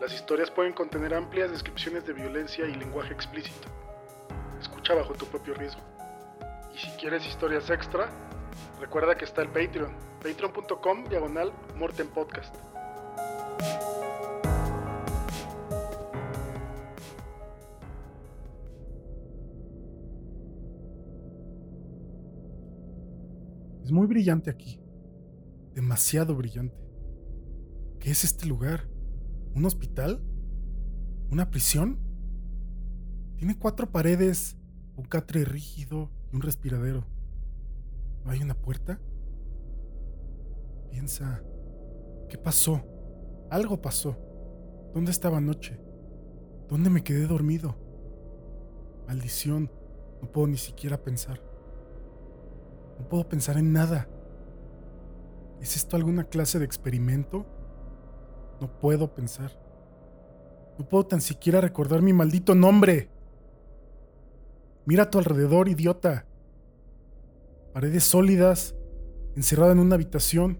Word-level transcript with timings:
Las 0.00 0.14
historias 0.14 0.50
pueden 0.50 0.72
contener 0.72 1.12
amplias 1.12 1.50
descripciones 1.50 2.06
de 2.06 2.14
violencia 2.14 2.66
y 2.66 2.74
lenguaje 2.74 3.12
explícito. 3.12 3.68
Escucha 4.58 4.94
bajo 4.94 5.12
tu 5.12 5.26
propio 5.26 5.52
riesgo. 5.52 5.82
Y 6.74 6.78
si 6.78 6.88
quieres 6.92 7.26
historias 7.26 7.68
extra, 7.68 8.08
recuerda 8.80 9.14
que 9.14 9.26
está 9.26 9.42
el 9.42 9.48
Patreon, 9.48 9.94
patreon.com 10.22 11.04
diagonal 11.04 11.52
Morten 11.76 12.08
Podcast. 12.08 12.54
Es 23.84 23.92
muy 23.92 24.06
brillante 24.06 24.48
aquí. 24.48 24.80
Demasiado 25.74 26.34
brillante. 26.34 26.80
¿Qué 27.98 28.12
es 28.12 28.24
este 28.24 28.46
lugar? 28.46 28.89
¿Un 29.54 29.64
hospital? 29.64 30.20
¿Una 31.30 31.50
prisión? 31.50 31.98
Tiene 33.36 33.58
cuatro 33.58 33.90
paredes, 33.90 34.56
un 34.96 35.04
catre 35.04 35.44
rígido 35.44 36.10
y 36.32 36.36
un 36.36 36.42
respiradero. 36.42 37.04
¿No 38.24 38.30
hay 38.30 38.42
una 38.42 38.54
puerta? 38.54 39.00
Piensa, 40.90 41.42
¿qué 42.28 42.36
pasó? 42.36 42.82
Algo 43.50 43.80
pasó. 43.80 44.16
¿Dónde 44.94 45.10
estaba 45.10 45.38
anoche? 45.38 45.80
¿Dónde 46.68 46.90
me 46.90 47.02
quedé 47.02 47.26
dormido? 47.26 47.76
Maldición, 49.06 49.70
no 50.20 50.30
puedo 50.30 50.46
ni 50.46 50.56
siquiera 50.56 51.02
pensar. 51.02 51.40
No 52.98 53.08
puedo 53.08 53.28
pensar 53.28 53.56
en 53.56 53.72
nada. 53.72 54.08
¿Es 55.60 55.76
esto 55.76 55.96
alguna 55.96 56.24
clase 56.24 56.58
de 56.58 56.64
experimento? 56.64 57.46
No 58.60 58.78
puedo 58.78 59.14
pensar. 59.14 59.50
No 60.78 60.88
puedo 60.88 61.06
tan 61.06 61.20
siquiera 61.20 61.60
recordar 61.60 62.02
mi 62.02 62.12
maldito 62.12 62.54
nombre. 62.54 63.10
Mira 64.84 65.04
a 65.04 65.10
tu 65.10 65.18
alrededor, 65.18 65.68
idiota. 65.68 66.26
Paredes 67.72 68.04
sólidas, 68.04 68.74
encerrada 69.36 69.72
en 69.72 69.78
una 69.78 69.94
habitación. 69.94 70.58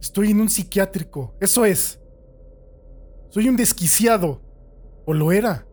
Estoy 0.00 0.30
en 0.30 0.40
un 0.40 0.48
psiquiátrico, 0.48 1.34
eso 1.40 1.64
es. 1.64 2.00
Soy 3.30 3.48
un 3.48 3.56
desquiciado. 3.56 4.42
¿O 5.06 5.14
lo 5.14 5.32
era? 5.32 5.66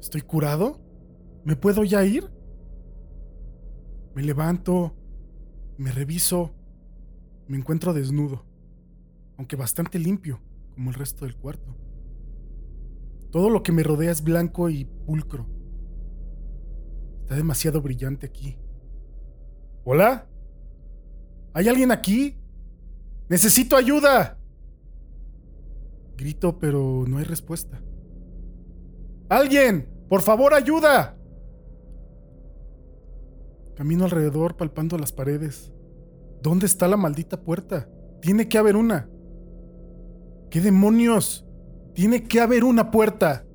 ¿Estoy 0.00 0.20
curado? 0.20 0.78
¿Me 1.44 1.56
puedo 1.56 1.82
ya 1.84 2.04
ir? 2.04 2.30
Me 4.14 4.22
levanto, 4.22 4.94
me 5.78 5.90
reviso, 5.90 6.50
me 7.48 7.56
encuentro 7.56 7.94
desnudo, 7.94 8.44
aunque 9.36 9.56
bastante 9.56 9.98
limpio, 9.98 10.40
como 10.74 10.90
el 10.90 10.94
resto 10.94 11.24
del 11.24 11.36
cuarto. 11.36 11.76
Todo 13.30 13.48
lo 13.48 13.62
que 13.62 13.72
me 13.72 13.82
rodea 13.82 14.10
es 14.10 14.22
blanco 14.22 14.68
y 14.68 14.84
pulcro. 14.84 15.46
Está 17.22 17.36
demasiado 17.36 17.80
brillante 17.80 18.26
aquí. 18.26 18.58
¿Hola? 19.84 20.28
¿Hay 21.54 21.68
alguien 21.68 21.90
aquí? 21.90 22.36
¡Necesito 23.28 23.76
ayuda! 23.76 24.38
Grito, 26.16 26.58
pero 26.58 27.04
no 27.08 27.18
hay 27.18 27.24
respuesta. 27.24 27.82
¡Alguien! 29.28 29.88
¡Por 30.08 30.20
favor, 30.20 30.52
ayuda! 30.52 31.16
Camino 33.74 34.04
alrededor 34.04 34.56
palpando 34.56 34.98
las 34.98 35.12
paredes. 35.12 35.72
¿Dónde 36.42 36.66
está 36.66 36.86
la 36.86 36.96
maldita 36.96 37.40
puerta? 37.40 37.88
Tiene 38.20 38.48
que 38.48 38.58
haber 38.58 38.76
una. 38.76 39.08
¿Qué 40.52 40.60
demonios? 40.60 41.46
Tiene 41.94 42.24
que 42.24 42.38
haber 42.38 42.62
una 42.64 42.90
puerta. 42.90 43.46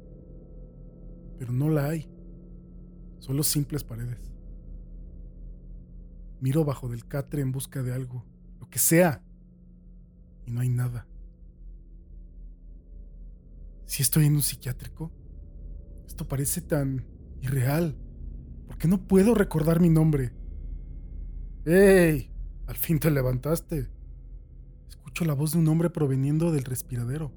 Pero 1.38 1.54
no 1.54 1.70
la 1.70 1.90
hay. 1.90 2.10
Solo 3.20 3.44
simples 3.44 3.84
paredes. 3.84 4.32
Miro 6.42 6.66
bajo 6.66 6.90
del 6.90 7.06
catre 7.06 7.44
en 7.44 7.52
busca 7.52 7.84
de 7.84 7.94
algo, 7.94 8.26
lo 8.60 8.68
que 8.68 8.80
sea. 8.80 9.24
Y 10.48 10.52
no 10.52 10.62
hay 10.62 10.70
nada. 10.70 11.08
Si 13.86 14.02
estoy 14.02 14.26
en 14.26 14.34
un 14.34 14.42
psiquiátrico, 14.42 15.12
esto 16.08 16.28
parece 16.28 16.62
tan 16.62 17.06
irreal. 17.42 17.96
¿Por 18.66 18.80
qué 18.80 18.88
no 18.88 19.06
puedo 19.06 19.36
recordar 19.36 19.82
mi 19.82 19.90
nombre? 19.90 20.34
¡Ey! 21.64 22.32
Al 22.66 22.76
fin 22.76 22.98
te 22.98 23.12
levantaste. 23.12 23.97
La 25.26 25.34
voz 25.34 25.52
de 25.52 25.60
un 25.60 25.68
hombre 25.68 25.90
proveniendo 25.90 26.52
del 26.52 26.64
respiradero. 26.64 27.32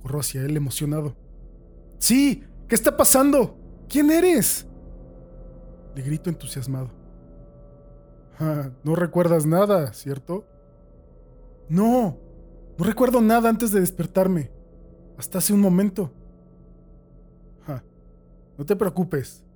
Corro 0.00 0.20
hacia 0.20 0.42
él 0.42 0.56
emocionado. 0.56 1.16
¡Sí! 1.98 2.44
¿Qué 2.68 2.74
está 2.74 2.96
pasando? 2.96 3.58
¿Quién 3.88 4.10
eres? 4.10 4.66
Le 5.94 6.02
grito 6.02 6.30
entusiasmado. 6.30 6.90
Ah, 8.38 8.70
no 8.84 8.94
recuerdas 8.94 9.46
nada, 9.46 9.92
¿cierto? 9.92 10.46
No, 11.68 12.18
no 12.78 12.84
recuerdo 12.84 13.20
nada 13.20 13.48
antes 13.48 13.72
de 13.72 13.80
despertarme. 13.80 14.50
Hasta 15.16 15.38
hace 15.38 15.52
un 15.52 15.60
momento. 15.60 16.12
no 18.58 18.64
te 18.64 18.74
preocupes 18.74 19.46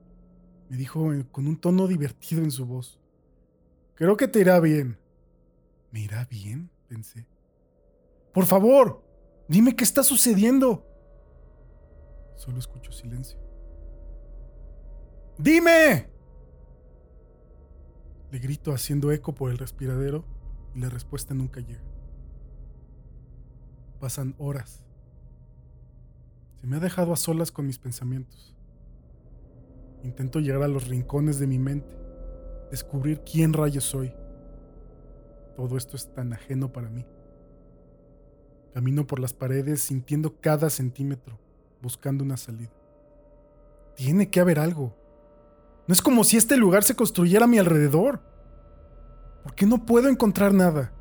me 0.70 0.76
dijo 0.76 1.10
con 1.32 1.48
un 1.48 1.56
tono 1.56 1.88
divertido 1.88 2.42
en 2.44 2.52
su 2.52 2.64
voz. 2.64 3.00
Creo 3.96 4.16
que 4.16 4.28
te 4.28 4.40
irá 4.40 4.60
bien. 4.60 4.96
¿Me 5.90 6.00
irá 6.00 6.24
bien? 6.30 6.70
Pensé. 6.90 7.24
Por 8.34 8.46
favor, 8.46 9.02
dime 9.46 9.76
qué 9.76 9.84
está 9.84 10.02
sucediendo. 10.02 10.84
Solo 12.34 12.58
escucho 12.58 12.90
silencio. 12.90 13.38
¡Dime! 15.38 16.10
Le 18.32 18.38
grito 18.40 18.72
haciendo 18.72 19.12
eco 19.12 19.32
por 19.32 19.52
el 19.52 19.58
respiradero 19.58 20.24
y 20.74 20.80
la 20.80 20.88
respuesta 20.88 21.32
nunca 21.32 21.60
llega. 21.60 21.84
Pasan 24.00 24.34
horas. 24.38 24.82
Se 26.60 26.66
me 26.66 26.76
ha 26.76 26.80
dejado 26.80 27.12
a 27.12 27.16
solas 27.16 27.52
con 27.52 27.66
mis 27.66 27.78
pensamientos. 27.78 28.56
Intento 30.02 30.40
llegar 30.40 30.62
a 30.62 30.68
los 30.68 30.88
rincones 30.88 31.38
de 31.38 31.46
mi 31.46 31.58
mente, 31.58 31.94
descubrir 32.70 33.20
quién 33.20 33.52
rayos 33.52 33.84
soy. 33.84 34.12
Todo 35.56 35.76
esto 35.76 35.96
es 35.96 36.12
tan 36.12 36.32
ajeno 36.32 36.72
para 36.72 36.88
mí. 36.88 37.06
Camino 38.72 39.06
por 39.06 39.18
las 39.18 39.32
paredes 39.32 39.82
sintiendo 39.82 40.40
cada 40.40 40.70
centímetro, 40.70 41.38
buscando 41.82 42.24
una 42.24 42.36
salida. 42.36 42.72
Tiene 43.96 44.30
que 44.30 44.40
haber 44.40 44.58
algo. 44.58 44.96
No 45.86 45.92
es 45.92 46.00
como 46.00 46.24
si 46.24 46.36
este 46.36 46.56
lugar 46.56 46.84
se 46.84 46.94
construyera 46.94 47.44
a 47.44 47.48
mi 47.48 47.58
alrededor. 47.58 48.22
¿Por 49.42 49.54
qué 49.54 49.66
no 49.66 49.84
puedo 49.84 50.08
encontrar 50.08 50.54
nada? 50.54 50.92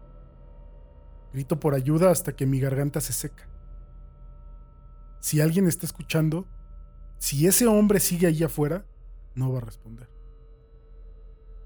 Grito 1.31 1.59
por 1.59 1.75
ayuda 1.75 2.09
hasta 2.09 2.35
que 2.35 2.47
mi 2.47 2.59
garganta 2.59 3.01
se 3.01 3.13
seca. 3.13 3.47
Si 5.19 5.41
alguien 5.41 5.67
está 5.67 5.85
escuchando, 5.85 6.47
si 7.19 7.45
ese 7.45 7.67
hombre 7.67 7.99
sigue 7.99 8.27
ahí 8.27 8.43
afuera, 8.43 8.85
no 9.35 9.51
va 9.51 9.59
a 9.59 9.61
responder. 9.61 10.09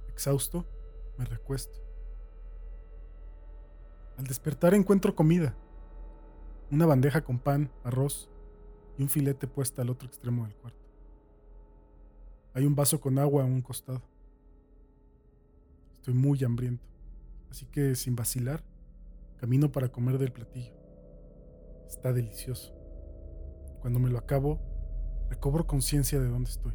Exhausto, 0.09 0.65
me 1.17 1.25
recuesto. 1.25 1.79
Al 4.17 4.25
despertar 4.25 4.73
encuentro 4.73 5.15
comida. 5.15 5.55
Una 6.71 6.85
bandeja 6.85 7.23
con 7.23 7.39
pan, 7.39 7.71
arroz 7.83 8.29
y 8.97 9.03
un 9.03 9.09
filete 9.09 9.47
puesta 9.47 9.81
al 9.81 9.89
otro 9.89 10.07
extremo 10.07 10.43
del 10.45 10.55
cuarto. 10.55 10.79
Hay 12.53 12.65
un 12.65 12.75
vaso 12.75 12.99
con 13.01 13.17
agua 13.19 13.43
a 13.43 13.45
un 13.45 13.61
costado. 13.61 14.01
Estoy 15.97 16.13
muy 16.13 16.43
hambriento, 16.43 16.85
así 17.49 17.65
que 17.65 17.95
sin 17.95 18.15
vacilar, 18.15 18.63
camino 19.39 19.71
para 19.71 19.89
comer 19.89 20.17
del 20.17 20.31
platillo. 20.31 20.73
Está 21.87 22.13
delicioso. 22.13 22.73
Cuando 23.81 23.99
me 23.99 24.09
lo 24.09 24.17
acabo, 24.17 24.59
Recobro 25.33 25.65
conciencia 25.65 26.19
de 26.19 26.27
dónde 26.27 26.51
estoy. 26.51 26.73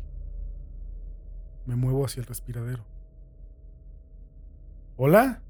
Me 1.65 1.77
muevo 1.77 2.05
hacia 2.05 2.21
el 2.21 2.27
respiradero. 2.27 2.85
¿Hola? 4.97 5.43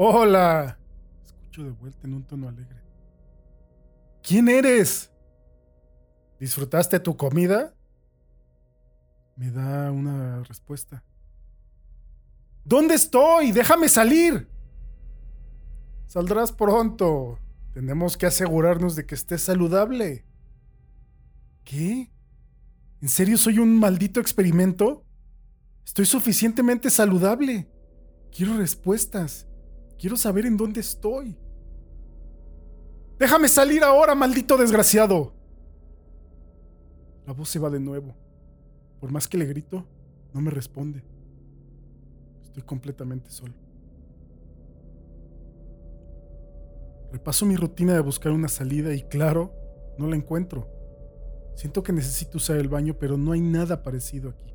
¡Hola! 0.00 0.78
Escucho 1.24 1.64
de 1.64 1.70
vuelta 1.70 2.06
en 2.06 2.14
un 2.14 2.22
tono 2.22 2.46
alegre. 2.48 2.80
¿Quién 4.22 4.48
eres? 4.48 5.10
¿Disfrutaste 6.38 7.00
tu 7.00 7.16
comida? 7.16 7.74
Me 9.34 9.50
da 9.50 9.90
una 9.90 10.44
respuesta. 10.44 11.02
¿Dónde 12.64 12.94
estoy? 12.94 13.50
Déjame 13.50 13.88
salir. 13.88 14.48
Saldrás 16.06 16.52
pronto. 16.52 17.40
Tenemos 17.72 18.16
que 18.16 18.26
asegurarnos 18.26 18.94
de 18.94 19.04
que 19.04 19.16
estés 19.16 19.42
saludable. 19.42 20.24
¿Qué? 21.64 22.12
¿En 23.02 23.08
serio 23.08 23.36
soy 23.36 23.58
un 23.58 23.76
maldito 23.76 24.20
experimento? 24.20 25.04
Estoy 25.84 26.06
suficientemente 26.06 26.88
saludable. 26.88 27.68
Quiero 28.30 28.56
respuestas. 28.56 29.47
Quiero 29.98 30.16
saber 30.16 30.46
en 30.46 30.56
dónde 30.56 30.80
estoy. 30.80 31.36
Déjame 33.18 33.48
salir 33.48 33.82
ahora, 33.82 34.14
maldito 34.14 34.56
desgraciado. 34.56 35.32
La 37.26 37.32
voz 37.32 37.48
se 37.48 37.58
va 37.58 37.68
de 37.68 37.80
nuevo. 37.80 38.14
Por 39.00 39.10
más 39.10 39.26
que 39.26 39.36
le 39.36 39.44
grito, 39.46 39.84
no 40.32 40.40
me 40.40 40.50
responde. 40.50 41.02
Estoy 42.44 42.62
completamente 42.62 43.30
solo. 43.30 43.54
Repaso 47.10 47.44
mi 47.46 47.56
rutina 47.56 47.94
de 47.94 48.00
buscar 48.00 48.32
una 48.32 48.48
salida 48.48 48.94
y 48.94 49.02
claro, 49.02 49.52
no 49.98 50.06
la 50.06 50.16
encuentro. 50.16 50.68
Siento 51.56 51.82
que 51.82 51.92
necesito 51.92 52.36
usar 52.36 52.56
el 52.58 52.68
baño, 52.68 52.94
pero 52.98 53.16
no 53.16 53.32
hay 53.32 53.40
nada 53.40 53.82
parecido 53.82 54.30
aquí. 54.30 54.54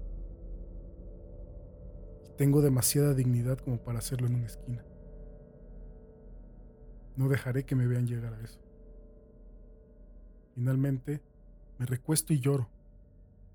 tengo 2.37 2.61
demasiada 2.61 3.13
dignidad 3.13 3.59
como 3.59 3.77
para 3.77 3.99
hacerlo 3.99 4.27
en 4.27 4.35
una 4.35 4.47
esquina. 4.47 4.83
No 7.15 7.29
dejaré 7.29 7.65
que 7.65 7.75
me 7.75 7.87
vean 7.87 8.07
llegar 8.07 8.33
a 8.33 8.41
eso. 8.41 8.59
Finalmente, 10.55 11.21
me 11.77 11.85
recuesto 11.85 12.33
y 12.33 12.39
lloro. 12.39 12.69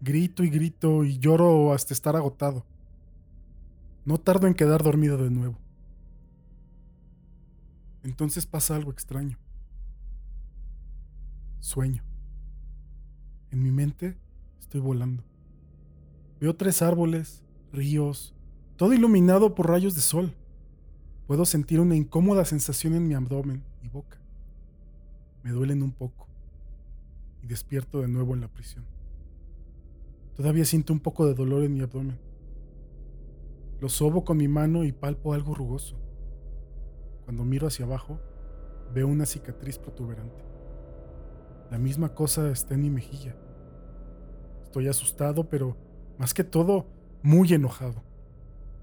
Grito 0.01 0.45
y 0.45 0.51
grito 0.51 1.05
y 1.05 1.19
lloro 1.19 1.73
hasta 1.73 1.95
estar 1.95 2.17
agotado. 2.17 2.65
No 4.05 4.19
tardo 4.19 4.47
en 4.47 4.55
quedar 4.55 4.83
dormido 4.83 5.17
de 5.19 5.31
nuevo. 5.31 5.59
Entonces 8.03 8.47
pasa 8.47 8.77
algo 8.77 8.91
extraño. 8.91 9.39
Sueño. 11.61 12.03
En 13.51 13.63
mi 13.63 13.71
mente 13.71 14.17
estoy 14.61 14.81
volando. 14.81 15.25
Veo 16.41 16.55
tres 16.55 16.83
árboles, 16.83 17.43
ríos, 17.73 18.35
todo 18.77 18.93
iluminado 18.93 19.55
por 19.55 19.69
rayos 19.69 19.95
de 19.95 20.01
sol. 20.01 20.35
Puedo 21.29 21.45
sentir 21.45 21.79
una 21.79 21.95
incómoda 21.95 22.47
sensación 22.47 22.95
en 22.95 23.07
mi 23.07 23.15
abdomen 23.15 23.63
y 23.83 23.89
boca. 23.89 24.17
Me 25.43 25.51
duelen 25.51 25.83
un 25.83 25.93
poco 25.93 26.27
y 27.43 27.47
despierto 27.47 28.01
de 28.01 28.09
nuevo 28.09 28.33
en 28.33 28.41
la 28.41 28.49
prisión. 28.49 28.87
Todavía 30.37 30.65
siento 30.65 30.95
un 30.95 31.01
poco 31.01 31.27
de 31.27 31.35
dolor 31.35 31.65
en 31.65 31.75
mi 31.75 31.83
abdomen. 31.83 32.19
Lo 33.79 33.91
sobo 33.91 34.25
con 34.25 34.39
mi 34.39 34.49
mano 34.49 34.85
y 34.85 34.93
palpo 34.93 35.35
algo 35.35 35.55
rugoso. 35.55 35.99
Cuando 37.27 37.45
miro 37.45 37.67
hacia 37.67 37.85
abajo, 37.85 38.19
veo 38.95 39.07
una 39.07 39.27
cicatriz 39.27 39.79
protuberante. 39.79 40.43
La 41.71 41.77
misma 41.77 42.15
cosa 42.15 42.51
está 42.51 42.73
en 42.73 42.81
mi 42.81 42.91
mejilla. 42.91 43.37
Estoy 44.65 44.89
asustado, 44.89 45.47
pero 45.51 45.77
más 46.17 46.33
que 46.33 46.43
todo, 46.43 46.87
muy 47.23 47.53
enojado. 47.53 48.03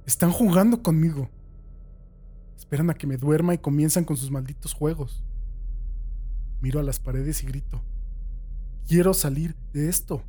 Están 0.05 0.29
jugando 0.29 0.83
conmigo. 0.83 1.27
Esperan 2.65 2.89
a 2.89 2.95
que 2.95 3.05
me 3.05 3.17
duerma 3.17 3.53
y 3.53 3.59
comienzan 3.59 4.05
con 4.05 4.17
sus 4.17 4.31
malditos 4.31 4.73
juegos. 4.73 5.23
Miro 6.61 6.79
a 6.79 6.83
las 6.83 6.99
paredes 6.99 7.43
y 7.43 7.45
grito. 7.45 7.79
Quiero 8.87 9.13
salir 9.13 9.55
de 9.71 9.87
esto. 9.87 10.23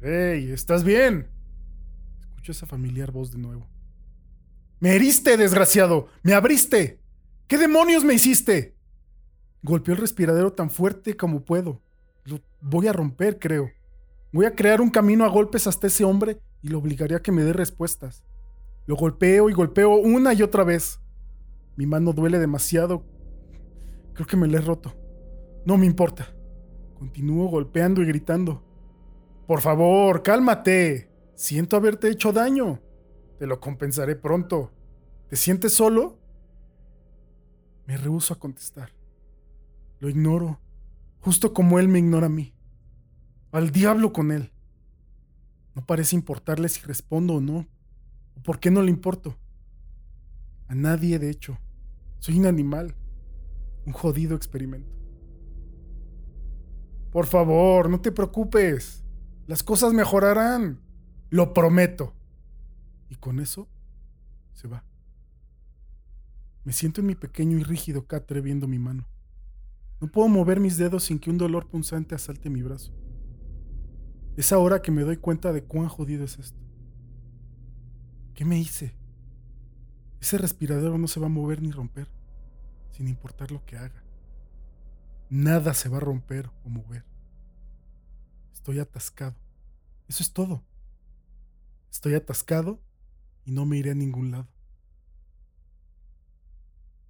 ¡Hey! 0.00 0.50
¿Estás 0.50 0.82
bien? 0.82 1.28
Escucho 2.22 2.50
esa 2.50 2.66
familiar 2.66 3.12
voz 3.12 3.30
de 3.30 3.38
nuevo. 3.38 3.68
¡Me 4.80 4.96
heriste, 4.96 5.36
desgraciado! 5.36 6.08
¡Me 6.24 6.34
abriste! 6.34 6.98
¿Qué 7.46 7.56
demonios 7.56 8.02
me 8.02 8.14
hiciste? 8.14 8.74
Golpeo 9.62 9.94
el 9.94 10.00
respiradero 10.00 10.52
tan 10.54 10.70
fuerte 10.70 11.16
como 11.16 11.44
puedo. 11.44 11.80
Lo 12.24 12.40
voy 12.60 12.88
a 12.88 12.92
romper, 12.92 13.38
creo. 13.38 13.70
Voy 14.32 14.46
a 14.46 14.56
crear 14.56 14.80
un 14.80 14.90
camino 14.90 15.24
a 15.24 15.28
golpes 15.28 15.68
hasta 15.68 15.86
ese 15.86 16.02
hombre 16.02 16.40
y 16.62 16.68
lo 16.68 16.78
obligaré 16.78 17.14
a 17.14 17.22
que 17.22 17.30
me 17.30 17.44
dé 17.44 17.52
respuestas. 17.52 18.24
Lo 18.86 18.96
golpeo 18.96 19.48
y 19.48 19.52
golpeo 19.52 19.96
una 19.96 20.32
y 20.32 20.42
otra 20.42 20.64
vez. 20.64 21.00
Mi 21.76 21.86
mano 21.86 22.12
duele 22.12 22.38
demasiado. 22.38 23.04
Creo 24.14 24.26
que 24.26 24.36
me 24.36 24.48
la 24.48 24.58
he 24.58 24.60
roto. 24.60 24.94
No 25.64 25.78
me 25.78 25.86
importa. 25.86 26.34
Continúo 26.98 27.48
golpeando 27.48 28.02
y 28.02 28.06
gritando. 28.06 28.62
Por 29.46 29.60
favor, 29.60 30.22
cálmate. 30.22 31.10
Siento 31.34 31.76
haberte 31.76 32.08
hecho 32.08 32.32
daño. 32.32 32.80
Te 33.38 33.46
lo 33.46 33.60
compensaré 33.60 34.16
pronto. 34.16 34.70
¿Te 35.28 35.36
sientes 35.36 35.72
solo? 35.72 36.18
Me 37.86 37.96
rehuso 37.96 38.34
a 38.34 38.38
contestar. 38.38 38.90
Lo 39.98 40.08
ignoro, 40.08 40.60
justo 41.20 41.52
como 41.52 41.78
él 41.78 41.88
me 41.88 41.98
ignora 41.98 42.26
a 42.26 42.30
mí. 42.30 42.54
Al 43.50 43.70
diablo 43.70 44.12
con 44.12 44.30
él. 44.30 44.52
No 45.74 45.84
parece 45.86 46.16
importarle 46.16 46.68
si 46.68 46.82
respondo 46.82 47.34
o 47.34 47.40
no, 47.40 47.66
por 48.40 48.60
qué 48.60 48.70
no 48.70 48.82
le 48.82 48.90
importo. 48.90 49.36
A 50.68 50.74
nadie, 50.74 51.18
de 51.18 51.30
hecho. 51.30 51.58
Soy 52.18 52.38
un 52.38 52.46
animal, 52.46 52.94
un 53.84 53.92
jodido 53.92 54.36
experimento. 54.36 54.96
Por 57.10 57.26
favor, 57.26 57.90
no 57.90 58.00
te 58.00 58.12
preocupes. 58.12 59.04
Las 59.46 59.62
cosas 59.62 59.92
mejorarán. 59.92 60.80
Lo 61.30 61.52
prometo. 61.52 62.14
Y 63.10 63.16
con 63.16 63.40
eso 63.40 63.68
se 64.52 64.68
va. 64.68 64.84
Me 66.64 66.72
siento 66.72 67.00
en 67.00 67.08
mi 67.08 67.14
pequeño 67.14 67.58
y 67.58 67.62
rígido 67.64 68.06
catre 68.06 68.40
viendo 68.40 68.68
mi 68.68 68.78
mano. 68.78 69.08
No 70.00 70.08
puedo 70.08 70.28
mover 70.28 70.60
mis 70.60 70.78
dedos 70.78 71.04
sin 71.04 71.18
que 71.18 71.30
un 71.30 71.38
dolor 71.38 71.68
punzante 71.68 72.14
asalte 72.14 72.50
mi 72.50 72.62
brazo. 72.62 72.92
Es 74.36 74.52
ahora 74.52 74.80
que 74.80 74.90
me 74.90 75.02
doy 75.02 75.16
cuenta 75.16 75.52
de 75.52 75.64
cuán 75.64 75.88
jodido 75.88 76.24
es 76.24 76.38
esto. 76.38 76.58
¿Qué 78.34 78.44
me 78.44 78.58
hice? 78.58 78.94
Ese 80.20 80.38
respiradero 80.38 80.96
no 80.98 81.08
se 81.08 81.20
va 81.20 81.26
a 81.26 81.30
mover 81.30 81.60
ni 81.60 81.70
romper, 81.70 82.08
sin 82.92 83.08
importar 83.08 83.50
lo 83.50 83.64
que 83.64 83.76
haga. 83.76 84.02
Nada 85.28 85.74
se 85.74 85.88
va 85.88 85.98
a 85.98 86.00
romper 86.00 86.50
o 86.64 86.68
mover. 86.68 87.04
Estoy 88.52 88.78
atascado. 88.78 89.34
Eso 90.08 90.22
es 90.22 90.32
todo. 90.32 90.62
Estoy 91.90 92.14
atascado 92.14 92.80
y 93.44 93.52
no 93.52 93.66
me 93.66 93.76
iré 93.76 93.90
a 93.90 93.94
ningún 93.94 94.30
lado. 94.30 94.48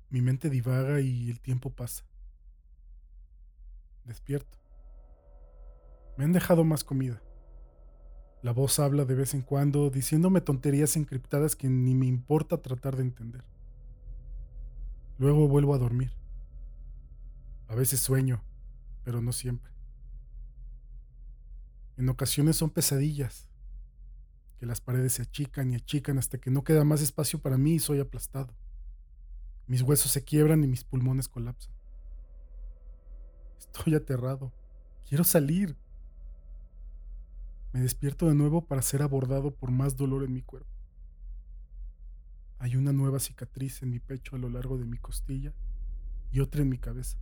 Mi 0.08 0.20
mente 0.20 0.50
divaga 0.50 1.00
y 1.00 1.30
el 1.30 1.40
tiempo 1.40 1.70
pasa. 1.70 2.04
Despierto. 4.04 4.58
Me 6.16 6.24
han 6.24 6.32
dejado 6.32 6.64
más 6.64 6.84
comida. 6.84 7.22
La 8.42 8.52
voz 8.52 8.80
habla 8.80 9.04
de 9.04 9.14
vez 9.14 9.34
en 9.34 9.42
cuando, 9.42 9.88
diciéndome 9.88 10.40
tonterías 10.40 10.96
encriptadas 10.96 11.54
que 11.54 11.68
ni 11.68 11.94
me 11.94 12.06
importa 12.06 12.60
tratar 12.60 12.96
de 12.96 13.02
entender. 13.02 13.44
Luego 15.18 15.46
vuelvo 15.46 15.74
a 15.74 15.78
dormir. 15.78 16.10
A 17.68 17.76
veces 17.76 18.00
sueño, 18.00 18.42
pero 19.04 19.20
no 19.22 19.32
siempre. 19.32 19.72
En 21.96 22.08
ocasiones 22.08 22.56
son 22.56 22.70
pesadillas, 22.70 23.48
que 24.58 24.66
las 24.66 24.80
paredes 24.80 25.12
se 25.14 25.22
achican 25.22 25.70
y 25.70 25.76
achican 25.76 26.18
hasta 26.18 26.38
que 26.38 26.50
no 26.50 26.64
queda 26.64 26.82
más 26.82 27.00
espacio 27.00 27.40
para 27.40 27.56
mí 27.56 27.74
y 27.74 27.78
soy 27.78 28.00
aplastado. 28.00 28.52
Mis 29.68 29.82
huesos 29.82 30.10
se 30.10 30.24
quiebran 30.24 30.64
y 30.64 30.66
mis 30.66 30.82
pulmones 30.82 31.28
colapsan. 31.28 31.74
Estoy 33.58 33.94
aterrado. 33.94 34.52
Quiero 35.08 35.22
salir. 35.22 35.76
Me 37.72 37.80
despierto 37.80 38.28
de 38.28 38.34
nuevo 38.34 38.66
para 38.66 38.82
ser 38.82 39.02
abordado 39.02 39.54
por 39.54 39.70
más 39.70 39.96
dolor 39.96 40.24
en 40.24 40.32
mi 40.32 40.42
cuerpo. 40.42 40.70
Hay 42.58 42.76
una 42.76 42.92
nueva 42.92 43.18
cicatriz 43.18 43.82
en 43.82 43.90
mi 43.90 43.98
pecho 43.98 44.36
a 44.36 44.38
lo 44.38 44.48
largo 44.48 44.78
de 44.78 44.84
mi 44.84 44.98
costilla 44.98 45.54
y 46.30 46.40
otra 46.40 46.62
en 46.62 46.68
mi 46.68 46.78
cabeza. 46.78 47.18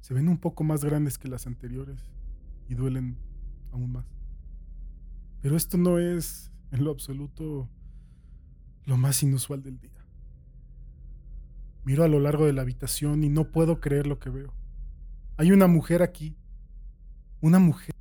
Se 0.00 0.14
ven 0.14 0.28
un 0.28 0.38
poco 0.38 0.64
más 0.64 0.84
grandes 0.84 1.18
que 1.18 1.28
las 1.28 1.46
anteriores 1.46 2.00
y 2.68 2.74
duelen 2.74 3.18
aún 3.72 3.92
más. 3.92 4.06
Pero 5.42 5.56
esto 5.56 5.76
no 5.76 5.98
es, 5.98 6.50
en 6.70 6.84
lo 6.84 6.90
absoluto, 6.90 7.68
lo 8.84 8.96
más 8.96 9.22
inusual 9.22 9.62
del 9.62 9.78
día. 9.78 10.04
Miro 11.84 12.04
a 12.04 12.08
lo 12.08 12.20
largo 12.20 12.46
de 12.46 12.52
la 12.52 12.62
habitación 12.62 13.22
y 13.22 13.28
no 13.28 13.50
puedo 13.50 13.80
creer 13.80 14.06
lo 14.06 14.18
que 14.18 14.30
veo. 14.30 14.52
Hay 15.36 15.52
una 15.52 15.66
mujer 15.66 16.02
aquí. 16.02 16.36
Una 17.40 17.58
mujer. 17.58 17.94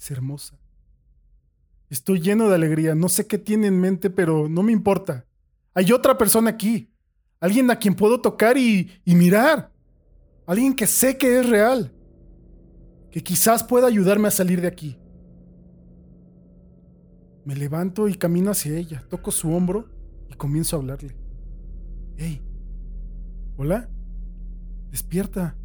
Es 0.00 0.10
hermosa. 0.10 0.58
Estoy 1.90 2.20
lleno 2.20 2.48
de 2.48 2.54
alegría. 2.54 2.94
No 2.94 3.10
sé 3.10 3.26
qué 3.26 3.36
tiene 3.36 3.66
en 3.66 3.78
mente, 3.78 4.08
pero 4.08 4.48
no 4.48 4.62
me 4.62 4.72
importa. 4.72 5.26
Hay 5.74 5.92
otra 5.92 6.16
persona 6.16 6.50
aquí. 6.50 6.90
Alguien 7.38 7.70
a 7.70 7.76
quien 7.76 7.94
puedo 7.94 8.20
tocar 8.20 8.56
y, 8.56 8.90
y 9.04 9.14
mirar. 9.14 9.72
Alguien 10.46 10.74
que 10.74 10.86
sé 10.86 11.18
que 11.18 11.40
es 11.40 11.48
real. 11.48 11.92
Que 13.10 13.22
quizás 13.22 13.62
pueda 13.62 13.88
ayudarme 13.88 14.28
a 14.28 14.30
salir 14.30 14.62
de 14.62 14.68
aquí. 14.68 14.98
Me 17.44 17.54
levanto 17.54 18.08
y 18.08 18.14
camino 18.14 18.52
hacia 18.52 18.76
ella. 18.76 19.04
Toco 19.10 19.30
su 19.30 19.52
hombro 19.52 19.90
y 20.30 20.34
comienzo 20.34 20.76
a 20.76 20.78
hablarle. 20.78 21.14
¡Hey! 22.16 22.42
¿Hola? 23.58 23.90
Despierta. 24.90 25.56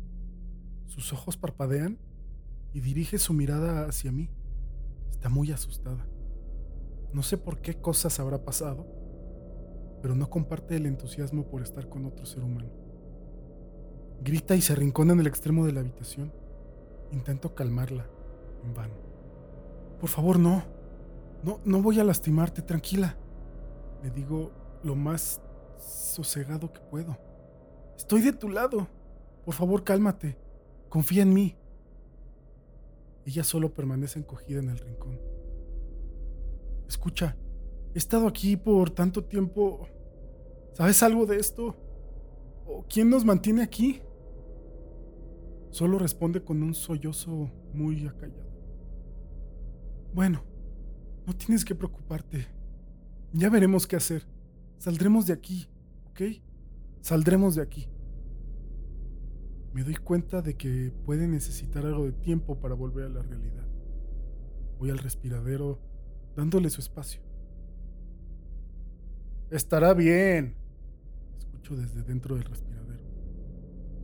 Sus 0.87 1.13
ojos 1.13 1.37
parpadean 1.37 1.99
y 2.75 2.81
dirige 2.81 3.17
su 3.19 3.31
mirada 3.31 3.87
hacia 3.87 4.11
mí. 4.11 4.29
Está 5.09 5.29
muy 5.29 5.49
asustada. 5.49 6.05
No 7.13 7.23
sé 7.23 7.37
por 7.37 7.61
qué 7.61 7.75
cosas 7.75 8.19
habrá 8.19 8.43
pasado, 8.43 8.85
pero 10.01 10.13
no 10.13 10.29
comparte 10.29 10.75
el 10.75 10.85
entusiasmo 10.85 11.47
por 11.47 11.61
estar 11.61 11.87
con 11.87 12.05
otro 12.05 12.25
ser 12.25 12.43
humano. 12.43 12.69
Grita 14.21 14.57
y 14.57 14.61
se 14.61 14.73
arrincona 14.73 15.13
en 15.13 15.21
el 15.21 15.27
extremo 15.27 15.65
de 15.65 15.71
la 15.71 15.79
habitación. 15.79 16.33
Intento 17.13 17.55
calmarla, 17.55 18.09
en 18.65 18.73
vano. 18.73 18.95
Por 20.01 20.09
favor, 20.09 20.37
no. 20.37 20.61
No, 21.43 21.61
no 21.63 21.81
voy 21.81 22.01
a 22.01 22.03
lastimarte, 22.03 22.61
tranquila. 22.61 23.15
Le 24.03 24.09
digo 24.09 24.51
lo 24.83 24.97
más 24.97 25.39
sosegado 25.79 26.73
que 26.73 26.81
puedo. 26.81 27.17
Estoy 27.95 28.19
de 28.19 28.33
tu 28.33 28.49
lado. 28.49 28.89
Por 29.45 29.53
favor, 29.53 29.85
cálmate. 29.85 30.37
Confía 30.89 31.23
en 31.23 31.33
mí. 31.33 31.55
Ella 33.25 33.43
solo 33.43 33.73
permanece 33.73 34.19
encogida 34.19 34.59
en 34.59 34.69
el 34.69 34.77
rincón. 34.77 35.19
Escucha, 36.87 37.35
he 37.93 37.97
estado 37.97 38.27
aquí 38.27 38.55
por 38.55 38.91
tanto 38.91 39.23
tiempo. 39.23 39.87
¿Sabes 40.73 41.01
algo 41.01 41.25
de 41.25 41.37
esto? 41.37 41.75
¿O 42.67 42.85
quién 42.87 43.09
nos 43.09 43.25
mantiene 43.25 43.63
aquí? 43.63 44.01
Solo 45.71 45.97
responde 45.97 46.43
con 46.43 46.61
un 46.61 46.73
sollozo 46.73 47.49
muy 47.73 48.05
acallado. 48.07 48.45
Bueno, 50.13 50.43
no 51.25 51.35
tienes 51.35 51.65
que 51.65 51.75
preocuparte. 51.75 52.47
Ya 53.33 53.49
veremos 53.49 53.87
qué 53.87 53.95
hacer. 53.95 54.25
Saldremos 54.77 55.25
de 55.25 55.33
aquí, 55.33 55.67
¿ok? 56.11 56.21
Saldremos 57.01 57.55
de 57.55 57.63
aquí. 57.63 57.89
Me 59.75 59.83
doy 59.83 59.95
cuenta 59.95 60.41
de 60.41 60.55
que 60.55 60.93
puede 61.03 61.27
necesitar 61.27 61.85
algo 61.85 62.05
de 62.05 62.13
tiempo 62.13 62.61
para 62.61 62.75
volver 62.75 63.07
a 63.07 63.09
la 63.09 63.21
realidad. 63.21 63.67
Voy 64.79 64.89
al 64.89 64.99
respiradero 64.99 65.81
dándole 66.33 66.69
su 66.69 66.79
espacio. 66.79 67.19
Estará 69.51 69.93
bien, 69.93 70.55
escucho 71.37 71.75
desde 71.75 72.03
dentro 72.03 72.35
del 72.35 72.45
respiradero. 72.45 73.03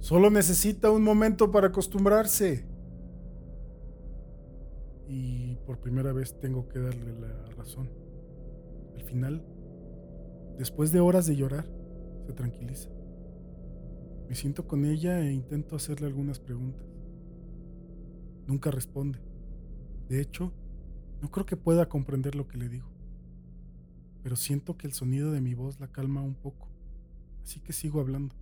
Solo 0.02 0.30
necesita 0.30 0.92
un 0.92 1.06
momento 1.06 1.52
para 1.52 1.68
acostumbrarse. 1.68 2.68
Y 5.08 5.56
por 5.66 5.80
primera 5.80 6.12
vez 6.12 6.38
tengo 6.38 6.68
que 6.68 6.80
darle 6.80 7.18
la 7.18 7.46
razón. 7.56 7.90
Al 8.94 9.04
final, 9.04 9.46
después 10.58 10.92
de 10.92 11.00
horas 11.00 11.28
de 11.28 11.38
llorar, 11.38 11.66
se 12.28 12.34
tranquiliza. 12.34 12.90
Me 14.32 14.38
siento 14.38 14.66
con 14.66 14.86
ella 14.86 15.20
e 15.20 15.34
intento 15.34 15.76
hacerle 15.76 16.08
algunas 16.08 16.40
preguntas. 16.40 16.86
Nunca 18.48 18.72
responde. 18.72 19.20
De 20.08 20.22
hecho, 20.22 20.54
no 21.22 21.30
creo 21.30 21.46
que 21.46 21.58
pueda 21.58 21.90
comprender 21.90 22.36
lo 22.36 22.48
que 22.48 22.58
le 22.58 22.70
digo. 22.70 22.88
Pero 24.24 24.38
siento 24.38 24.78
que 24.78 24.88
el 24.88 24.94
sonido 24.94 25.34
de 25.34 25.42
mi 25.42 25.54
voz 25.54 25.82
la 25.82 25.92
calma 25.92 26.22
un 26.22 26.36
poco, 26.36 26.70
así 27.44 27.60
que 27.60 27.74
sigo 27.74 28.00
hablando. 28.00 28.34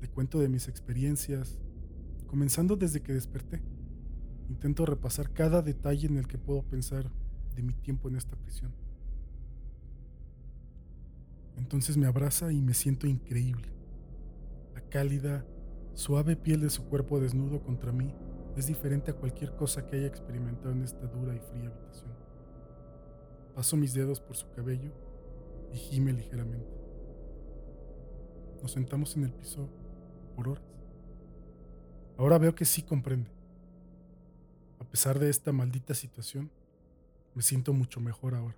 Le 0.00 0.08
cuento 0.08 0.38
de 0.38 0.48
mis 0.48 0.68
experiencias, 0.68 1.58
comenzando 2.26 2.76
desde 2.76 3.02
que 3.02 3.12
desperté. 3.12 3.60
Intento 4.48 4.86
repasar 4.86 5.34
cada 5.34 5.60
detalle 5.60 6.06
en 6.06 6.16
el 6.16 6.26
que 6.26 6.38
puedo 6.38 6.62
pensar 6.62 7.12
de 7.54 7.62
mi 7.62 7.74
tiempo 7.74 8.08
en 8.08 8.16
esta 8.16 8.36
prisión. 8.36 8.72
Entonces 11.58 11.98
me 11.98 12.06
abraza 12.06 12.54
y 12.54 12.62
me 12.62 12.72
siento 12.72 13.06
increíble 13.06 13.81
cálida, 14.80 15.44
suave 15.94 16.36
piel 16.36 16.60
de 16.62 16.70
su 16.70 16.88
cuerpo 16.88 17.20
desnudo 17.20 17.62
contra 17.62 17.92
mí 17.92 18.14
es 18.56 18.66
diferente 18.66 19.10
a 19.10 19.14
cualquier 19.14 19.54
cosa 19.56 19.86
que 19.86 19.96
haya 19.96 20.06
experimentado 20.06 20.72
en 20.72 20.82
esta 20.82 21.06
dura 21.06 21.34
y 21.34 21.38
fría 21.38 21.68
habitación. 21.68 22.12
Paso 23.54 23.76
mis 23.76 23.94
dedos 23.94 24.20
por 24.20 24.36
su 24.36 24.50
cabello 24.50 24.92
y 25.72 25.76
gime 25.76 26.12
ligeramente. 26.12 26.68
Nos 28.60 28.72
sentamos 28.72 29.16
en 29.16 29.24
el 29.24 29.32
piso 29.32 29.68
por 30.36 30.48
horas. 30.48 30.64
Ahora 32.16 32.38
veo 32.38 32.54
que 32.54 32.64
sí 32.64 32.82
comprende. 32.82 33.30
A 34.78 34.84
pesar 34.84 35.18
de 35.18 35.30
esta 35.30 35.52
maldita 35.52 35.94
situación, 35.94 36.50
me 37.34 37.42
siento 37.42 37.72
mucho 37.72 38.00
mejor 38.00 38.34
ahora. 38.34 38.56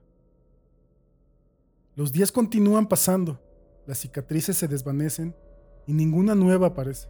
Los 1.94 2.10
días 2.10 2.32
continúan 2.32 2.88
pasando, 2.88 3.40
las 3.86 3.98
cicatrices 3.98 4.56
se 4.56 4.66
desvanecen 4.66 5.34
y 5.86 5.92
ninguna 5.92 6.34
nueva 6.34 6.68
aparece. 6.68 7.08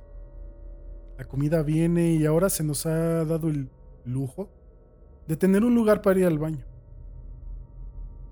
La 1.18 1.24
comida 1.24 1.62
viene 1.62 2.14
y 2.14 2.26
ahora 2.26 2.48
se 2.48 2.64
nos 2.64 2.86
ha 2.86 3.24
dado 3.24 3.48
el 3.48 3.68
lujo 4.04 4.48
de 5.28 5.36
tener 5.36 5.64
un 5.64 5.74
lugar 5.74 6.02
para 6.02 6.18
ir 6.20 6.26
al 6.26 6.38
baño. 6.38 6.64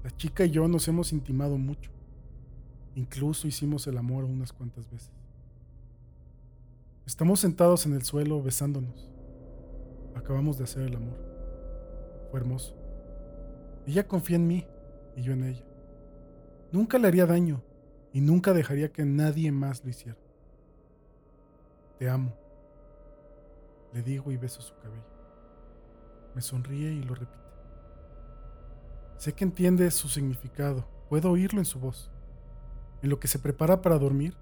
La 0.02 0.10
chica 0.16 0.44
y 0.44 0.50
yo 0.50 0.66
nos 0.66 0.88
hemos 0.88 1.12
intimado 1.12 1.56
mucho. 1.58 1.90
Incluso 2.94 3.46
hicimos 3.46 3.86
el 3.86 3.96
amor 3.96 4.24
unas 4.24 4.52
cuantas 4.52 4.90
veces. 4.90 5.12
Estamos 7.06 7.40
sentados 7.40 7.86
en 7.86 7.94
el 7.94 8.02
suelo 8.02 8.42
besándonos. 8.42 9.10
Acabamos 10.14 10.58
de 10.58 10.64
hacer 10.64 10.82
el 10.82 10.96
amor. 10.96 11.18
Fue 12.30 12.40
hermoso. 12.40 12.76
Ella 13.86 14.06
confía 14.06 14.36
en 14.36 14.46
mí 14.46 14.66
y 15.16 15.22
yo 15.22 15.32
en 15.32 15.44
ella. 15.44 15.64
Nunca 16.72 16.98
le 16.98 17.08
haría 17.08 17.26
daño 17.26 17.62
y 18.12 18.20
nunca 18.20 18.52
dejaría 18.52 18.92
que 18.92 19.04
nadie 19.04 19.50
más 19.52 19.84
lo 19.84 19.90
hiciera. 19.90 20.21
Te 22.02 22.10
amo. 22.10 22.36
Le 23.92 24.02
digo 24.02 24.32
y 24.32 24.36
beso 24.36 24.60
su 24.60 24.74
cabello. 24.74 25.06
Me 26.34 26.42
sonríe 26.42 26.90
y 26.90 27.00
lo 27.00 27.14
repite. 27.14 27.46
Sé 29.18 29.34
que 29.34 29.44
entiende 29.44 29.88
su 29.92 30.08
significado. 30.08 30.84
Puedo 31.08 31.30
oírlo 31.30 31.60
en 31.60 31.64
su 31.64 31.78
voz. 31.78 32.10
En 33.02 33.10
lo 33.10 33.20
que 33.20 33.28
se 33.28 33.38
prepara 33.38 33.82
para 33.82 34.00
dormir, 34.00 34.36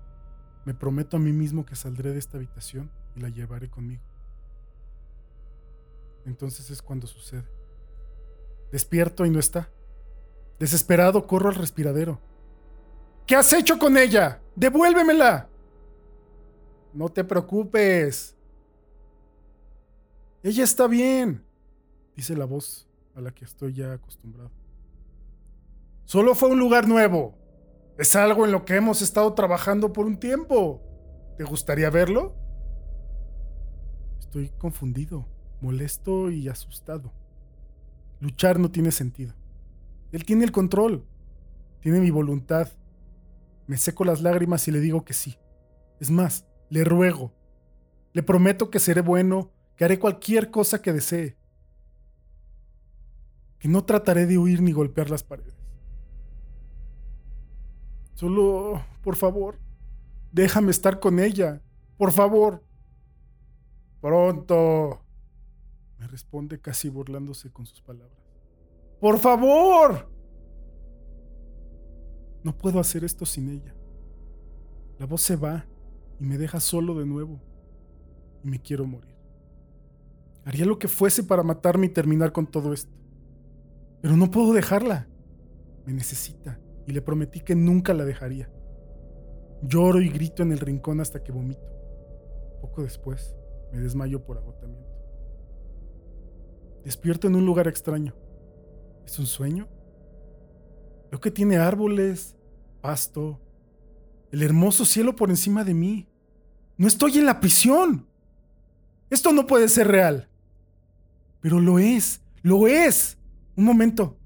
me 0.64 0.72
prometo 0.72 1.18
a 1.18 1.20
mí 1.20 1.32
mismo 1.32 1.66
que 1.66 1.76
saldré 1.76 2.14
de 2.14 2.18
esta 2.18 2.38
habitación 2.38 2.90
y 3.14 3.20
la 3.20 3.28
llevaré 3.28 3.68
conmigo. 3.68 4.04
Entonces 6.24 6.70
es 6.70 6.80
cuando 6.80 7.06
sucede. 7.06 7.44
Despierto 8.72 9.26
y 9.26 9.30
no 9.30 9.38
está. 9.38 9.68
Desesperado 10.58 11.26
corro 11.26 11.50
al 11.50 11.56
respiradero. 11.56 12.22
¿Qué 13.26 13.36
has 13.36 13.52
hecho 13.52 13.78
con 13.78 13.98
ella? 13.98 14.40
¡Devuélvemela! 14.56 15.49
No 16.92 17.08
te 17.08 17.24
preocupes. 17.24 18.36
Ella 20.42 20.64
está 20.64 20.86
bien, 20.86 21.44
dice 22.16 22.36
la 22.36 22.46
voz 22.46 22.88
a 23.14 23.20
la 23.20 23.32
que 23.32 23.44
estoy 23.44 23.74
ya 23.74 23.92
acostumbrado. 23.92 24.50
Solo 26.04 26.34
fue 26.34 26.50
un 26.50 26.58
lugar 26.58 26.88
nuevo. 26.88 27.38
Es 27.98 28.16
algo 28.16 28.46
en 28.46 28.52
lo 28.52 28.64
que 28.64 28.76
hemos 28.76 29.02
estado 29.02 29.34
trabajando 29.34 29.92
por 29.92 30.06
un 30.06 30.18
tiempo. 30.18 30.82
¿Te 31.36 31.44
gustaría 31.44 31.90
verlo? 31.90 32.34
Estoy 34.18 34.48
confundido, 34.58 35.26
molesto 35.60 36.30
y 36.30 36.48
asustado. 36.48 37.12
Luchar 38.20 38.58
no 38.58 38.70
tiene 38.70 38.90
sentido. 38.90 39.34
Él 40.12 40.24
tiene 40.24 40.44
el 40.44 40.52
control, 40.52 41.04
tiene 41.80 42.00
mi 42.00 42.10
voluntad. 42.10 42.68
Me 43.66 43.76
seco 43.76 44.04
las 44.04 44.22
lágrimas 44.22 44.66
y 44.66 44.72
le 44.72 44.80
digo 44.80 45.04
que 45.04 45.14
sí. 45.14 45.36
Es 46.00 46.10
más, 46.10 46.46
le 46.70 46.84
ruego, 46.84 47.34
le 48.12 48.22
prometo 48.22 48.70
que 48.70 48.78
seré 48.78 49.02
bueno, 49.02 49.50
que 49.76 49.84
haré 49.84 49.98
cualquier 49.98 50.50
cosa 50.50 50.80
que 50.80 50.92
desee, 50.92 51.36
que 53.58 53.68
no 53.68 53.84
trataré 53.84 54.26
de 54.26 54.38
huir 54.38 54.62
ni 54.62 54.72
golpear 54.72 55.10
las 55.10 55.22
paredes. 55.22 55.54
Solo, 58.14 58.82
por 59.02 59.16
favor, 59.16 59.58
déjame 60.32 60.70
estar 60.70 61.00
con 61.00 61.18
ella, 61.18 61.60
por 61.98 62.12
favor. 62.12 62.64
Pronto, 64.00 65.02
me 65.98 66.06
responde 66.06 66.60
casi 66.60 66.88
burlándose 66.88 67.52
con 67.52 67.66
sus 67.66 67.82
palabras. 67.82 68.18
Por 69.00 69.18
favor. 69.18 70.10
No 72.42 72.56
puedo 72.56 72.80
hacer 72.80 73.04
esto 73.04 73.26
sin 73.26 73.50
ella. 73.50 73.74
La 74.98 75.06
voz 75.06 75.22
se 75.22 75.36
va 75.36 75.66
y 76.20 76.24
me 76.24 76.38
deja 76.38 76.60
solo 76.60 76.94
de 76.94 77.06
nuevo 77.06 77.40
y 78.44 78.48
me 78.48 78.60
quiero 78.60 78.86
morir. 78.86 79.16
Haría 80.44 80.66
lo 80.66 80.78
que 80.78 80.88
fuese 80.88 81.24
para 81.24 81.42
matarme 81.42 81.86
y 81.86 81.90
terminar 81.90 82.32
con 82.32 82.46
todo 82.46 82.72
esto. 82.72 82.92
Pero 84.00 84.16
no 84.16 84.30
puedo 84.30 84.52
dejarla. 84.52 85.08
Me 85.86 85.92
necesita 85.92 86.60
y 86.86 86.92
le 86.92 87.02
prometí 87.02 87.40
que 87.40 87.54
nunca 87.54 87.94
la 87.94 88.04
dejaría. 88.04 88.50
Lloro 89.62 90.00
y 90.00 90.08
grito 90.08 90.42
en 90.42 90.52
el 90.52 90.58
rincón 90.58 91.00
hasta 91.00 91.22
que 91.22 91.32
vomito. 91.32 91.60
Poco 92.60 92.82
después, 92.82 93.34
me 93.72 93.80
desmayo 93.80 94.24
por 94.24 94.38
agotamiento. 94.38 94.90
Despierto 96.84 97.28
en 97.28 97.36
un 97.36 97.46
lugar 97.46 97.68
extraño. 97.68 98.14
¿Es 99.06 99.18
un 99.18 99.26
sueño? 99.26 99.68
Veo 101.10 101.20
que 101.20 101.30
tiene 101.30 101.56
árboles, 101.56 102.36
pasto, 102.80 103.40
el 104.30 104.42
hermoso 104.42 104.84
cielo 104.84 105.16
por 105.16 105.30
encima 105.30 105.64
de 105.64 105.74
mí. 105.74 106.09
No 106.80 106.88
estoy 106.88 107.18
en 107.18 107.26
la 107.26 107.40
prisión. 107.40 108.06
Esto 109.10 109.34
no 109.34 109.46
puede 109.46 109.68
ser 109.68 109.88
real. 109.88 110.30
Pero 111.42 111.60
lo 111.60 111.78
es, 111.78 112.22
lo 112.40 112.66
es. 112.66 113.18
Un 113.54 113.66
momento. 113.66 114.16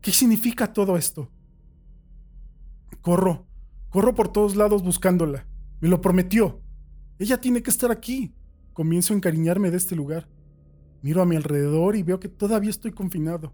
¿Qué 0.00 0.10
significa 0.10 0.72
todo 0.72 0.96
esto? 0.96 1.30
Corro, 3.00 3.46
corro 3.90 4.12
por 4.12 4.32
todos 4.32 4.56
lados 4.56 4.82
buscándola. 4.82 5.46
Me 5.80 5.88
lo 5.88 6.00
prometió. 6.00 6.60
Ella 7.20 7.40
tiene 7.40 7.62
que 7.62 7.70
estar 7.70 7.92
aquí. 7.92 8.34
Comienzo 8.72 9.14
a 9.14 9.16
encariñarme 9.18 9.70
de 9.70 9.76
este 9.76 9.94
lugar. 9.94 10.28
Miro 11.00 11.22
a 11.22 11.26
mi 11.26 11.36
alrededor 11.36 11.94
y 11.94 12.02
veo 12.02 12.18
que 12.18 12.28
todavía 12.28 12.70
estoy 12.70 12.90
confinado. 12.90 13.52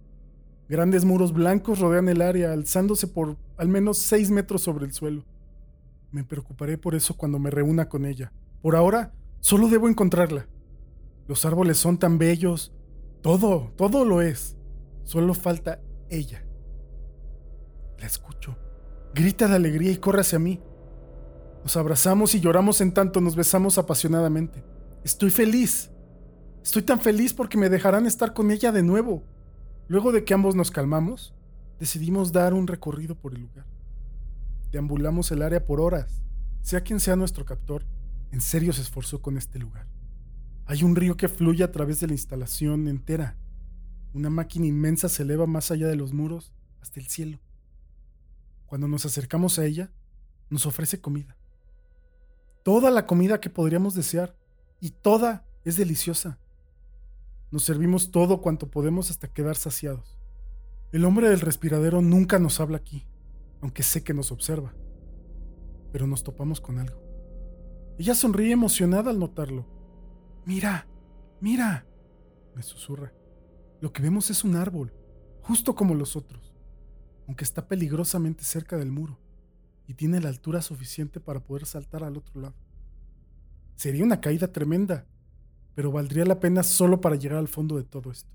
Grandes 0.67 1.05
muros 1.05 1.35
blancos 1.35 1.79
rodean 1.79 2.09
el 2.09 2.23
área, 2.23 2.55
alzándose 2.55 3.07
por 3.07 3.37
al 3.59 3.69
menos 3.69 3.99
seis 3.99 4.31
metros 4.31 4.63
sobre 4.63 4.87
el 4.87 4.95
suelo. 4.95 5.27
Me 6.11 6.25
preocuparé 6.25 6.79
por 6.79 6.95
eso 6.95 7.17
cuando 7.17 7.39
me 7.39 7.51
reúna 7.51 7.89
con 7.89 8.07
ella. 8.07 8.33
Por 8.63 8.77
ahora, 8.77 9.13
solo 9.41 9.69
debo 9.69 9.89
encontrarla. 9.89 10.49
Los 11.27 11.45
árboles 11.45 11.77
son 11.77 11.99
tan 11.99 12.19
bellos. 12.19 12.73
Todo, 13.23 13.73
todo 13.77 14.05
lo 14.05 14.23
es. 14.23 14.57
Solo 15.05 15.35
falta 15.35 15.81
ella. 16.09 16.45
La 17.99 18.07
escucho. 18.07 18.57
Grita 19.15 19.49
de 19.49 19.57
alegría 19.57 19.91
y 19.91 19.99
corre 19.99 20.21
hacia 20.21 20.39
mí. 20.39 20.61
Nos 21.63 21.77
abrazamos 21.77 22.35
y 22.35 22.41
lloramos 22.41 22.81
en 22.81 22.93
tanto 22.93 23.21
nos 23.21 23.37
besamos 23.37 23.77
apasionadamente. 23.77 24.65
Estoy 25.05 25.31
feliz. 25.31 25.91
Estoy 26.63 26.83
tan 26.83 27.01
feliz 27.01 27.35
porque 27.35 27.59
me 27.59 27.69
dejarán 27.69 28.07
estar 28.07 28.33
con 28.33 28.51
ella 28.51 28.73
de 28.73 28.83
nuevo. 28.83 29.23
Luego 29.89 30.13
de 30.13 30.25
que 30.25 30.35
ambos 30.35 30.55
nos 30.55 30.71
calmamos, 30.71 31.35
decidimos 31.79 32.33
dar 32.33 32.55
un 32.55 32.67
recorrido 32.67 33.15
por 33.15 33.35
el 33.35 33.43
lugar. 33.43 33.67
Deambulamos 34.71 35.31
el 35.31 35.43
área 35.43 35.65
por 35.65 35.81
horas. 35.81 36.23
Sea 36.61 36.83
quien 36.83 37.01
sea 37.01 37.17
nuestro 37.17 37.45
captor, 37.45 37.87
en 38.31 38.41
serio 38.41 38.73
se 38.73 38.83
esforzó 38.83 39.23
con 39.23 39.39
este 39.39 39.59
lugar. 39.59 39.87
Hay 40.67 40.83
un 40.83 40.95
río 40.95 41.17
que 41.17 41.29
fluye 41.29 41.65
a 41.65 41.73
través 41.73 42.01
de 42.01 42.07
la 42.07 42.13
instalación 42.13 42.89
entera. 42.89 43.39
Una 44.13 44.29
máquina 44.29 44.67
inmensa 44.67 45.09
se 45.09 45.23
eleva 45.23 45.47
más 45.47 45.71
allá 45.71 45.87
de 45.87 45.97
los 45.97 46.13
muros 46.13 46.53
hasta 46.83 47.01
el 47.01 47.07
cielo. 47.07 47.41
Cuando 48.67 48.87
nos 48.87 49.07
acercamos 49.07 49.59
a 49.59 49.65
ella, 49.65 49.91
nos 50.51 50.67
ofrece 50.67 51.01
comida. 51.01 51.37
Toda 52.63 52.91
la 52.91 53.07
comida 53.07 53.41
que 53.41 53.49
podríamos 53.49 53.95
desear, 53.95 54.37
y 54.81 54.91
toda 54.91 55.47
es 55.65 55.77
deliciosa. 55.77 56.39
Nos 57.51 57.65
servimos 57.65 58.11
todo 58.11 58.43
cuanto 58.43 58.71
podemos 58.71 59.11
hasta 59.11 59.29
quedar 59.29 59.57
saciados. 59.57 60.19
El 60.93 61.07
hombre 61.07 61.31
del 61.31 61.41
respiradero 61.41 62.03
nunca 62.03 62.39
nos 62.39 62.61
habla 62.61 62.77
aquí 62.77 63.07
aunque 63.61 63.83
sé 63.83 64.03
que 64.03 64.15
nos 64.15 64.33
observa. 64.33 64.75
Pero 65.93 66.07
nos 66.07 66.23
topamos 66.23 66.61
con 66.61 66.79
algo. 66.79 67.03
Ella 67.99 68.15
sonríe 68.15 68.53
emocionada 68.53 69.11
al 69.11 69.19
notarlo. 69.19 69.67
Mira, 70.45 70.87
mira, 71.41 71.87
me 72.55 72.63
susurra. 72.63 73.13
Lo 73.81 73.93
que 73.93 74.03
vemos 74.03 74.31
es 74.31 74.45
un 74.45 74.57
árbol, 74.57 74.93
justo 75.43 75.75
como 75.75 75.95
los 75.95 76.17
otros, 76.17 76.55
aunque 77.27 77.45
está 77.45 77.67
peligrosamente 77.69 78.45
cerca 78.45 78.77
del 78.77 78.91
muro 78.91 79.19
y 79.87 79.95
tiene 79.95 80.21
la 80.21 80.29
altura 80.29 80.61
suficiente 80.63 81.21
para 81.21 81.41
poder 81.41 81.65
saltar 81.65 82.05
al 82.05 82.17
otro 82.17 82.41
lado. 82.41 82.57
Sería 83.75 84.05
una 84.05 84.21
caída 84.21 84.53
tremenda, 84.53 85.07
pero 85.75 85.91
valdría 85.91 86.25
la 86.25 86.41
pena 86.41 86.63
solo 86.63 87.01
para 87.01 87.17
llegar 87.17 87.39
al 87.39 87.49
fondo 87.49 87.77
de 87.77 87.85
todo 87.85 88.11
esto. 88.11 88.31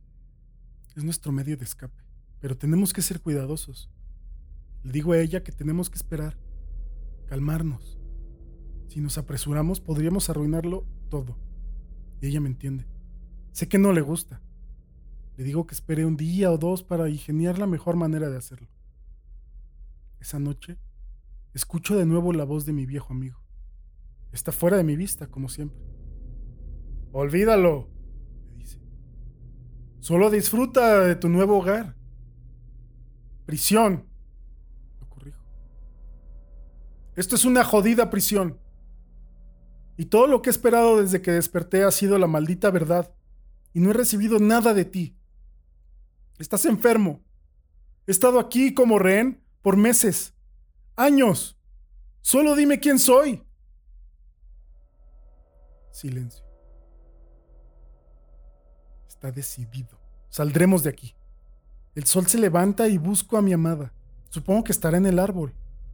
Es 0.95 1.03
nuestro 1.03 1.31
medio 1.31 1.57
de 1.57 1.65
escape, 1.65 2.01
pero 2.39 2.57
tenemos 2.57 2.93
que 2.93 3.01
ser 3.01 3.21
cuidadosos 3.21 3.89
le 4.83 4.91
digo 4.91 5.13
a 5.13 5.19
ella 5.19 5.43
que 5.43 5.51
tenemos 5.51 5.89
que 5.89 5.95
esperar, 5.95 6.37
calmarnos. 7.25 7.97
Si 8.87 8.99
nos 8.99 9.17
apresuramos 9.17 9.79
podríamos 9.79 10.29
arruinarlo 10.29 10.85
todo. 11.09 11.37
Y 12.21 12.27
ella 12.27 12.41
me 12.41 12.49
entiende. 12.49 12.85
Sé 13.51 13.67
que 13.67 13.77
no 13.77 13.93
le 13.93 14.01
gusta. 14.01 14.41
Le 15.37 15.43
digo 15.43 15.65
que 15.65 15.73
espere 15.73 16.05
un 16.05 16.17
día 16.17 16.51
o 16.51 16.57
dos 16.57 16.83
para 16.83 17.09
ingeniar 17.09 17.57
la 17.57 17.65
mejor 17.65 17.95
manera 17.95 18.29
de 18.29 18.37
hacerlo. 18.37 18.67
Esa 20.19 20.39
noche, 20.39 20.77
escucho 21.53 21.97
de 21.97 22.05
nuevo 22.05 22.33
la 22.33 22.43
voz 22.43 22.65
de 22.65 22.73
mi 22.73 22.85
viejo 22.85 23.13
amigo. 23.13 23.39
Está 24.31 24.51
fuera 24.51 24.77
de 24.77 24.83
mi 24.83 24.95
vista, 24.95 25.27
como 25.27 25.49
siempre. 25.49 25.79
Olvídalo, 27.11 27.89
me 28.51 28.57
dice. 28.57 28.79
Solo 29.99 30.29
disfruta 30.29 31.01
de 31.01 31.15
tu 31.15 31.29
nuevo 31.29 31.57
hogar. 31.57 31.95
Prisión, 33.45 34.07
esto 37.15 37.35
es 37.35 37.45
una 37.45 37.63
jodida 37.63 38.09
prisión. 38.09 38.59
Y 39.97 40.05
todo 40.05 40.27
lo 40.27 40.41
que 40.41 40.49
he 40.49 40.51
esperado 40.51 41.01
desde 41.01 41.21
que 41.21 41.31
desperté 41.31 41.83
ha 41.83 41.91
sido 41.91 42.17
la 42.17 42.27
maldita 42.27 42.71
verdad. 42.71 43.13
Y 43.73 43.79
no 43.79 43.91
he 43.91 43.93
recibido 43.93 44.39
nada 44.39 44.73
de 44.73 44.85
ti. 44.85 45.15
Estás 46.39 46.65
enfermo. 46.65 47.21
He 48.07 48.11
estado 48.11 48.39
aquí 48.39 48.73
como 48.73 48.99
rehén 48.99 49.43
por 49.61 49.77
meses. 49.77 50.33
Años. 50.95 51.57
Solo 52.21 52.55
dime 52.55 52.79
quién 52.79 52.99
soy. 52.99 53.43
Silencio. 55.91 56.43
Está 59.07 59.31
decidido. 59.31 59.99
Saldremos 60.29 60.83
de 60.83 60.89
aquí. 60.89 61.15
El 61.93 62.05
sol 62.05 62.25
se 62.25 62.39
levanta 62.39 62.87
y 62.87 62.97
busco 62.97 63.37
a 63.37 63.41
mi 63.41 63.53
amada. 63.53 63.93
Supongo 64.29 64.63
que 64.63 64.71
estará 64.71 64.97
en 64.97 65.05
el 65.05 65.19
árbol. 65.19 65.53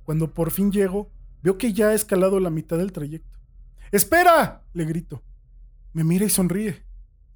Cuando 0.09 0.33
por 0.33 0.49
fin 0.49 0.71
llego, 0.71 1.11
veo 1.43 1.59
que 1.59 1.71
ya 1.71 1.89
ha 1.89 1.93
escalado 1.93 2.39
la 2.39 2.49
mitad 2.49 2.79
del 2.79 2.91
trayecto. 2.91 3.37
¡Espera! 3.91 4.65
le 4.73 4.85
grito. 4.85 5.21
Me 5.93 6.03
mira 6.03 6.25
y 6.25 6.29
sonríe. 6.29 6.83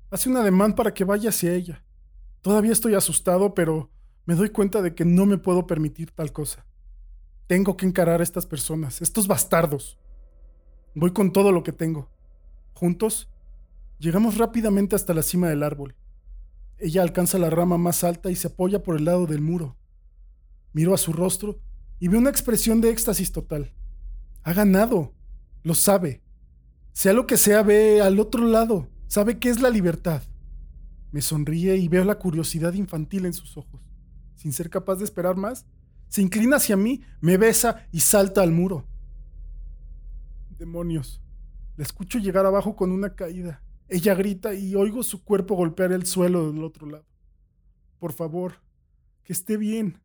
Hace 0.10 0.28
un 0.28 0.38
ademán 0.38 0.74
para 0.74 0.92
que 0.92 1.04
vaya 1.04 1.30
hacia 1.30 1.54
ella. 1.54 1.84
Todavía 2.42 2.72
estoy 2.72 2.96
asustado, 2.96 3.54
pero 3.54 3.92
me 4.26 4.34
doy 4.34 4.50
cuenta 4.50 4.82
de 4.82 4.96
que 4.96 5.06
no 5.06 5.28
me 5.28 5.38
puedo 5.38 5.68
permitir 5.68 6.10
tal 6.10 6.34
cosa. 6.34 6.66
Tengo 7.46 7.78
que 7.78 7.86
encarar 7.86 8.22
a 8.22 8.24
estas 8.24 8.48
personas, 8.48 9.04
estos 9.04 9.28
bastardos. 9.28 10.00
Voy 10.96 11.14
con 11.14 11.32
todo 11.32 11.52
lo 11.52 11.62
que 11.62 11.74
tengo. 11.74 12.10
Juntos, 12.74 13.30
llegamos 14.00 14.40
rápidamente 14.40 14.96
hasta 14.96 15.14
la 15.14 15.22
cima 15.22 15.48
del 15.48 15.62
árbol. 15.62 15.96
Ella 16.80 17.04
alcanza 17.04 17.38
la 17.38 17.52
rama 17.52 17.78
más 17.78 18.04
alta 18.04 18.32
y 18.32 18.36
se 18.36 18.48
apoya 18.48 18.82
por 18.82 18.98
el 18.98 19.06
lado 19.06 19.28
del 19.28 19.42
muro. 19.42 19.78
Miro 20.72 20.96
a 20.96 20.98
su 20.98 21.14
rostro 21.14 21.60
y 22.04 22.10
ve 22.10 22.18
una 22.18 22.30
expresión 22.30 22.82
de 22.82 22.90
éxtasis 22.90 23.32
total. 23.32 23.72
Ha 24.44 24.52
ganado, 24.52 25.14
lo 25.64 25.74
sabe. 25.74 26.22
Sea 26.92 27.14
lo 27.14 27.26
que 27.26 27.38
sea, 27.38 27.64
ve 27.64 28.02
al 28.02 28.20
otro 28.20 28.46
lado, 28.46 28.90
sabe 29.08 29.40
qué 29.40 29.48
es 29.48 29.62
la 29.62 29.70
libertad. 29.70 30.22
Me 31.14 31.22
sonríe 31.22 31.78
y 31.78 31.88
veo 31.88 32.04
la 32.04 32.20
curiosidad 32.20 32.74
infantil 32.74 33.26
en 33.26 33.32
sus 33.32 33.56
ojos. 33.56 33.80
Sin 34.36 34.52
ser 34.52 34.70
capaz 34.70 34.98
de 34.98 35.06
esperar 35.06 35.38
más, 35.38 35.66
se 36.10 36.22
inclina 36.22 36.58
hacia 36.58 36.76
mí, 36.76 37.00
me 37.22 37.38
besa 37.38 37.88
y 37.94 38.02
salta 38.02 38.42
al 38.42 38.52
muro. 38.52 38.86
Demonios. 40.58 41.22
La 41.78 41.86
escucho 41.86 42.20
llegar 42.20 42.46
abajo 42.46 42.76
con 42.76 42.92
una 42.92 43.16
caída. 43.16 43.64
Ella 43.88 44.14
grita 44.14 44.54
y 44.54 44.76
oigo 44.76 45.04
su 45.04 45.24
cuerpo 45.24 45.56
golpear 45.56 45.94
el 45.94 46.06
suelo 46.06 46.52
del 46.52 46.66
otro 46.66 46.86
lado. 46.86 47.06
Por 47.98 48.12
favor, 48.12 48.56
que 49.24 49.32
esté 49.32 49.56
bien 49.56 50.03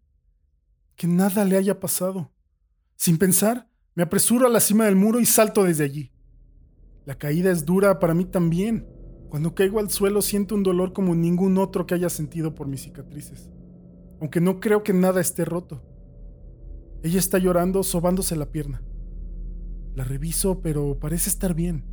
que 0.98 1.06
nada 1.06 1.44
le 1.44 1.56
haya 1.56 1.78
pasado. 1.78 2.32
Sin 2.96 3.18
pensar, 3.18 3.70
me 3.94 4.02
apresuro 4.02 4.46
a 4.46 4.50
la 4.50 4.58
cima 4.58 4.84
del 4.84 4.96
muro 4.96 5.20
y 5.20 5.26
salto 5.26 5.62
desde 5.62 5.84
allí. 5.84 6.12
La 7.06 7.16
caída 7.16 7.52
es 7.52 7.64
dura 7.64 8.00
para 8.00 8.14
mí 8.14 8.24
también. 8.24 8.86
Cuando 9.30 9.54
caigo 9.54 9.78
al 9.78 9.90
suelo 9.90 10.20
siento 10.22 10.56
un 10.56 10.64
dolor 10.64 10.92
como 10.92 11.14
ningún 11.14 11.56
otro 11.56 11.86
que 11.86 11.94
haya 11.94 12.10
sentido 12.10 12.54
por 12.54 12.66
mis 12.66 12.82
cicatrices, 12.82 13.48
aunque 14.20 14.40
no 14.40 14.58
creo 14.58 14.82
que 14.82 14.92
nada 14.92 15.20
esté 15.20 15.44
roto. 15.44 15.82
Ella 17.04 17.20
está 17.20 17.38
llorando, 17.38 17.84
sobándose 17.84 18.34
la 18.34 18.50
pierna. 18.50 18.82
La 19.94 20.02
reviso, 20.02 20.60
pero 20.62 20.98
parece 20.98 21.30
estar 21.30 21.54
bien. 21.54 21.84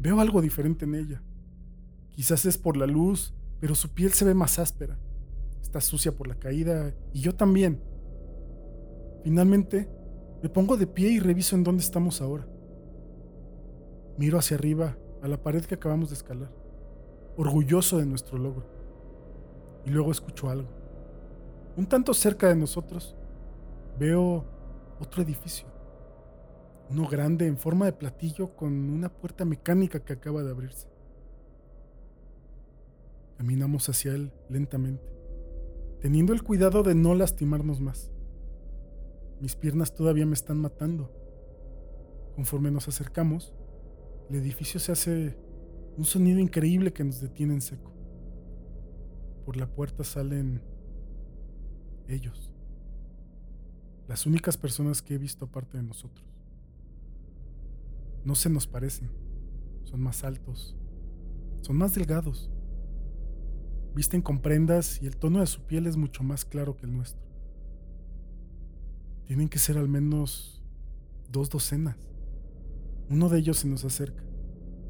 Veo 0.00 0.20
algo 0.20 0.40
diferente 0.40 0.86
en 0.86 0.94
ella. 0.94 1.22
Quizás 2.10 2.46
es 2.46 2.56
por 2.56 2.78
la 2.78 2.86
luz, 2.86 3.34
pero 3.60 3.74
su 3.74 3.90
piel 3.90 4.12
se 4.14 4.24
ve 4.24 4.32
más 4.32 4.58
áspera. 4.58 4.98
Está 5.60 5.82
sucia 5.82 6.16
por 6.16 6.28
la 6.28 6.38
caída 6.38 6.94
y 7.12 7.20
yo 7.20 7.34
también. 7.34 7.82
Finalmente, 9.26 9.88
me 10.40 10.48
pongo 10.48 10.76
de 10.76 10.86
pie 10.86 11.08
y 11.08 11.18
reviso 11.18 11.56
en 11.56 11.64
dónde 11.64 11.82
estamos 11.82 12.20
ahora. 12.20 12.46
Miro 14.18 14.38
hacia 14.38 14.56
arriba, 14.56 14.96
a 15.20 15.26
la 15.26 15.36
pared 15.36 15.64
que 15.64 15.74
acabamos 15.74 16.10
de 16.10 16.14
escalar, 16.14 16.48
orgulloso 17.36 17.98
de 17.98 18.06
nuestro 18.06 18.38
logro. 18.38 18.64
Y 19.84 19.90
luego 19.90 20.12
escucho 20.12 20.48
algo. 20.48 20.68
Un 21.76 21.86
tanto 21.86 22.14
cerca 22.14 22.48
de 22.48 22.54
nosotros, 22.54 23.16
veo 23.98 24.44
otro 25.00 25.24
edificio. 25.24 25.66
Uno 26.88 27.08
grande 27.08 27.48
en 27.48 27.58
forma 27.58 27.86
de 27.86 27.94
platillo 27.94 28.54
con 28.54 28.72
una 28.90 29.08
puerta 29.08 29.44
mecánica 29.44 29.98
que 29.98 30.12
acaba 30.12 30.44
de 30.44 30.52
abrirse. 30.52 30.86
Caminamos 33.38 33.88
hacia 33.88 34.14
él 34.14 34.30
lentamente, 34.48 35.10
teniendo 36.00 36.32
el 36.32 36.44
cuidado 36.44 36.84
de 36.84 36.94
no 36.94 37.16
lastimarnos 37.16 37.80
más. 37.80 38.12
Mis 39.40 39.54
piernas 39.54 39.94
todavía 39.94 40.26
me 40.26 40.34
están 40.34 40.58
matando. 40.58 41.12
Conforme 42.34 42.70
nos 42.70 42.88
acercamos, 42.88 43.54
el 44.30 44.36
edificio 44.36 44.80
se 44.80 44.92
hace 44.92 45.38
un 45.96 46.04
sonido 46.04 46.38
increíble 46.38 46.92
que 46.92 47.04
nos 47.04 47.20
detiene 47.20 47.54
en 47.54 47.60
seco. 47.60 47.92
Por 49.44 49.56
la 49.56 49.66
puerta 49.66 50.04
salen 50.04 50.62
ellos, 52.08 52.52
las 54.08 54.26
únicas 54.26 54.56
personas 54.56 55.02
que 55.02 55.14
he 55.14 55.18
visto 55.18 55.46
aparte 55.46 55.76
de 55.76 55.82
nosotros. 55.82 56.24
No 58.24 58.34
se 58.34 58.50
nos 58.50 58.66
parecen, 58.66 59.10
son 59.84 60.00
más 60.00 60.24
altos, 60.24 60.76
son 61.62 61.76
más 61.76 61.94
delgados, 61.94 62.50
visten 63.94 64.20
con 64.20 64.40
prendas 64.40 65.00
y 65.00 65.06
el 65.06 65.16
tono 65.16 65.40
de 65.40 65.46
su 65.46 65.62
piel 65.62 65.86
es 65.86 65.96
mucho 65.96 66.22
más 66.22 66.44
claro 66.44 66.76
que 66.76 66.86
el 66.86 66.92
nuestro. 66.92 67.25
Tienen 69.26 69.48
que 69.48 69.58
ser 69.58 69.78
al 69.78 69.88
menos 69.88 70.62
dos 71.30 71.50
docenas. 71.50 71.96
Uno 73.10 73.28
de 73.28 73.38
ellos 73.38 73.58
se 73.58 73.68
nos 73.68 73.84
acerca, 73.84 74.24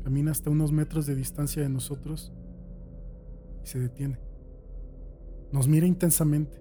camina 0.04 0.30
hasta 0.30 0.50
unos 0.50 0.72
metros 0.72 1.06
de 1.06 1.14
distancia 1.14 1.62
de 1.62 1.68
nosotros 1.68 2.32
y 3.64 3.66
se 3.66 3.78
detiene. 3.78 4.18
Nos 5.52 5.68
mira 5.68 5.86
intensamente. 5.86 6.60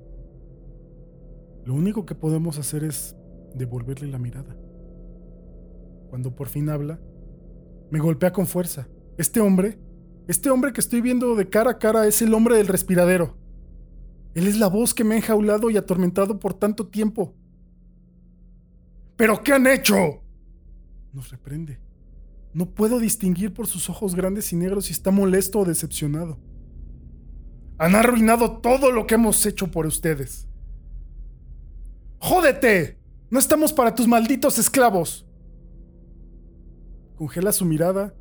Lo 1.65 1.73
único 1.73 2.05
que 2.05 2.15
podemos 2.15 2.57
hacer 2.57 2.83
es 2.83 3.15
devolverle 3.55 4.07
la 4.07 4.19
mirada. 4.19 4.55
Cuando 6.09 6.35
por 6.35 6.47
fin 6.47 6.69
habla, 6.69 6.99
me 7.89 7.99
golpea 7.99 8.31
con 8.31 8.47
fuerza. 8.47 8.87
Este 9.17 9.39
hombre 9.39 9.79
este 10.27 10.49
hombre 10.49 10.73
que 10.73 10.81
estoy 10.81 11.01
viendo 11.01 11.35
de 11.35 11.49
cara 11.49 11.71
a 11.71 11.77
cara 11.77 12.07
es 12.07 12.19
el 12.23 12.33
hombre 12.33 12.57
del 12.57 12.67
respiradero. 12.67 13.37
Él 14.33 14.47
es 14.47 14.57
la 14.57 14.67
voz 14.67 14.95
que 14.95 15.03
me 15.03 15.13
ha 15.13 15.17
enjaulado 15.17 15.69
y 15.69 15.77
atormentado 15.77 16.39
por 16.39 16.55
tanto 16.55 16.87
tiempo. 16.87 17.35
¿Pero 19.15 19.41
qué 19.43 19.53
han 19.53 19.67
hecho? 19.67 20.21
Nos 21.13 21.29
reprende. 21.29 21.79
No 22.53 22.69
puedo 22.69 22.99
distinguir 22.99 23.53
por 23.53 23.67
sus 23.67 23.89
ojos 23.89 24.15
grandes 24.15 24.51
y 24.53 24.55
negros 24.55 24.85
si 24.85 24.93
está 24.93 25.11
molesto 25.11 25.59
o 25.59 25.65
decepcionado. 25.65 26.37
Han 27.77 27.95
arruinado 27.95 28.59
todo 28.59 28.91
lo 28.91 29.05
que 29.07 29.15
hemos 29.15 29.45
hecho 29.45 29.69
por 29.69 29.85
ustedes. 29.85 30.47
¡Jódete! 32.19 32.97
No 33.29 33.39
estamos 33.39 33.73
para 33.73 33.93
tus 33.93 34.07
malditos 34.07 34.57
esclavos. 34.57 35.25
Congela 37.17 37.51
su 37.51 37.65
mirada 37.65 38.15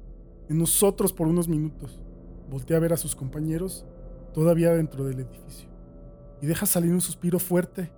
en 0.49 0.59
nosotros 0.59 1.13
por 1.13 1.27
unos 1.27 1.49
minutos. 1.49 2.01
Voltea 2.49 2.77
a 2.77 2.81
ver 2.81 2.93
a 2.93 2.97
sus 2.97 3.15
compañeros, 3.15 3.87
todavía 4.33 4.73
dentro 4.73 5.05
del 5.05 5.21
edificio, 5.21 5.69
y 6.41 6.47
deja 6.47 6.67
salir 6.67 6.93
un 6.93 7.01
suspiro 7.01 7.39
fuerte 7.39 7.93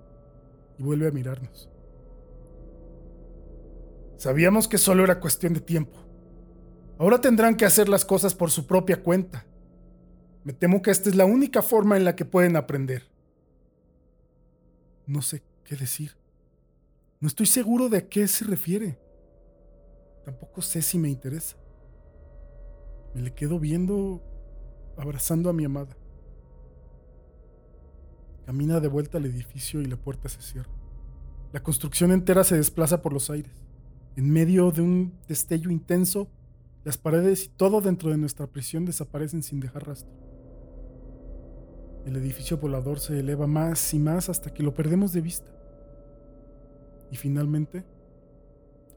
y 0.78 0.82
vuelve 0.82 1.08
a 1.08 1.10
mirarnos. 1.10 1.70
Sabíamos 4.16 4.68
que 4.68 4.78
solo 4.78 5.04
era 5.04 5.20
cuestión 5.20 5.54
de 5.54 5.60
tiempo. 5.60 5.98
Ahora 6.98 7.20
tendrán 7.20 7.56
que 7.56 7.66
hacer 7.66 7.88
las 7.88 8.04
cosas 8.04 8.34
por 8.34 8.50
su 8.50 8.66
propia 8.66 9.02
cuenta. 9.02 9.44
Me 10.44 10.52
temo 10.52 10.80
que 10.80 10.90
esta 10.90 11.10
es 11.10 11.16
la 11.16 11.26
única 11.26 11.60
forma 11.60 11.96
en 11.96 12.04
la 12.04 12.16
que 12.16 12.24
pueden 12.24 12.56
aprender. 12.56 13.02
No 15.06 15.20
sé 15.20 15.42
qué 15.64 15.76
decir. 15.76 16.16
No 17.20 17.28
estoy 17.28 17.46
seguro 17.46 17.88
de 17.88 17.98
a 17.98 18.08
qué 18.08 18.26
se 18.28 18.44
refiere. 18.44 18.98
Tampoco 20.24 20.62
sé 20.62 20.82
si 20.82 20.98
me 20.98 21.08
interesa. 21.08 21.56
Me 23.14 23.22
le 23.22 23.34
quedo 23.34 23.58
viendo, 23.58 24.22
abrazando 24.96 25.50
a 25.50 25.52
mi 25.52 25.64
amada. 25.64 25.96
Camina 28.46 28.80
de 28.80 28.88
vuelta 28.88 29.18
al 29.18 29.26
edificio 29.26 29.80
y 29.80 29.86
la 29.86 29.96
puerta 29.96 30.28
se 30.28 30.40
cierra. 30.40 30.70
La 31.52 31.62
construcción 31.62 32.12
entera 32.12 32.44
se 32.44 32.56
desplaza 32.56 33.02
por 33.02 33.12
los 33.12 33.30
aires. 33.30 33.65
En 34.16 34.30
medio 34.30 34.70
de 34.70 34.80
un 34.80 35.12
destello 35.28 35.70
intenso, 35.70 36.26
las 36.84 36.96
paredes 36.96 37.44
y 37.44 37.48
todo 37.48 37.82
dentro 37.82 38.10
de 38.10 38.16
nuestra 38.16 38.46
prisión 38.46 38.86
desaparecen 38.86 39.42
sin 39.42 39.60
dejar 39.60 39.86
rastro. 39.86 40.10
El 42.06 42.16
edificio 42.16 42.56
volador 42.56 42.98
se 42.98 43.20
eleva 43.20 43.46
más 43.46 43.92
y 43.92 43.98
más 43.98 44.30
hasta 44.30 44.54
que 44.54 44.62
lo 44.62 44.72
perdemos 44.72 45.12
de 45.12 45.20
vista. 45.20 45.50
Y 47.10 47.16
finalmente, 47.16 47.84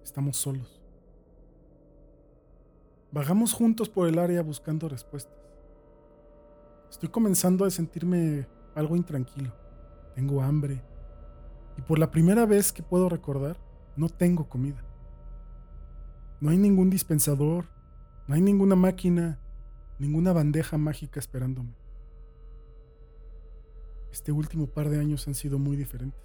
estamos 0.04 0.38
solos. 0.38 0.80
Vagamos 3.12 3.54
juntos 3.54 3.90
por 3.90 4.08
el 4.08 4.20
área 4.20 4.42
buscando 4.42 4.88
respuestas. 4.88 5.36
Estoy 6.90 7.10
comenzando 7.10 7.66
a 7.66 7.72
sentirme 7.72 8.48
algo 8.74 8.96
intranquilo. 8.96 9.52
Tengo 10.16 10.42
hambre. 10.42 10.82
Y 11.78 11.82
por 11.82 12.00
la 12.00 12.10
primera 12.10 12.46
vez 12.46 12.72
que 12.72 12.84
puedo 12.84 13.10
recordar, 13.10 13.58
no 13.98 14.08
tengo 14.08 14.48
comida. 14.48 14.86
No 16.42 16.50
hay 16.50 16.58
ningún 16.58 16.90
dispensador, 16.90 17.66
no 18.28 18.36
hay 18.36 18.42
ninguna 18.42 18.76
máquina, 18.76 19.40
ninguna 19.98 20.32
bandeja 20.34 20.78
mágica 20.78 21.20
esperándome. 21.20 21.76
Este 24.12 24.32
último 24.32 24.68
par 24.68 24.90
de 24.90 25.00
años 25.00 25.28
han 25.28 25.36
sido 25.36 25.60
muy 25.60 25.76
diferentes. 25.76 26.22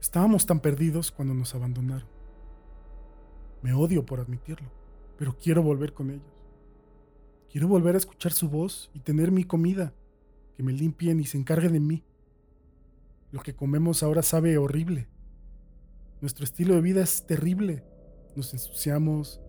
Estábamos 0.00 0.46
tan 0.46 0.60
perdidos 0.60 1.10
cuando 1.10 1.34
nos 1.34 1.54
abandonaron. 1.54 2.08
Me 3.62 3.72
odio 3.72 4.06
por 4.06 4.20
admitirlo 4.20 4.80
pero 5.20 5.36
quiero 5.36 5.62
volver 5.62 5.92
con 5.92 6.08
ellos. 6.08 6.32
Quiero 7.52 7.68
volver 7.68 7.94
a 7.94 7.98
escuchar 7.98 8.32
su 8.32 8.48
voz 8.48 8.90
y 8.94 9.00
tener 9.00 9.30
mi 9.30 9.44
comida, 9.44 9.92
que 10.56 10.62
me 10.62 10.72
limpien 10.72 11.20
y 11.20 11.26
se 11.26 11.36
encarguen 11.36 11.74
de 11.74 11.80
mí. 11.80 12.02
Lo 13.30 13.42
que 13.42 13.54
comemos 13.54 14.02
ahora 14.02 14.22
sabe 14.22 14.56
horrible. 14.56 15.08
Nuestro 16.22 16.44
estilo 16.44 16.74
de 16.74 16.80
vida 16.80 17.02
es 17.02 17.26
terrible. 17.26 17.84
Nos 18.36 18.52
ensuciamos, 18.52 19.40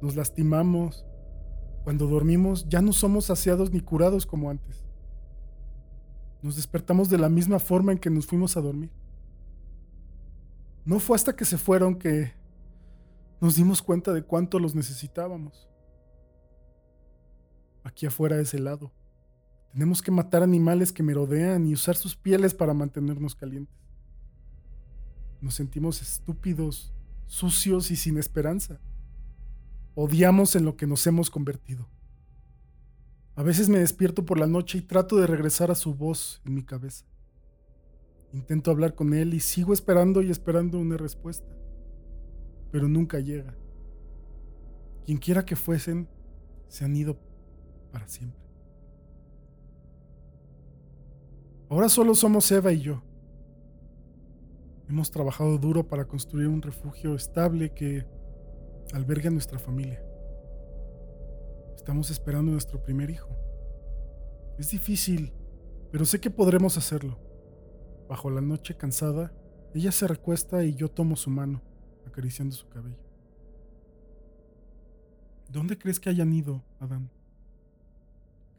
nos 0.00 0.16
lastimamos. 0.16 1.04
Cuando 1.84 2.06
dormimos 2.06 2.68
ya 2.68 2.82
no 2.82 2.92
somos 2.92 3.26
saciados 3.26 3.72
ni 3.72 3.80
curados 3.80 4.26
como 4.26 4.50
antes. 4.50 4.84
Nos 6.42 6.56
despertamos 6.56 7.08
de 7.10 7.18
la 7.18 7.28
misma 7.28 7.58
forma 7.58 7.92
en 7.92 7.98
que 7.98 8.10
nos 8.10 8.26
fuimos 8.26 8.56
a 8.56 8.60
dormir. 8.60 8.90
No 10.84 11.00
fue 11.00 11.16
hasta 11.16 11.34
que 11.34 11.44
se 11.44 11.58
fueron 11.58 11.96
que 11.96 12.32
nos 13.40 13.56
dimos 13.56 13.82
cuenta 13.82 14.12
de 14.12 14.22
cuánto 14.22 14.58
los 14.58 14.74
necesitábamos. 14.74 15.68
Aquí 17.84 18.06
afuera 18.06 18.38
es 18.40 18.54
helado. 18.54 18.92
Tenemos 19.72 20.02
que 20.02 20.10
matar 20.10 20.42
animales 20.42 20.92
que 20.92 21.02
merodean 21.02 21.66
y 21.66 21.74
usar 21.74 21.96
sus 21.96 22.16
pieles 22.16 22.54
para 22.54 22.74
mantenernos 22.74 23.34
calientes. 23.34 23.76
Nos 25.40 25.54
sentimos 25.54 26.02
estúpidos, 26.02 26.92
sucios 27.28 27.92
y 27.92 27.96
sin 27.96 28.18
esperanza. 28.18 28.80
Odiamos 29.94 30.56
en 30.56 30.64
lo 30.64 30.76
que 30.76 30.88
nos 30.88 31.06
hemos 31.06 31.30
convertido. 31.30 31.88
A 33.36 33.44
veces 33.44 33.68
me 33.68 33.78
despierto 33.78 34.24
por 34.24 34.40
la 34.40 34.48
noche 34.48 34.78
y 34.78 34.82
trato 34.82 35.16
de 35.16 35.28
regresar 35.28 35.70
a 35.70 35.76
su 35.76 35.94
voz 35.94 36.42
en 36.44 36.54
mi 36.54 36.64
cabeza. 36.64 37.06
Intento 38.32 38.72
hablar 38.72 38.96
con 38.96 39.14
él 39.14 39.32
y 39.32 39.38
sigo 39.38 39.72
esperando 39.72 40.22
y 40.22 40.32
esperando 40.32 40.80
una 40.80 40.96
respuesta 40.96 41.58
pero 42.70 42.88
nunca 42.88 43.18
llega. 43.18 43.54
Quien 45.04 45.18
quiera 45.18 45.44
que 45.44 45.56
fuesen, 45.56 46.08
se 46.68 46.84
han 46.84 46.94
ido 46.94 47.18
para 47.92 48.06
siempre. 48.08 48.40
Ahora 51.70 51.88
solo 51.88 52.14
somos 52.14 52.50
Eva 52.50 52.72
y 52.72 52.80
yo. 52.80 53.02
Hemos 54.88 55.10
trabajado 55.10 55.58
duro 55.58 55.86
para 55.86 56.06
construir 56.06 56.48
un 56.48 56.62
refugio 56.62 57.14
estable 57.14 57.74
que 57.74 58.06
albergue 58.94 59.28
a 59.28 59.30
nuestra 59.30 59.58
familia. 59.58 60.02
Estamos 61.76 62.10
esperando 62.10 62.52
nuestro 62.52 62.82
primer 62.82 63.10
hijo. 63.10 63.28
Es 64.58 64.70
difícil, 64.70 65.34
pero 65.92 66.06
sé 66.06 66.20
que 66.20 66.30
podremos 66.30 66.78
hacerlo. 66.78 67.18
Bajo 68.08 68.30
la 68.30 68.40
noche 68.40 68.78
cansada, 68.78 69.30
ella 69.74 69.92
se 69.92 70.08
recuesta 70.08 70.64
y 70.64 70.74
yo 70.74 70.90
tomo 70.90 71.16
su 71.16 71.28
mano 71.28 71.60
acariciando 72.06 72.56
su 72.56 72.66
cabello. 72.68 72.96
¿Dónde 75.50 75.76
crees 75.76 76.00
que 76.00 76.08
hayan 76.08 76.32
ido, 76.32 76.62
Adán? 76.80 77.10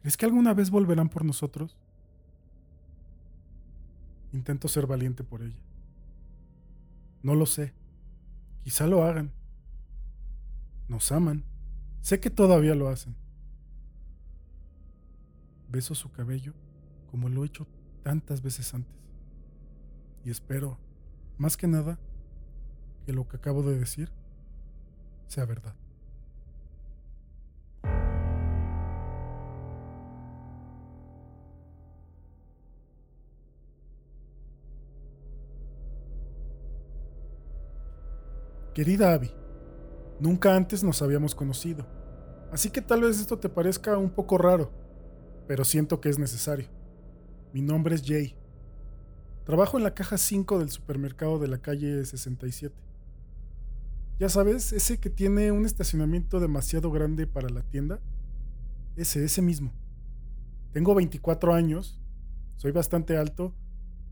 ¿Crees 0.01 0.15
que 0.15 0.25
alguna 0.25 0.53
vez 0.53 0.69
volverán 0.69 1.09
por 1.09 1.25
nosotros? 1.25 1.75
Intento 4.31 4.67
ser 4.67 4.85
valiente 4.85 5.23
por 5.23 5.41
ella. 5.41 5.68
No 7.23 7.36
lo 7.36 7.45
sé. 7.45 7.73
Quizá 8.63 8.88
lo 8.88 9.03
hagan. 9.03 9.32
Nos 10.88 11.12
aman. 11.12 11.45
Sé 12.01 12.19
que 12.19 12.29
todavía 12.29 12.75
lo 12.75 12.89
hacen. 12.89 13.15
Beso 15.69 15.93
su 15.95 16.12
cabello 16.12 16.53
como 17.10 17.29
lo 17.29 17.43
he 17.43 17.47
hecho 17.47 17.67
tantas 18.03 18.41
veces 18.41 18.73
antes. 18.73 18.95
Y 20.23 20.29
espero, 20.29 20.77
más 21.38 21.58
que 21.58 21.67
nada, 21.67 21.99
que 23.05 23.13
lo 23.13 23.27
que 23.27 23.38
acabo 23.38 23.63
de 23.63 23.79
decir 23.79 24.12
sea 25.27 25.45
verdad. 25.45 25.75
Querida 38.73 39.13
Abby, 39.13 39.32
nunca 40.19 40.55
antes 40.55 40.84
nos 40.84 41.01
habíamos 41.01 41.34
conocido, 41.34 41.88
así 42.51 42.69
que 42.69 42.82
tal 42.82 43.01
vez 43.01 43.19
esto 43.19 43.39
te 43.39 43.49
parezca 43.49 43.97
un 43.97 44.12
poco 44.12 44.38
raro, 44.38 44.71
pero 45.47 45.65
siento 45.65 45.99
que 45.99 46.10
es 46.10 46.19
necesario. 46.19 46.67
Mi 47.51 47.62
nombre 47.62 47.95
es 47.95 48.03
Jay. 48.05 48.36
Trabajo 49.43 49.77
en 49.77 49.84
la 49.84 49.95
caja 49.95 50.19
5 50.19 50.60
del 50.60 50.69
supermercado 50.69 51.39
de 51.39 51.47
la 51.47 51.58
calle 51.58 52.05
67. 52.05 52.75
Ya 54.19 54.29
sabes, 54.29 54.71
ese 54.71 54.99
que 54.99 55.10
tiene 55.10 55.51
un 55.51 55.65
estacionamiento 55.65 56.39
demasiado 56.39 56.91
grande 56.91 57.25
para 57.25 57.49
la 57.49 57.63
tienda. 57.63 57.99
Ese, 58.95 59.25
ese 59.25 59.41
mismo. 59.41 59.73
Tengo 60.73 60.93
24 60.93 61.55
años, 61.55 61.99
soy 62.58 62.71
bastante 62.71 63.17
alto 63.17 63.55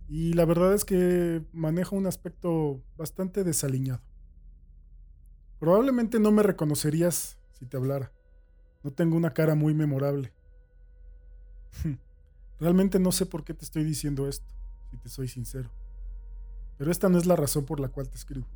y 0.08 0.34
la 0.34 0.46
verdad 0.46 0.74
es 0.74 0.84
que 0.84 1.46
manejo 1.54 1.96
un 1.96 2.08
aspecto 2.08 2.82
bastante 2.96 3.44
desaliñado. 3.44 4.07
Probablemente 5.60 6.20
no 6.20 6.32
me 6.32 6.44
reconocerías 6.44 7.38
si 7.54 7.66
te 7.66 7.78
hablara. 7.78 8.12
No 8.84 8.92
tengo 8.92 9.18
una 9.18 9.34
cara 9.34 9.56
muy 9.56 9.74
memorable. 9.74 10.32
Realmente 12.60 13.00
no 13.00 13.12
sé 13.12 13.26
por 13.26 13.44
qué 13.44 13.54
te 13.54 13.66
estoy 13.66 13.84
diciendo 13.84 14.28
esto, 14.28 14.48
si 14.92 14.98
te 14.98 15.10
soy 15.10 15.28
sincero. 15.28 15.70
Pero 16.78 16.92
esta 16.92 17.10
no 17.10 17.18
es 17.18 17.26
la 17.26 17.36
razón 17.36 17.66
por 17.66 17.80
la 17.80 17.90
cual 17.90 18.10
te 18.10 18.16
escribo. 18.16 18.48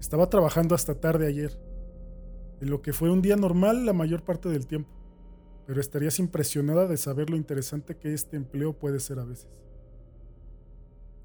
Estaba 0.00 0.28
trabajando 0.28 0.74
hasta 0.74 1.00
tarde 1.00 1.26
ayer, 1.26 1.58
en 2.60 2.70
lo 2.70 2.82
que 2.82 2.92
fue 2.92 3.10
un 3.10 3.22
día 3.22 3.36
normal 3.36 3.86
la 3.86 3.92
mayor 3.92 4.22
parte 4.22 4.48
del 4.48 4.66
tiempo, 4.66 4.90
pero 5.66 5.80
estarías 5.80 6.18
impresionada 6.18 6.86
de 6.86 6.96
saber 6.96 7.30
lo 7.30 7.36
interesante 7.36 7.96
que 7.96 8.12
este 8.12 8.36
empleo 8.36 8.74
puede 8.74 9.00
ser 9.00 9.18
a 9.18 9.24
veces. 9.24 9.48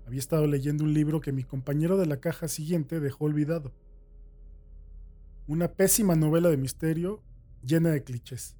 Había 0.10 0.22
estado 0.22 0.48
leyendo 0.48 0.84
un 0.86 0.96
libro 0.96 1.22
que 1.22 1.32
mi 1.32 1.44
compañero 1.44 1.96
de 1.96 2.08
la 2.08 2.20
caja 2.20 2.48
siguiente 2.48 3.00
dejó 3.00 3.26
olvidado. 3.26 3.76
Una 5.46 5.74
pésima 5.74 6.16
novela 6.16 6.50
de 6.50 6.58
misterio 6.58 7.22
llena 7.62 7.92
de 7.92 8.04
clichés. 8.04 8.58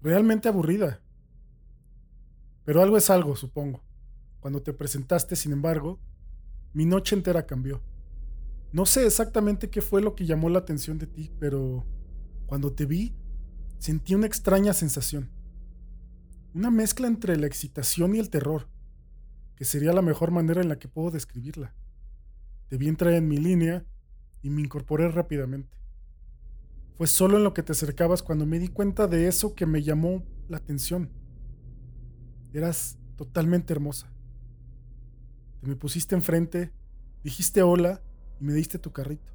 Realmente 0.00 0.48
aburrida. 0.48 1.02
Pero 2.64 2.82
algo 2.82 2.96
es 2.96 3.10
algo, 3.10 3.34
supongo. 3.34 3.82
Cuando 4.38 4.62
te 4.62 4.72
presentaste, 4.72 5.34
sin 5.34 5.50
embargo, 5.50 5.98
mi 6.72 6.86
noche 6.86 7.16
entera 7.16 7.46
cambió. 7.46 7.82
No 8.70 8.86
sé 8.86 9.06
exactamente 9.06 9.70
qué 9.70 9.82
fue 9.82 10.00
lo 10.00 10.14
que 10.14 10.24
llamó 10.24 10.50
la 10.50 10.60
atención 10.60 10.98
de 10.98 11.08
ti, 11.08 11.32
pero 11.40 11.84
cuando 12.46 12.72
te 12.72 12.86
vi, 12.86 13.12
sentí 13.78 14.14
una 14.14 14.28
extraña 14.28 14.72
sensación. 14.72 15.32
Una 16.54 16.70
mezcla 16.70 17.08
entre 17.08 17.36
la 17.36 17.48
excitación 17.48 18.14
y 18.14 18.20
el 18.20 18.30
terror 18.30 18.68
que 19.56 19.64
sería 19.64 19.92
la 19.92 20.02
mejor 20.02 20.30
manera 20.30 20.60
en 20.60 20.68
la 20.68 20.78
que 20.78 20.88
puedo 20.88 21.10
describirla. 21.10 21.74
Debí 22.70 22.88
entrar 22.88 23.14
en 23.14 23.26
mi 23.26 23.38
línea 23.38 23.84
y 24.42 24.50
me 24.50 24.60
incorporé 24.60 25.08
rápidamente. 25.08 25.76
Fue 26.94 27.06
solo 27.06 27.38
en 27.38 27.44
lo 27.44 27.54
que 27.54 27.62
te 27.62 27.72
acercabas 27.72 28.22
cuando 28.22 28.46
me 28.46 28.58
di 28.58 28.68
cuenta 28.68 29.06
de 29.06 29.28
eso 29.28 29.54
que 29.54 29.66
me 29.66 29.82
llamó 29.82 30.24
la 30.48 30.58
atención. 30.58 31.10
Eras 32.52 32.98
totalmente 33.16 33.72
hermosa. 33.72 34.12
Te 35.60 35.68
me 35.68 35.76
pusiste 35.76 36.14
enfrente, 36.14 36.72
dijiste 37.22 37.62
hola 37.62 38.02
y 38.40 38.44
me 38.44 38.52
diste 38.52 38.78
tu 38.78 38.92
carrito. 38.92 39.32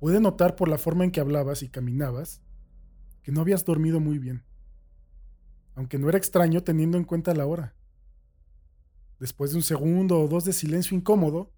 Pude 0.00 0.20
notar 0.20 0.56
por 0.56 0.68
la 0.68 0.78
forma 0.78 1.04
en 1.04 1.10
que 1.10 1.20
hablabas 1.20 1.62
y 1.62 1.68
caminabas 1.68 2.40
que 3.22 3.32
no 3.32 3.40
habías 3.40 3.64
dormido 3.64 4.00
muy 4.00 4.18
bien, 4.18 4.44
aunque 5.74 5.98
no 5.98 6.08
era 6.08 6.18
extraño 6.18 6.62
teniendo 6.62 6.98
en 6.98 7.04
cuenta 7.04 7.34
la 7.34 7.46
hora. 7.46 7.74
Después 9.24 9.52
de 9.52 9.56
un 9.56 9.62
segundo 9.62 10.20
o 10.20 10.28
dos 10.28 10.44
de 10.44 10.52
silencio 10.52 10.94
incómodo, 10.94 11.50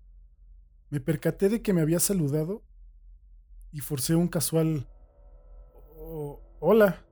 me 0.89 1.01
percaté 1.01 1.49
de 1.49 1.63
que 1.63 1.73
me 1.73 1.81
había 1.81 1.99
saludado 1.99 2.63
y 3.73 3.81
forcé 3.81 4.15
un 4.15 4.29
casual 4.29 4.89
hola 6.61 7.05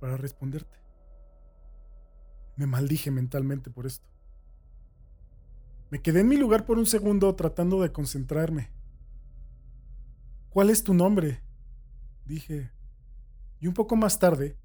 para 0.00 0.18
responderte. 0.18 0.76
Me 2.56 2.66
maldije 2.66 3.10
mentalmente 3.10 3.70
por 3.70 3.86
esto. 3.86 4.06
Me 5.88 6.02
quedé 6.02 6.20
en 6.20 6.28
mi 6.28 6.36
lugar 6.36 6.66
por 6.66 6.76
un 6.76 6.84
segundo 6.84 7.34
tratando 7.34 7.80
de 7.80 7.90
concentrarme. 7.90 8.70
¿Cuál 10.50 10.68
es 10.68 10.84
tu 10.84 10.92
nombre? 10.92 11.42
dije. 12.26 12.70
Y 13.60 13.66
un 13.66 13.72
poco 13.72 13.96
más 13.96 14.18
tarde 14.18 14.58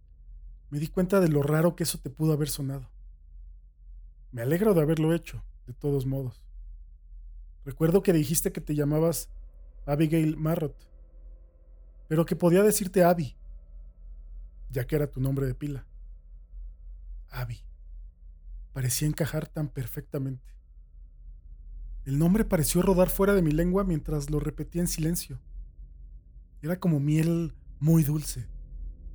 me 0.69 0.77
di 0.77 0.89
cuenta 0.89 1.21
de 1.21 1.29
lo 1.29 1.41
raro 1.41 1.77
que 1.77 1.83
eso 1.83 1.99
te 1.99 2.09
pudo 2.09 2.33
haber 2.33 2.49
sonado. 2.49 2.98
Me 4.31 4.43
alegro 4.43 4.73
de 4.73 4.81
haberlo 4.81 5.13
hecho, 5.13 5.43
de 5.65 5.73
todos 5.73 6.05
modos. 6.05 6.43
Recuerdo 7.65 8.03
que 8.03 8.13
dijiste 8.13 8.51
que 8.51 8.61
te 8.61 8.75
llamabas 8.75 9.29
Abigail 9.85 10.37
Marrot, 10.37 10.75
pero 12.07 12.25
que 12.25 12.35
podía 12.35 12.61
decirte 12.61 13.03
Abby, 13.03 13.35
ya 14.69 14.85
que 14.85 14.95
era 14.95 15.07
tu 15.07 15.19
nombre 15.19 15.47
de 15.47 15.55
pila. 15.55 15.85
Abby. 17.29 17.59
Parecía 18.73 19.07
encajar 19.07 19.47
tan 19.47 19.67
perfectamente. 19.67 20.47
El 22.05 22.17
nombre 22.17 22.45
pareció 22.45 22.81
rodar 22.81 23.09
fuera 23.09 23.33
de 23.33 23.41
mi 23.41 23.51
lengua 23.51 23.83
mientras 23.83 24.29
lo 24.29 24.39
repetía 24.39 24.81
en 24.81 24.87
silencio. 24.87 25.39
Era 26.61 26.79
como 26.79 26.99
miel 26.99 27.55
muy 27.79 28.03
dulce. 28.03 28.47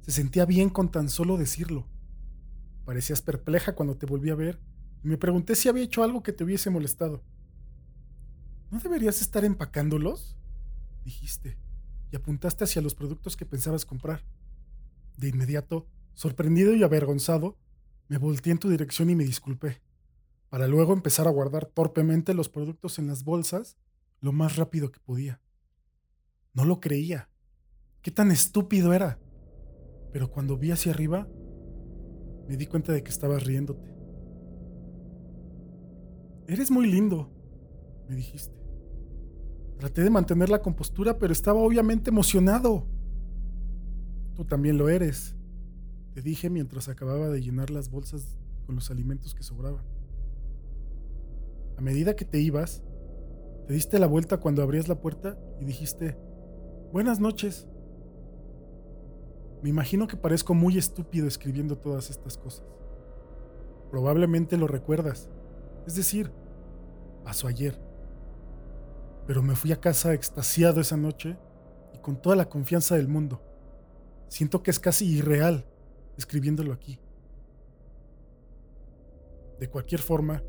Se 0.03 0.13
sentía 0.13 0.45
bien 0.45 0.71
con 0.71 0.91
tan 0.91 1.09
solo 1.09 1.37
decirlo. 1.37 1.87
Parecías 2.85 3.23
perpleja 3.23 3.75
cuando 3.75 3.97
te 3.97 4.07
volví 4.07 4.31
a 4.31 4.35
ver 4.35 4.61
me 5.09 5.19
pregunté 5.19 5.55
si 5.55 5.69
había 5.69 5.85
hecho 5.85 6.03
algo 6.03 6.23
que 6.23 6.33
te 6.33 6.45
hubiese 6.45 6.71
molestado. 6.71 7.23
¿No 8.71 8.79
deberías 8.79 9.21
estar 9.21 9.45
empacándolos? 9.45 10.37
Dijiste, 11.05 11.59
y 12.11 12.17
apuntaste 12.17 12.65
hacia 12.65 12.83
los 12.83 12.95
productos 12.95 13.37
que 13.37 13.47
pensabas 13.47 13.85
comprar. 13.85 14.25
De 15.17 15.29
inmediato, 15.29 15.87
sorprendido 16.15 16.75
y 16.75 16.83
avergonzado, 16.83 17.59
me 18.09 18.19
volteé 18.19 18.53
en 18.53 18.59
tu 18.59 18.69
dirección 18.69 19.11
y 19.11 19.15
me 19.15 19.25
disculpé, 19.25 19.83
para 20.49 20.69
luego 20.69 20.93
empezar 20.93 21.27
a 21.29 21.33
guardar 21.33 21.67
torpemente 21.67 22.35
los 22.35 22.49
productos 22.49 22.99
en 22.99 23.07
las 23.07 23.25
bolsas 23.25 23.77
lo 24.21 24.33
más 24.33 24.57
rápido 24.57 24.91
que 24.91 25.01
podía. 25.01 25.41
No 26.53 26.65
lo 26.65 26.81
creía. 26.81 27.29
¿Qué 28.01 28.11
tan 28.11 28.31
estúpido 28.31 28.93
era? 28.93 29.19
Pero 30.13 30.31
cuando 30.31 30.57
vi 30.57 30.71
hacia 30.71 30.93
arriba, 30.93 31.29
me 32.49 32.57
di 32.57 32.67
cuenta 32.67 32.93
de 32.93 33.03
que 33.03 33.11
estabas 33.11 33.45
riéndote. 33.45 33.94
Eres 36.47 36.71
muy 36.71 36.87
lindo, 36.87 37.31
me 38.09 38.17
dijiste. 38.17 38.55
Traté 39.79 40.03
de 40.03 40.11
mantener 40.11 40.49
la 40.49 40.63
compostura, 40.63 41.19
pero 41.19 41.33
estaba 41.33 41.61
obviamente 41.61 42.11
emocionado. 42.11 42.87
Tú 44.35 44.45
también 44.45 44.79
lo 44.79 44.89
eres, 44.89 45.37
te 46.13 46.23
dije 46.23 46.51
mientras 46.51 46.89
acababa 46.89 47.29
de 47.29 47.41
llenar 47.41 47.71
las 47.71 47.91
bolsas 47.91 48.37
con 48.67 48.75
los 48.75 48.91
alimentos 48.91 49.35
que 49.35 49.43
sobraban. 49.43 49.85
A 51.77 51.81
medida 51.81 52.15
que 52.15 52.25
te 52.25 52.41
ibas, 52.41 52.83
te 53.67 53.75
diste 53.75 53.99
la 53.99 54.07
vuelta 54.07 54.39
cuando 54.39 54.63
abrías 54.63 54.89
la 54.89 55.01
puerta 55.01 55.39
y 55.61 55.65
dijiste, 55.65 56.17
Buenas 56.95 57.19
noches. 57.19 57.67
Me 59.65 59.69
imagino 59.69 60.07
que 60.07 60.17
parezco 60.17 60.55
muy 60.55 60.79
estúpido 60.79 61.27
escribiendo 61.27 61.77
todas 61.77 62.09
estas 62.09 62.39
cosas. 62.39 62.65
Probablemente 63.91 64.57
lo 64.57 64.69
recuerdas, 64.69 65.29
es 65.87 65.95
decir, 65.95 66.33
pasó 67.25 67.47
ayer. 67.47 67.81
Pero 69.27 69.43
me 69.43 69.57
fui 69.57 69.73
a 69.73 69.81
casa 69.81 70.13
extasiado 70.13 70.81
esa 70.81 70.97
noche 70.97 71.37
y 71.95 71.99
con 71.99 72.21
toda 72.21 72.37
la 72.37 72.49
confianza 72.49 72.97
del 72.97 73.09
mundo. 73.09 73.43
Siento 74.29 74.63
que 74.63 74.71
es 74.71 74.79
casi 74.79 75.07
irreal 75.07 75.67
escribiéndolo 76.17 76.73
aquí. 76.73 76.99
De 79.59 79.69
cualquier 79.69 80.01
forma, 80.01 80.43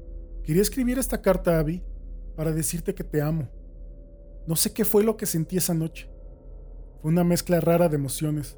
quería 0.44 0.62
escribir 0.62 1.00
esta 1.00 1.22
carta 1.22 1.56
a 1.56 1.60
Abby 1.60 1.84
para 2.36 2.52
decirte 2.52 2.94
que 2.94 3.04
te 3.04 3.22
amo. 3.22 3.50
No 4.48 4.56
sé 4.56 4.74
qué 4.74 4.86
fue 4.86 5.04
lo 5.04 5.18
que 5.18 5.26
sentí 5.26 5.58
esa 5.58 5.74
noche. 5.74 6.10
Fue 7.02 7.12
una 7.12 7.24
mezcla 7.24 7.60
rara 7.60 7.88
de 7.90 7.96
emociones, 7.96 8.58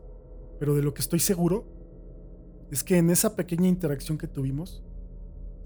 pero 0.60 0.76
de 0.76 0.82
lo 0.82 0.94
que 0.94 1.02
estoy 1.02 1.20
seguro 1.20 1.66
es 2.72 2.84
que 2.84 2.98
en 2.98 3.10
esa 3.10 3.36
pequeña 3.36 3.68
interacción 3.68 4.18
que 4.18 4.28
tuvimos, 4.28 4.84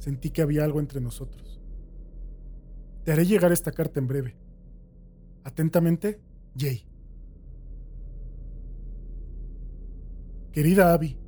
Sentí 0.01 0.31
que 0.31 0.41
había 0.41 0.63
algo 0.63 0.79
entre 0.79 0.99
nosotros. 0.99 1.61
Te 3.03 3.11
haré 3.11 3.27
llegar 3.27 3.51
esta 3.51 3.71
carta 3.71 3.99
en 3.99 4.07
breve. 4.07 4.35
Atentamente, 5.43 6.19
Jay. 6.57 6.87
Querida 10.51 10.91
Abby, 10.91 11.19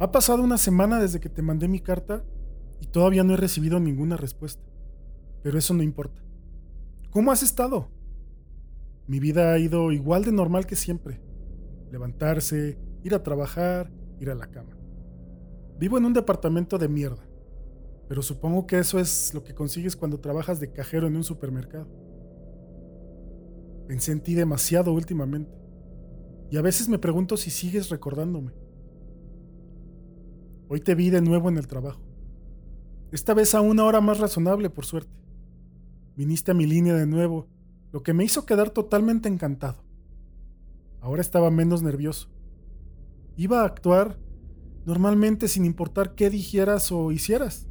ha 0.00 0.10
pasado 0.10 0.42
una 0.42 0.58
semana 0.58 0.98
desde 0.98 1.20
que 1.20 1.28
te 1.28 1.42
mandé 1.42 1.68
mi 1.68 1.78
carta 1.78 2.24
y 2.80 2.86
todavía 2.86 3.22
no 3.22 3.34
he 3.34 3.36
recibido 3.36 3.78
ninguna 3.78 4.16
respuesta. 4.16 4.64
Pero 5.44 5.56
eso 5.56 5.72
no 5.72 5.84
importa. 5.84 6.22
¿Cómo 7.12 7.30
has 7.30 7.44
estado? 7.44 7.88
mi 9.06 9.20
vida 9.20 9.52
ha 9.52 9.58
ido 9.60 9.92
igual 9.92 10.24
de 10.24 10.32
normal 10.32 10.66
que 10.66 10.74
siempre. 10.74 11.20
Levantarse, 11.92 12.76
ir 13.04 13.14
a 13.14 13.22
trabajar, 13.22 13.92
ir 14.18 14.30
a 14.30 14.34
la 14.34 14.48
cama. 14.48 14.76
Vivo 15.78 15.96
en 15.96 16.06
un 16.06 16.12
departamento 16.12 16.76
de 16.76 16.88
mierda, 16.88 17.22
pero 18.08 18.22
supongo 18.22 18.66
que 18.66 18.78
eso 18.78 18.98
es 18.98 19.34
lo 19.34 19.42
que 19.42 19.54
consigues 19.54 19.96
cuando 19.96 20.20
trabajas 20.20 20.60
de 20.60 20.72
cajero 20.72 21.06
en 21.06 21.16
un 21.16 21.24
supermercado. 21.24 21.88
Pensé 23.88 24.12
en 24.12 24.20
ti 24.20 24.34
demasiado 24.34 24.92
últimamente, 24.92 25.52
y 26.50 26.56
a 26.56 26.62
veces 26.62 26.88
me 26.88 26.98
pregunto 26.98 27.36
si 27.36 27.50
sigues 27.50 27.88
recordándome. 27.88 28.52
Hoy 30.68 30.80
te 30.80 30.94
vi 30.94 31.10
de 31.10 31.22
nuevo 31.22 31.48
en 31.48 31.58
el 31.58 31.66
trabajo. 31.66 32.00
Esta 33.12 33.34
vez 33.34 33.54
a 33.54 33.60
una 33.60 33.84
hora 33.84 34.00
más 34.00 34.18
razonable, 34.18 34.70
por 34.70 34.84
suerte. 34.84 35.12
Viniste 36.16 36.50
a 36.50 36.54
mi 36.54 36.66
línea 36.66 36.94
de 36.94 37.06
nuevo, 37.06 37.48
lo 37.92 38.02
que 38.02 38.12
me 38.12 38.24
hizo 38.24 38.46
quedar 38.46 38.70
totalmente 38.70 39.28
encantado. 39.28 39.84
Ahora 41.00 41.20
estaba 41.20 41.50
menos 41.50 41.82
nervioso. 41.82 42.28
Iba 43.36 43.62
a 43.62 43.66
actuar 43.66 44.18
normalmente 44.86 45.46
sin 45.46 45.64
importar 45.64 46.14
qué 46.14 46.30
dijeras 46.30 46.90
o 46.90 47.12
hicieras. 47.12 47.68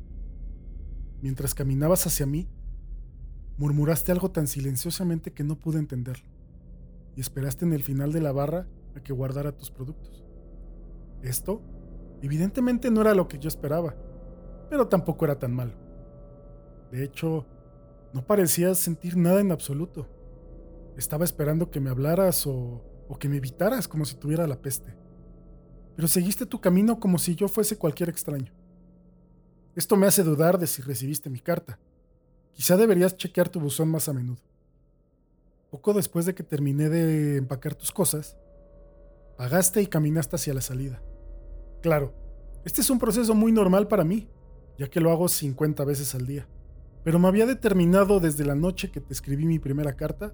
Mientras 1.21 1.53
caminabas 1.53 2.05
hacia 2.07 2.25
mí, 2.25 2.47
murmuraste 3.57 4.11
algo 4.11 4.31
tan 4.31 4.47
silenciosamente 4.47 5.33
que 5.33 5.43
no 5.43 5.57
pude 5.57 5.79
entenderlo, 5.79 6.27
y 7.15 7.21
esperaste 7.21 7.65
en 7.65 7.73
el 7.73 7.83
final 7.83 8.11
de 8.11 8.21
la 8.21 8.31
barra 8.31 8.67
a 8.95 9.01
que 9.01 9.13
guardara 9.13 9.51
tus 9.51 9.71
productos. 9.71 10.23
Esto, 11.21 11.61
evidentemente, 12.21 12.91
no 12.91 13.01
era 13.01 13.15
lo 13.15 13.27
que 13.27 13.39
yo 13.39 13.47
esperaba, 13.47 13.95
pero 14.69 14.87
tampoco 14.87 15.25
era 15.25 15.39
tan 15.39 15.53
malo. 15.53 15.73
De 16.91 17.03
hecho, 17.03 17.45
no 18.13 18.25
parecías 18.25 18.79
sentir 18.79 19.17
nada 19.17 19.41
en 19.41 19.51
absoluto. 19.51 20.07
Estaba 20.97 21.25
esperando 21.25 21.69
que 21.69 21.79
me 21.79 21.89
hablaras 21.89 22.45
o, 22.47 22.83
o 23.07 23.17
que 23.17 23.27
me 23.27 23.37
evitaras 23.37 23.87
como 23.87 24.05
si 24.05 24.15
tuviera 24.15 24.47
la 24.47 24.61
peste. 24.61 24.95
Pero 25.95 26.07
seguiste 26.07 26.45
tu 26.45 26.61
camino 26.61 26.99
como 26.99 27.17
si 27.17 27.35
yo 27.35 27.47
fuese 27.47 27.77
cualquier 27.77 28.09
extraño. 28.09 28.53
Esto 29.75 29.97
me 29.97 30.07
hace 30.07 30.23
dudar 30.23 30.57
de 30.57 30.67
si 30.67 30.81
recibiste 30.81 31.29
mi 31.29 31.39
carta. 31.39 31.77
Quizá 32.53 32.77
deberías 32.77 33.17
chequear 33.17 33.49
tu 33.49 33.59
buzón 33.59 33.89
más 33.89 34.07
a 34.07 34.13
menudo. 34.13 34.41
Poco 35.69 35.93
después 35.93 36.25
de 36.25 36.33
que 36.33 36.43
terminé 36.43 36.87
de 36.87 37.35
empacar 37.37 37.75
tus 37.75 37.91
cosas, 37.91 38.37
pagaste 39.37 39.81
y 39.81 39.87
caminaste 39.87 40.37
hacia 40.37 40.53
la 40.53 40.61
salida. 40.61 41.01
Claro, 41.81 42.13
este 42.63 42.79
es 42.79 42.89
un 42.89 42.99
proceso 42.99 43.35
muy 43.35 43.51
normal 43.51 43.89
para 43.89 44.05
mí, 44.05 44.29
ya 44.77 44.89
que 44.89 45.01
lo 45.01 45.11
hago 45.11 45.27
50 45.27 45.83
veces 45.83 46.15
al 46.15 46.25
día. 46.25 46.47
Pero 47.03 47.19
me 47.19 47.27
había 47.27 47.45
determinado 47.45 48.21
desde 48.21 48.45
la 48.45 48.55
noche 48.55 48.91
que 48.91 49.01
te 49.01 49.11
escribí 49.11 49.45
mi 49.45 49.59
primera 49.59 49.97
carta 49.97 50.33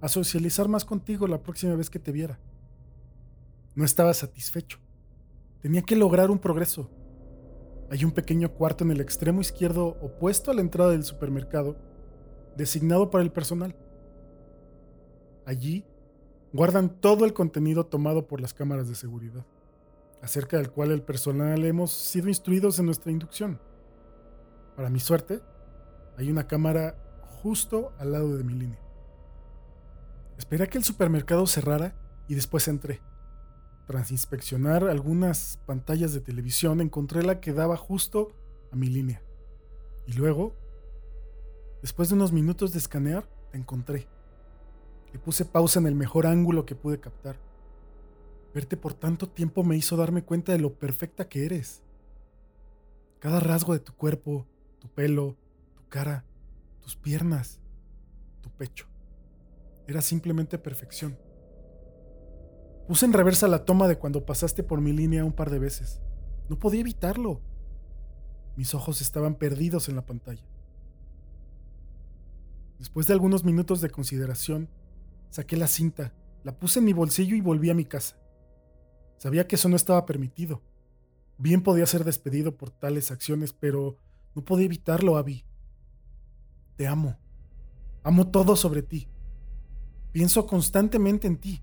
a 0.00 0.08
socializar 0.08 0.68
más 0.68 0.84
contigo 0.84 1.28
la 1.28 1.40
próxima 1.40 1.76
vez 1.76 1.88
que 1.88 2.00
te 2.00 2.10
viera. 2.10 2.40
No 3.76 3.84
estaba 3.84 4.12
satisfecho. 4.12 4.80
Tenía 5.60 5.82
que 5.82 5.94
lograr 5.94 6.32
un 6.32 6.40
progreso. 6.40 6.90
Hay 7.92 8.06
un 8.06 8.12
pequeño 8.12 8.50
cuarto 8.54 8.84
en 8.84 8.90
el 8.90 9.02
extremo 9.02 9.42
izquierdo 9.42 9.98
opuesto 10.00 10.50
a 10.50 10.54
la 10.54 10.62
entrada 10.62 10.92
del 10.92 11.04
supermercado, 11.04 11.76
designado 12.56 13.10
para 13.10 13.22
el 13.22 13.30
personal. 13.30 13.76
Allí 15.44 15.84
guardan 16.54 16.88
todo 16.88 17.26
el 17.26 17.34
contenido 17.34 17.84
tomado 17.84 18.26
por 18.26 18.40
las 18.40 18.54
cámaras 18.54 18.88
de 18.88 18.94
seguridad, 18.94 19.44
acerca 20.22 20.56
del 20.56 20.70
cual 20.70 20.90
el 20.90 21.02
personal 21.02 21.62
hemos 21.66 21.92
sido 21.92 22.28
instruidos 22.28 22.78
en 22.78 22.86
nuestra 22.86 23.12
inducción. 23.12 23.60
Para 24.74 24.88
mi 24.88 24.98
suerte, 24.98 25.42
hay 26.16 26.30
una 26.30 26.46
cámara 26.46 26.96
justo 27.42 27.92
al 27.98 28.12
lado 28.12 28.38
de 28.38 28.42
mi 28.42 28.54
línea. 28.54 28.80
Esperé 30.38 30.64
a 30.64 30.66
que 30.66 30.78
el 30.78 30.84
supermercado 30.84 31.46
cerrara 31.46 31.94
y 32.26 32.36
después 32.36 32.68
entré. 32.68 33.02
Tras 33.86 34.10
inspeccionar 34.10 34.84
algunas 34.84 35.58
pantallas 35.66 36.12
de 36.12 36.20
televisión, 36.20 36.80
encontré 36.80 37.22
la 37.22 37.40
que 37.40 37.52
daba 37.52 37.76
justo 37.76 38.32
a 38.70 38.76
mi 38.76 38.86
línea. 38.86 39.22
Y 40.06 40.12
luego, 40.12 40.54
después 41.82 42.08
de 42.08 42.14
unos 42.14 42.32
minutos 42.32 42.72
de 42.72 42.78
escanear, 42.78 43.28
te 43.50 43.58
encontré. 43.58 44.08
Le 45.12 45.18
puse 45.18 45.44
pausa 45.44 45.80
en 45.80 45.86
el 45.86 45.94
mejor 45.94 46.26
ángulo 46.26 46.64
que 46.64 46.74
pude 46.74 47.00
captar. 47.00 47.36
Verte 48.54 48.76
por 48.76 48.94
tanto 48.94 49.28
tiempo 49.28 49.62
me 49.64 49.76
hizo 49.76 49.96
darme 49.96 50.22
cuenta 50.24 50.52
de 50.52 50.58
lo 50.58 50.74
perfecta 50.74 51.28
que 51.28 51.44
eres. 51.44 51.82
Cada 53.18 53.40
rasgo 53.40 53.72
de 53.72 53.80
tu 53.80 53.94
cuerpo, 53.94 54.46
tu 54.78 54.88
pelo, 54.88 55.36
tu 55.74 55.88
cara, 55.88 56.24
tus 56.80 56.96
piernas, 56.96 57.60
tu 58.40 58.50
pecho. 58.50 58.86
Era 59.86 60.02
simplemente 60.02 60.58
perfección. 60.58 61.16
Puse 62.92 63.06
en 63.06 63.14
reversa 63.14 63.48
la 63.48 63.64
toma 63.64 63.88
de 63.88 63.96
cuando 63.96 64.26
pasaste 64.26 64.62
por 64.62 64.82
mi 64.82 64.92
línea 64.92 65.24
un 65.24 65.32
par 65.32 65.48
de 65.48 65.58
veces. 65.58 66.02
No 66.50 66.58
podía 66.58 66.82
evitarlo. 66.82 67.40
Mis 68.54 68.74
ojos 68.74 69.00
estaban 69.00 69.36
perdidos 69.36 69.88
en 69.88 69.96
la 69.96 70.04
pantalla. 70.04 70.44
Después 72.78 73.06
de 73.06 73.14
algunos 73.14 73.44
minutos 73.44 73.80
de 73.80 73.88
consideración, 73.88 74.68
saqué 75.30 75.56
la 75.56 75.68
cinta, 75.68 76.12
la 76.44 76.58
puse 76.58 76.80
en 76.80 76.84
mi 76.84 76.92
bolsillo 76.92 77.34
y 77.34 77.40
volví 77.40 77.70
a 77.70 77.74
mi 77.74 77.86
casa. 77.86 78.18
Sabía 79.16 79.48
que 79.48 79.56
eso 79.56 79.70
no 79.70 79.76
estaba 79.76 80.04
permitido. 80.04 80.60
Bien 81.38 81.62
podía 81.62 81.86
ser 81.86 82.04
despedido 82.04 82.58
por 82.58 82.72
tales 82.72 83.10
acciones, 83.10 83.54
pero 83.54 83.96
no 84.34 84.44
podía 84.44 84.66
evitarlo, 84.66 85.16
Abby. 85.16 85.46
Te 86.76 86.86
amo. 86.86 87.16
Amo 88.02 88.28
todo 88.28 88.54
sobre 88.54 88.82
ti. 88.82 89.08
Pienso 90.12 90.46
constantemente 90.46 91.26
en 91.26 91.38
ti. 91.38 91.62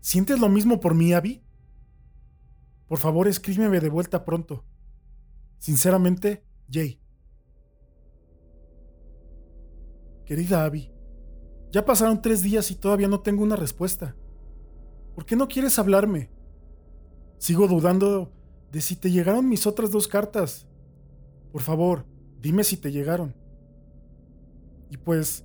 ¿Sientes 0.00 0.38
lo 0.40 0.48
mismo 0.48 0.80
por 0.80 0.94
mí, 0.94 1.12
Abby? 1.12 1.42
Por 2.86 2.98
favor, 2.98 3.28
escríbeme 3.28 3.80
de 3.80 3.90
vuelta 3.90 4.24
pronto. 4.24 4.64
Sinceramente, 5.58 6.44
Jay. 6.70 7.00
Querida 10.24 10.64
Abby, 10.64 10.92
ya 11.72 11.84
pasaron 11.84 12.22
tres 12.22 12.42
días 12.42 12.70
y 12.70 12.74
todavía 12.74 13.08
no 13.08 13.20
tengo 13.20 13.42
una 13.42 13.56
respuesta. 13.56 14.14
¿Por 15.14 15.26
qué 15.26 15.36
no 15.36 15.48
quieres 15.48 15.78
hablarme? 15.78 16.30
Sigo 17.38 17.66
dudando 17.66 18.32
de 18.70 18.80
si 18.80 18.96
te 18.96 19.10
llegaron 19.10 19.48
mis 19.48 19.66
otras 19.66 19.90
dos 19.90 20.06
cartas. 20.06 20.66
Por 21.52 21.62
favor, 21.62 22.06
dime 22.40 22.64
si 22.64 22.76
te 22.76 22.92
llegaron. 22.92 23.34
Y 24.90 24.96
pues, 24.96 25.44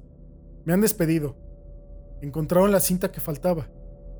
me 0.65 0.73
han 0.73 0.81
despedido. 0.81 1.37
Encontraron 2.21 2.71
la 2.71 2.79
cinta 2.79 3.11
que 3.11 3.19
faltaba. 3.19 3.69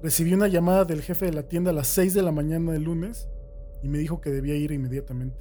Recibí 0.04 0.34
una 0.34 0.50
llamada 0.50 0.84
del 0.84 1.02
jefe 1.02 1.28
de 1.28 1.32
la 1.32 1.48
tienda 1.48 1.72
a 1.72 1.74
las 1.74 1.88
6 1.88 2.14
de 2.14 2.22
la 2.22 2.34
mañana 2.34 2.74
del 2.74 2.84
lunes 2.84 3.30
y 3.82 3.88
me 3.88 4.00
dijo 4.00 4.20
que 4.20 4.32
debía 4.32 4.54
ir 4.54 4.74
inmediatamente. 4.74 5.40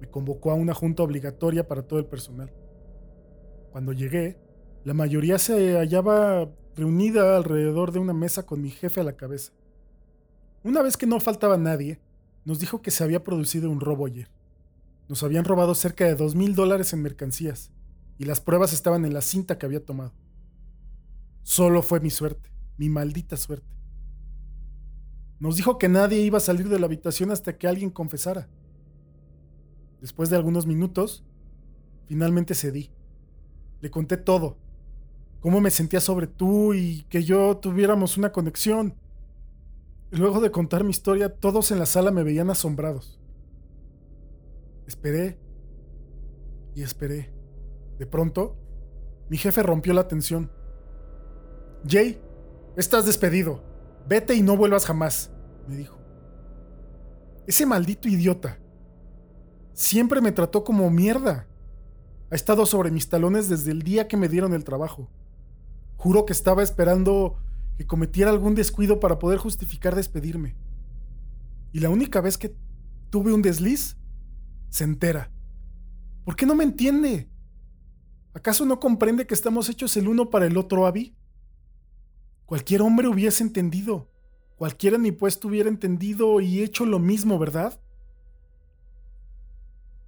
Me 0.00 0.08
convocó 0.08 0.50
a 0.50 0.54
una 0.54 0.72
junta 0.72 1.02
obligatoria 1.02 1.68
para 1.68 1.82
todo 1.82 1.98
el 1.98 2.06
personal. 2.06 2.50
Cuando 3.70 3.92
llegué, 3.92 4.38
la 4.82 4.94
mayoría 4.94 5.38
se 5.38 5.76
hallaba 5.76 6.50
reunida 6.74 7.36
alrededor 7.36 7.92
de 7.92 7.98
una 7.98 8.14
mesa 8.14 8.46
con 8.46 8.62
mi 8.62 8.70
jefe 8.70 9.02
a 9.02 9.04
la 9.04 9.18
cabeza. 9.18 9.52
Una 10.64 10.80
vez 10.80 10.96
que 10.96 11.06
no 11.06 11.20
faltaba 11.20 11.58
nadie, 11.58 12.00
nos 12.46 12.60
dijo 12.60 12.80
que 12.80 12.90
se 12.90 13.04
había 13.04 13.24
producido 13.24 13.70
un 13.70 13.80
robo 13.80 14.06
ayer. 14.06 14.30
Nos 15.06 15.22
habían 15.22 15.44
robado 15.44 15.74
cerca 15.74 16.06
de 16.06 16.14
dos 16.14 16.34
mil 16.34 16.54
dólares 16.54 16.94
en 16.94 17.02
mercancías 17.02 17.72
y 18.16 18.24
las 18.24 18.40
pruebas 18.40 18.72
estaban 18.72 19.04
en 19.04 19.12
la 19.12 19.20
cinta 19.20 19.58
que 19.58 19.66
había 19.66 19.84
tomado. 19.84 20.14
Solo 21.42 21.82
fue 21.82 22.00
mi 22.00 22.08
suerte 22.08 22.57
mi 22.78 22.88
maldita 22.88 23.36
suerte. 23.36 23.76
Nos 25.40 25.56
dijo 25.56 25.78
que 25.78 25.88
nadie 25.88 26.20
iba 26.20 26.38
a 26.38 26.40
salir 26.40 26.68
de 26.68 26.78
la 26.78 26.86
habitación 26.86 27.30
hasta 27.30 27.56
que 27.58 27.68
alguien 27.68 27.90
confesara. 27.90 28.48
Después 30.00 30.30
de 30.30 30.36
algunos 30.36 30.66
minutos, 30.66 31.24
finalmente 32.06 32.54
cedí. 32.54 32.90
Le 33.80 33.90
conté 33.90 34.16
todo. 34.16 34.56
Cómo 35.40 35.60
me 35.60 35.70
sentía 35.70 36.00
sobre 36.00 36.26
tú 36.26 36.74
y 36.74 37.04
que 37.08 37.22
yo 37.22 37.56
tuviéramos 37.58 38.16
una 38.16 38.32
conexión. 38.32 38.94
luego 40.10 40.40
de 40.40 40.50
contar 40.50 40.84
mi 40.84 40.90
historia, 40.90 41.28
todos 41.28 41.70
en 41.70 41.78
la 41.78 41.86
sala 41.86 42.10
me 42.10 42.24
veían 42.24 42.50
asombrados. 42.50 43.20
Esperé 44.86 45.38
y 46.74 46.82
esperé. 46.82 47.30
De 47.98 48.06
pronto, 48.06 48.56
mi 49.28 49.36
jefe 49.36 49.62
rompió 49.62 49.92
la 49.92 50.08
tensión. 50.08 50.50
Jay, 51.86 52.20
Estás 52.78 53.06
despedido. 53.06 53.60
Vete 54.06 54.36
y 54.36 54.40
no 54.40 54.56
vuelvas 54.56 54.86
jamás, 54.86 55.32
me 55.66 55.74
dijo. 55.74 55.98
Ese 57.48 57.66
maldito 57.66 58.08
idiota. 58.08 58.60
Siempre 59.72 60.20
me 60.20 60.30
trató 60.30 60.62
como 60.62 60.88
mierda. 60.88 61.48
Ha 62.30 62.36
estado 62.36 62.66
sobre 62.66 62.92
mis 62.92 63.08
talones 63.08 63.48
desde 63.48 63.72
el 63.72 63.82
día 63.82 64.06
que 64.06 64.16
me 64.16 64.28
dieron 64.28 64.54
el 64.54 64.62
trabajo. 64.62 65.10
Juro 65.96 66.24
que 66.24 66.32
estaba 66.32 66.62
esperando 66.62 67.42
que 67.76 67.84
cometiera 67.84 68.30
algún 68.30 68.54
descuido 68.54 69.00
para 69.00 69.18
poder 69.18 69.40
justificar 69.40 69.96
despedirme. 69.96 70.56
Y 71.72 71.80
la 71.80 71.90
única 71.90 72.20
vez 72.20 72.38
que 72.38 72.54
tuve 73.10 73.32
un 73.32 73.42
desliz, 73.42 73.96
se 74.68 74.84
entera. 74.84 75.32
¿Por 76.24 76.36
qué 76.36 76.46
no 76.46 76.54
me 76.54 76.62
entiende? 76.62 77.28
¿Acaso 78.34 78.64
no 78.64 78.78
comprende 78.78 79.26
que 79.26 79.34
estamos 79.34 79.68
hechos 79.68 79.96
el 79.96 80.06
uno 80.06 80.30
para 80.30 80.46
el 80.46 80.56
otro, 80.56 80.86
Abby? 80.86 81.17
Cualquier 82.48 82.80
hombre 82.80 83.06
hubiese 83.08 83.42
entendido. 83.44 84.08
Cualquiera 84.56 84.96
ni 84.96 85.12
pues 85.12 85.38
hubiera 85.44 85.68
entendido 85.68 86.40
y 86.40 86.62
hecho 86.62 86.86
lo 86.86 86.98
mismo, 86.98 87.38
¿verdad? 87.38 87.78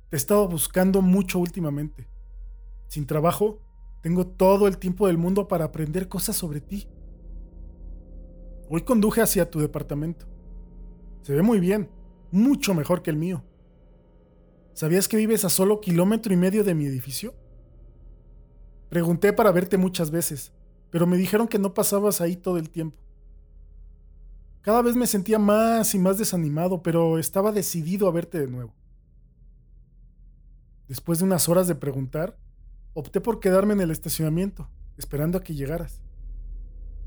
Te 0.08 0.16
he 0.16 0.18
estado 0.18 0.48
buscando 0.48 1.02
mucho 1.02 1.38
últimamente. 1.38 2.08
Sin 2.88 3.04
trabajo, 3.04 3.60
tengo 4.02 4.26
todo 4.26 4.68
el 4.68 4.78
tiempo 4.78 5.06
del 5.06 5.18
mundo 5.18 5.48
para 5.48 5.66
aprender 5.66 6.08
cosas 6.08 6.34
sobre 6.34 6.62
ti. 6.62 6.88
Hoy 8.70 8.84
conduje 8.84 9.20
hacia 9.20 9.50
tu 9.50 9.60
departamento. 9.60 10.24
Se 11.20 11.34
ve 11.34 11.42
muy 11.42 11.60
bien, 11.60 11.90
mucho 12.30 12.72
mejor 12.72 13.02
que 13.02 13.10
el 13.10 13.16
mío. 13.18 13.44
¿Sabías 14.72 15.08
que 15.08 15.18
vives 15.18 15.44
a 15.44 15.50
solo 15.50 15.82
kilómetro 15.82 16.32
y 16.32 16.38
medio 16.38 16.64
de 16.64 16.74
mi 16.74 16.86
edificio? 16.86 17.34
Pregunté 18.88 19.34
para 19.34 19.52
verte 19.52 19.76
muchas 19.76 20.10
veces, 20.10 20.54
pero 20.90 21.06
me 21.06 21.16
dijeron 21.16 21.48
que 21.48 21.58
no 21.58 21.74
pasabas 21.74 22.20
ahí 22.20 22.36
todo 22.36 22.58
el 22.58 22.70
tiempo. 22.70 22.98
Cada 24.62 24.82
vez 24.82 24.94
me 24.94 25.06
sentía 25.06 25.38
más 25.38 25.94
y 25.94 25.98
más 25.98 26.18
desanimado, 26.18 26.82
pero 26.82 27.18
estaba 27.18 27.52
decidido 27.52 28.08
a 28.08 28.12
verte 28.12 28.38
de 28.38 28.48
nuevo. 28.48 28.74
Después 30.86 31.20
de 31.20 31.24
unas 31.24 31.48
horas 31.48 31.66
de 31.68 31.76
preguntar, 31.76 32.36
opté 32.92 33.20
por 33.20 33.40
quedarme 33.40 33.72
en 33.74 33.80
el 33.80 33.90
estacionamiento, 33.90 34.68
esperando 34.98 35.38
a 35.38 35.42
que 35.42 35.54
llegaras. 35.54 36.02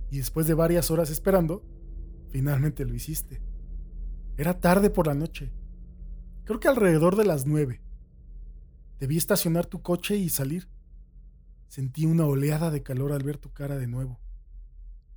Y 0.10 0.18
después 0.18 0.48
de 0.48 0.54
varias 0.54 0.90
horas 0.90 1.10
esperando, 1.10 1.64
finalmente 2.30 2.86
lo 2.86 2.96
hiciste. 2.96 3.42
Era 4.38 4.60
tarde 4.60 4.90
por 4.90 5.08
la 5.08 5.14
noche. 5.14 5.52
Creo 6.46 6.60
que 6.60 6.68
alrededor 6.68 7.16
de 7.16 7.26
las 7.26 7.46
nueve. 7.46 7.82
Debí 9.00 9.18
estacionar 9.18 9.66
tu 9.66 9.82
coche 9.82 10.18
y 10.18 10.30
salir. 10.30 10.68
Sentí 11.74 12.06
una 12.06 12.28
oleada 12.28 12.70
de 12.70 12.84
calor 12.84 13.14
al 13.14 13.24
ver 13.24 13.40
tu 13.40 13.52
cara 13.52 13.80
de 13.80 13.88
nuevo. 13.88 14.20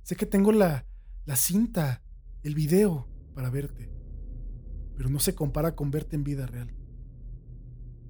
Sé 0.01 0.15
que 0.15 0.25
tengo 0.25 0.51
la, 0.51 0.87
la 1.23 1.35
cinta, 1.35 2.01
el 2.41 2.55
video 2.55 3.07
para 3.35 3.51
verte, 3.51 3.91
pero 4.95 5.07
no 5.07 5.19
se 5.19 5.35
compara 5.35 5.75
con 5.75 5.91
verte 5.91 6.15
en 6.15 6.23
vida 6.23 6.47
real. 6.47 6.73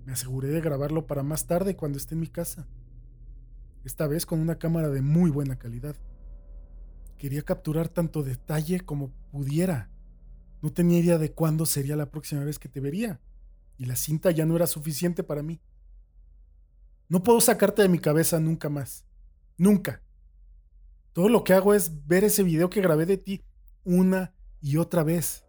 Me 0.05 0.13
aseguré 0.13 0.47
de 0.47 0.61
grabarlo 0.61 1.07
para 1.07 1.23
más 1.23 1.45
tarde 1.45 1.75
cuando 1.75 1.97
esté 1.97 2.13
en 2.13 2.21
mi 2.21 2.27
casa. 2.27 2.69
Esta 3.83 4.07
vez 4.07 4.25
con 4.25 4.39
una 4.39 4.57
cámara 4.57 4.87
de 4.87 5.01
muy 5.01 5.29
buena 5.29 5.59
calidad. 5.59 5.97
Quería 7.17 7.41
capturar 7.41 7.89
tanto 7.89 8.23
detalle 8.23 8.79
como 8.79 9.11
pudiera. 9.29 9.91
No 10.61 10.71
tenía 10.71 10.99
idea 10.99 11.17
de 11.17 11.33
cuándo 11.33 11.65
sería 11.65 11.97
la 11.97 12.11
próxima 12.11 12.45
vez 12.45 12.59
que 12.59 12.69
te 12.69 12.79
vería, 12.79 13.19
y 13.77 13.87
la 13.87 13.97
cinta 13.97 14.31
ya 14.31 14.45
no 14.45 14.55
era 14.55 14.67
suficiente 14.67 15.21
para 15.21 15.43
mí. 15.43 15.59
No 17.09 17.23
puedo 17.23 17.39
sacarte 17.39 17.81
de 17.81 17.89
mi 17.89 17.99
cabeza 17.99 18.39
nunca 18.39 18.69
más. 18.69 19.05
Nunca. 19.57 20.01
Todo 21.13 21.29
lo 21.29 21.43
que 21.43 21.53
hago 21.53 21.73
es 21.73 22.05
ver 22.05 22.23
ese 22.23 22.43
video 22.43 22.69
que 22.69 22.81
grabé 22.81 23.05
de 23.05 23.17
ti 23.17 23.43
una 23.83 24.33
y 24.61 24.77
otra 24.77 25.03
vez. 25.03 25.45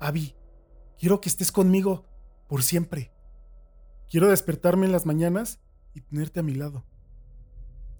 Abby, 0.00 0.34
quiero 0.98 1.20
que 1.20 1.28
estés 1.28 1.52
conmigo 1.52 2.06
por 2.48 2.62
siempre. 2.62 3.12
Quiero 4.10 4.28
despertarme 4.28 4.86
en 4.86 4.92
las 4.92 5.06
mañanas 5.06 5.60
y 5.94 6.00
tenerte 6.00 6.40
a 6.40 6.42
mi 6.42 6.54
lado. 6.54 6.84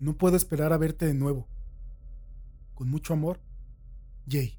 No 0.00 0.16
puedo 0.16 0.36
esperar 0.36 0.72
a 0.72 0.78
verte 0.78 1.06
de 1.06 1.14
nuevo. 1.14 1.48
Con 2.74 2.88
mucho 2.88 3.12
amor, 3.12 3.40
Jay. 4.28 4.58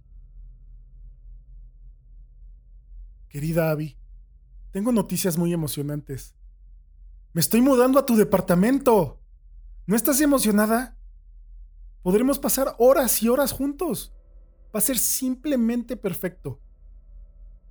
Querida 3.27 3.71
Abby, 3.71 3.97
tengo 4.71 4.91
noticias 4.91 5.37
muy 5.37 5.51
emocionantes. 5.51 6.35
Me 7.33 7.41
estoy 7.41 7.61
mudando 7.61 7.97
a 7.97 8.05
tu 8.05 8.15
departamento. 8.15 9.19
¿No 9.87 9.95
estás 9.95 10.21
emocionada? 10.21 10.95
Podremos 12.03 12.37
pasar 12.37 12.75
horas 12.77 13.23
y 13.23 13.27
horas 13.27 13.51
juntos. 13.51 14.13
Va 14.73 14.77
a 14.77 14.81
ser 14.81 14.99
simplemente 14.99 15.97
perfecto. 15.97 16.61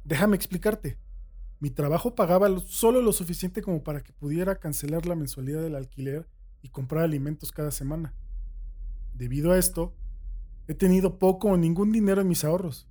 Déjame 0.02 0.34
explicarte. 0.34 0.98
Mi 1.60 1.70
trabajo 1.70 2.16
pagaba 2.16 2.48
solo 2.66 3.00
lo 3.00 3.12
suficiente 3.12 3.62
como 3.62 3.84
para 3.84 4.02
que 4.02 4.12
pudiera 4.12 4.58
cancelar 4.58 5.06
la 5.06 5.14
mensualidad 5.14 5.62
del 5.62 5.76
alquiler 5.76 6.28
y 6.60 6.70
comprar 6.70 7.04
alimentos 7.04 7.52
cada 7.52 7.70
semana. 7.70 8.16
Debido 9.14 9.52
a 9.52 9.58
esto, 9.58 9.94
he 10.66 10.74
tenido 10.74 11.20
poco 11.20 11.46
o 11.46 11.56
ningún 11.56 11.92
dinero 11.92 12.20
en 12.20 12.26
mis 12.26 12.44
ahorros 12.44 12.88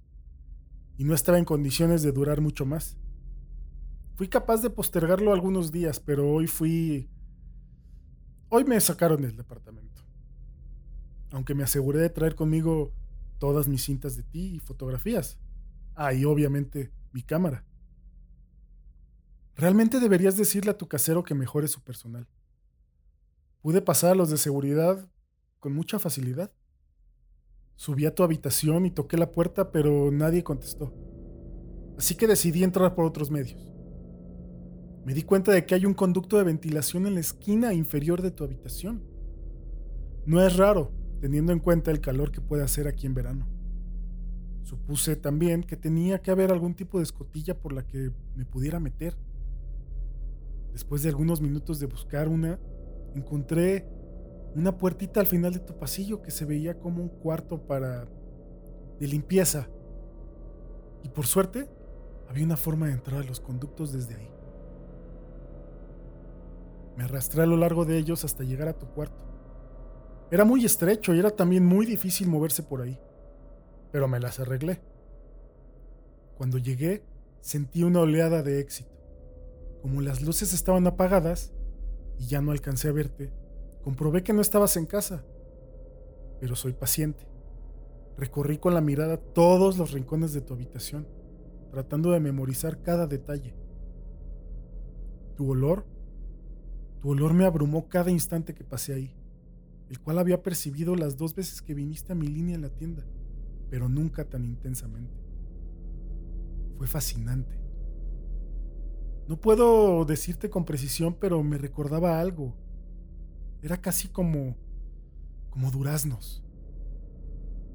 y 0.97 1.03
no 1.03 1.13
estaba 1.13 1.37
en 1.37 1.43
condiciones 1.43 2.01
de 2.01 2.13
durar 2.13 2.39
mucho 2.39 2.65
más. 2.65 2.97
Fui 4.21 4.27
capaz 4.27 4.61
de 4.61 4.69
postergarlo 4.69 5.33
algunos 5.33 5.71
días, 5.71 5.99
pero 5.99 6.29
hoy 6.29 6.45
fui... 6.45 7.09
Hoy 8.49 8.63
me 8.65 8.79
sacaron 8.79 9.23
del 9.23 9.35
departamento. 9.35 10.03
Aunque 11.31 11.55
me 11.55 11.63
aseguré 11.63 12.01
de 12.01 12.11
traer 12.11 12.35
conmigo 12.35 12.93
todas 13.39 13.67
mis 13.67 13.83
cintas 13.83 14.15
de 14.15 14.21
ti 14.21 14.57
y 14.57 14.59
fotografías. 14.59 15.39
Ah, 15.95 16.13
y 16.13 16.23
obviamente 16.23 16.91
mi 17.11 17.23
cámara. 17.23 17.65
Realmente 19.55 19.99
deberías 19.99 20.37
decirle 20.37 20.69
a 20.69 20.77
tu 20.77 20.87
casero 20.87 21.23
que 21.23 21.33
mejore 21.33 21.67
su 21.67 21.81
personal. 21.81 22.27
Pude 23.63 23.81
pasar 23.81 24.11
a 24.11 24.15
los 24.15 24.29
de 24.29 24.37
seguridad 24.37 25.09
con 25.59 25.73
mucha 25.73 25.97
facilidad. 25.97 26.53
Subí 27.75 28.05
a 28.05 28.13
tu 28.13 28.21
habitación 28.21 28.85
y 28.85 28.91
toqué 28.91 29.17
la 29.17 29.31
puerta, 29.31 29.71
pero 29.71 30.11
nadie 30.11 30.43
contestó. 30.43 30.93
Así 31.97 32.13
que 32.13 32.27
decidí 32.27 32.63
entrar 32.63 32.93
por 32.93 33.05
otros 33.05 33.31
medios. 33.31 33.70
Me 35.05 35.13
di 35.13 35.23
cuenta 35.23 35.51
de 35.51 35.65
que 35.65 35.73
hay 35.73 35.85
un 35.85 35.95
conducto 35.95 36.37
de 36.37 36.43
ventilación 36.43 37.07
en 37.07 37.15
la 37.15 37.19
esquina 37.19 37.73
inferior 37.73 38.21
de 38.21 38.31
tu 38.31 38.43
habitación. 38.43 39.01
No 40.25 40.41
es 40.45 40.57
raro, 40.57 40.91
teniendo 41.19 41.51
en 41.51 41.59
cuenta 41.59 41.89
el 41.89 42.01
calor 42.01 42.31
que 42.31 42.41
puede 42.41 42.63
hacer 42.63 42.87
aquí 42.87 43.07
en 43.07 43.15
verano. 43.15 43.47
Supuse 44.63 45.15
también 45.15 45.63
que 45.63 45.75
tenía 45.75 46.21
que 46.21 46.29
haber 46.29 46.51
algún 46.51 46.75
tipo 46.75 46.99
de 46.99 47.03
escotilla 47.03 47.59
por 47.59 47.73
la 47.73 47.85
que 47.85 48.11
me 48.35 48.45
pudiera 48.45 48.79
meter. 48.79 49.17
Después 50.71 51.01
de 51.01 51.09
algunos 51.09 51.41
minutos 51.41 51.79
de 51.79 51.87
buscar 51.87 52.27
una, 52.27 52.59
encontré 53.15 53.87
una 54.53 54.77
puertita 54.77 55.19
al 55.19 55.27
final 55.27 55.53
de 55.53 55.59
tu 55.59 55.77
pasillo 55.77 56.21
que 56.21 56.31
se 56.31 56.45
veía 56.45 56.79
como 56.79 57.01
un 57.01 57.09
cuarto 57.09 57.65
para 57.65 58.07
de 58.99 59.07
limpieza. 59.07 59.67
Y 61.03 61.09
por 61.09 61.25
suerte, 61.25 61.67
había 62.29 62.45
una 62.45 62.57
forma 62.57 62.85
de 62.85 62.93
entrar 62.93 63.21
a 63.21 63.25
los 63.25 63.39
conductos 63.39 63.91
desde 63.91 64.15
ahí. 64.15 64.40
Me 67.01 67.05
arrastré 67.05 67.41
a 67.41 67.47
lo 67.47 67.57
largo 67.57 67.83
de 67.83 67.97
ellos 67.97 68.23
hasta 68.25 68.43
llegar 68.43 68.67
a 68.67 68.77
tu 68.77 68.85
cuarto. 68.85 69.25
Era 70.29 70.45
muy 70.45 70.63
estrecho 70.63 71.15
y 71.15 71.19
era 71.19 71.31
también 71.31 71.65
muy 71.65 71.87
difícil 71.87 72.29
moverse 72.29 72.61
por 72.61 72.79
ahí, 72.79 72.99
pero 73.91 74.07
me 74.07 74.19
las 74.19 74.39
arreglé. 74.39 74.79
Cuando 76.37 76.59
llegué, 76.59 77.03
sentí 77.39 77.81
una 77.81 78.01
oleada 78.01 78.43
de 78.43 78.59
éxito. 78.59 78.91
Como 79.81 80.01
las 80.01 80.21
luces 80.21 80.53
estaban 80.53 80.85
apagadas 80.85 81.51
y 82.19 82.27
ya 82.27 82.39
no 82.39 82.51
alcancé 82.51 82.89
a 82.89 82.91
verte, 82.91 83.33
comprobé 83.83 84.21
que 84.21 84.33
no 84.33 84.41
estabas 84.41 84.77
en 84.77 84.85
casa. 84.85 85.25
Pero 86.39 86.55
soy 86.55 86.73
paciente. 86.73 87.25
Recorrí 88.15 88.59
con 88.59 88.75
la 88.75 88.81
mirada 88.81 89.17
todos 89.17 89.79
los 89.79 89.91
rincones 89.91 90.33
de 90.33 90.41
tu 90.41 90.53
habitación, 90.53 91.07
tratando 91.71 92.11
de 92.11 92.19
memorizar 92.19 92.83
cada 92.83 93.07
detalle. 93.07 93.55
Tu 95.35 95.49
olor, 95.49 95.83
tu 97.01 97.09
olor 97.09 97.33
me 97.33 97.45
abrumó 97.45 97.89
cada 97.89 98.11
instante 98.11 98.53
que 98.53 98.63
pasé 98.63 98.93
ahí, 98.93 99.15
el 99.89 99.99
cual 99.99 100.19
había 100.19 100.43
percibido 100.43 100.95
las 100.95 101.17
dos 101.17 101.35
veces 101.35 101.61
que 101.61 101.73
viniste 101.73 102.13
a 102.13 102.15
mi 102.15 102.27
línea 102.27 102.55
en 102.55 102.61
la 102.61 102.69
tienda, 102.69 103.05
pero 103.69 103.89
nunca 103.89 104.23
tan 104.23 104.45
intensamente. 104.45 105.19
Fue 106.77 106.87
fascinante. 106.87 107.59
No 109.27 109.39
puedo 109.39 110.05
decirte 110.05 110.49
con 110.49 110.65
precisión, 110.65 111.15
pero 111.19 111.41
me 111.43 111.57
recordaba 111.57 112.19
algo. 112.19 112.55
Era 113.61 113.81
casi 113.81 114.07
como 114.07 114.55
como 115.51 115.69
duraznos. 115.69 116.43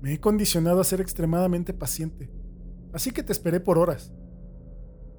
Me 0.00 0.12
he 0.12 0.20
condicionado 0.20 0.80
a 0.80 0.84
ser 0.84 1.00
extremadamente 1.00 1.72
paciente, 1.72 2.28
así 2.92 3.12
que 3.12 3.22
te 3.22 3.32
esperé 3.32 3.60
por 3.60 3.78
horas. 3.78 4.12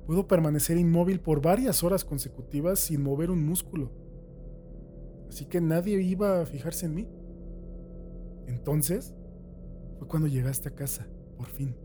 Puedo 0.08 0.26
permanecer 0.26 0.78
inmóvil 0.78 1.20
por 1.20 1.42
varias 1.42 1.84
horas 1.84 2.06
consecutivas 2.06 2.80
sin 2.80 3.04
mover 3.04 3.30
un 3.30 3.46
músculo. 3.46 3.92
Así 5.28 5.46
que 5.46 5.60
nadie 5.60 6.02
iba 6.02 6.42
a 6.42 6.46
fijarse 6.46 6.86
en 6.86 6.96
mí. 6.96 7.10
Entonces 8.48 9.14
fue 9.98 10.08
cuando 10.08 10.30
llegaste 10.30 10.70
a 10.70 10.76
casa, 10.76 11.10
por 11.36 11.50
fin. 11.50 11.76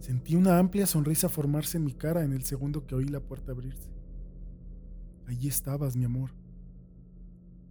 Sentí 0.00 0.36
una 0.36 0.58
amplia 0.58 0.84
sonrisa 0.84 1.30
formarse 1.30 1.78
en 1.78 1.84
mi 1.84 1.94
cara 1.94 2.24
en 2.24 2.34
el 2.34 2.44
segundo 2.44 2.86
que 2.86 2.94
oí 2.94 3.06
la 3.06 3.20
puerta 3.20 3.52
abrirse. 3.52 3.90
Allí 5.26 5.48
estabas, 5.48 5.96
mi 5.96 6.04
amor. 6.04 6.32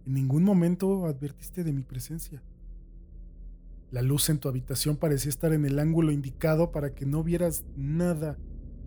En 0.04 0.14
ningún 0.14 0.42
momento 0.42 1.06
advertiste 1.06 1.62
de 1.62 1.72
mi 1.72 1.84
presencia. 1.84 2.42
La 3.92 4.02
luz 4.02 4.30
en 4.30 4.38
tu 4.38 4.48
habitación 4.48 4.96
parecía 4.96 5.30
estar 5.30 5.52
en 5.52 5.64
el 5.64 5.78
ángulo 5.78 6.10
indicado 6.10 6.72
para 6.72 6.92
que 6.92 7.06
no 7.06 7.22
vieras 7.22 7.64
nada 7.76 8.36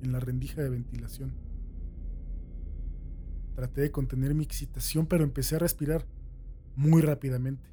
en 0.02 0.12
la 0.12 0.20
rendija 0.20 0.62
de 0.62 0.70
ventilación. 0.70 1.34
Traté 3.56 3.82
de 3.82 3.92
contener 3.92 4.34
mi 4.34 4.44
excitación, 4.44 5.06
pero 5.06 5.24
empecé 5.24 5.56
a 5.56 5.60
respirar 5.60 6.06
muy 6.76 7.02
rápidamente. 7.02 7.70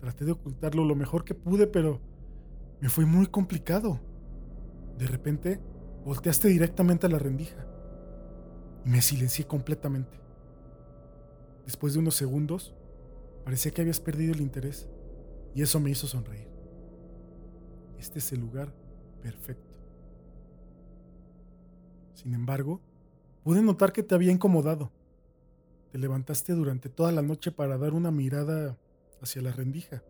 Traté 0.00 0.24
de 0.24 0.32
ocultarlo 0.32 0.84
lo 0.84 0.94
mejor 0.94 1.24
que 1.24 1.34
pude, 1.34 1.66
pero 1.66 2.00
me 2.80 2.88
fue 2.88 3.04
muy 3.04 3.26
complicado. 3.26 4.00
De 4.98 5.06
repente, 5.06 5.60
volteaste 6.04 6.48
directamente 6.48 7.06
a 7.06 7.10
la 7.10 7.18
rendija 7.18 7.66
y 8.84 8.88
me 8.88 9.02
silencié 9.02 9.46
completamente. 9.46 10.18
Después 11.64 11.92
de 11.92 11.98
unos 11.98 12.14
segundos, 12.14 12.74
parecía 13.44 13.72
que 13.72 13.82
habías 13.82 14.00
perdido 14.00 14.32
el 14.32 14.40
interés 14.40 14.88
y 15.54 15.62
eso 15.62 15.80
me 15.80 15.90
hizo 15.90 16.06
sonreír. 16.06 16.48
Este 17.98 18.20
es 18.20 18.32
el 18.32 18.40
lugar 18.40 18.72
perfecto. 19.22 19.67
Sin 22.18 22.34
embargo, 22.34 22.80
pude 23.44 23.62
notar 23.62 23.92
que 23.92 24.02
te 24.02 24.12
había 24.12 24.32
incomodado. 24.32 24.90
Te 25.92 25.98
levantaste 25.98 26.52
durante 26.52 26.88
toda 26.88 27.12
la 27.12 27.22
noche 27.22 27.52
para 27.52 27.78
dar 27.78 27.94
una 27.94 28.10
mirada 28.10 28.76
hacia 29.22 29.40
la 29.40 29.52
rendija. 29.52 30.02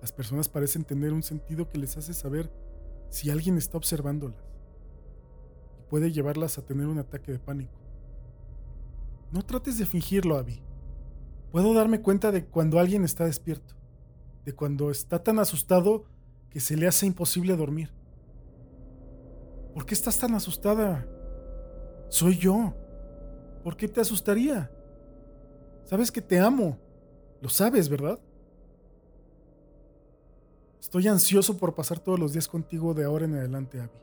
Las 0.00 0.10
personas 0.10 0.48
parecen 0.48 0.84
tener 0.84 1.12
un 1.12 1.22
sentido 1.22 1.68
que 1.68 1.76
les 1.76 1.98
hace 1.98 2.14
saber 2.14 2.50
si 3.10 3.28
alguien 3.28 3.58
está 3.58 3.76
observándolas 3.76 4.42
y 5.78 5.82
puede 5.90 6.10
llevarlas 6.10 6.56
a 6.56 6.64
tener 6.64 6.86
un 6.86 6.98
ataque 6.98 7.30
de 7.30 7.38
pánico. 7.38 7.78
No 9.30 9.42
trates 9.42 9.76
de 9.76 9.84
fingirlo, 9.84 10.38
Abby. 10.38 10.62
Puedo 11.50 11.74
darme 11.74 12.00
cuenta 12.00 12.32
de 12.32 12.46
cuando 12.46 12.78
alguien 12.78 13.04
está 13.04 13.26
despierto, 13.26 13.74
de 14.46 14.54
cuando 14.54 14.90
está 14.90 15.22
tan 15.22 15.38
asustado 15.38 16.06
que 16.48 16.60
se 16.60 16.78
le 16.78 16.86
hace 16.86 17.04
imposible 17.04 17.54
dormir. 17.56 17.90
¿Por 19.74 19.86
qué 19.86 19.94
estás 19.94 20.18
tan 20.18 20.34
asustada? 20.34 21.06
Soy 22.08 22.36
yo. 22.38 22.74
¿Por 23.62 23.76
qué 23.76 23.88
te 23.88 24.00
asustaría? 24.00 24.70
Sabes 25.84 26.10
que 26.10 26.20
te 26.20 26.38
amo. 26.38 26.78
Lo 27.40 27.48
sabes, 27.48 27.88
¿verdad? 27.88 28.18
Estoy 30.80 31.08
ansioso 31.08 31.58
por 31.58 31.74
pasar 31.74 31.98
todos 31.98 32.18
los 32.18 32.32
días 32.32 32.48
contigo 32.48 32.92
de 32.92 33.04
ahora 33.04 33.24
en 33.24 33.34
adelante, 33.34 33.80
Abby. 33.80 33.98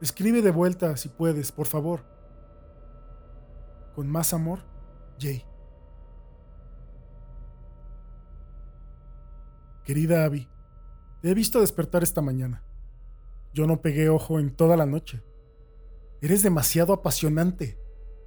Escribe 0.00 0.42
de 0.42 0.50
vuelta 0.50 0.96
si 0.96 1.08
puedes, 1.08 1.50
por 1.52 1.66
favor. 1.66 2.04
Con 3.94 4.08
más 4.08 4.32
amor, 4.34 4.60
Jay. 5.18 5.44
Querida 9.84 10.24
Abby, 10.24 10.48
te 11.20 11.30
he 11.30 11.34
visto 11.34 11.60
despertar 11.60 12.02
esta 12.02 12.22
mañana. 12.22 12.63
Yo 13.54 13.68
no 13.68 13.80
pegué 13.80 14.08
ojo 14.08 14.40
en 14.40 14.50
toda 14.50 14.76
la 14.76 14.84
noche. 14.84 15.22
Eres 16.20 16.42
demasiado 16.42 16.92
apasionante. 16.92 17.78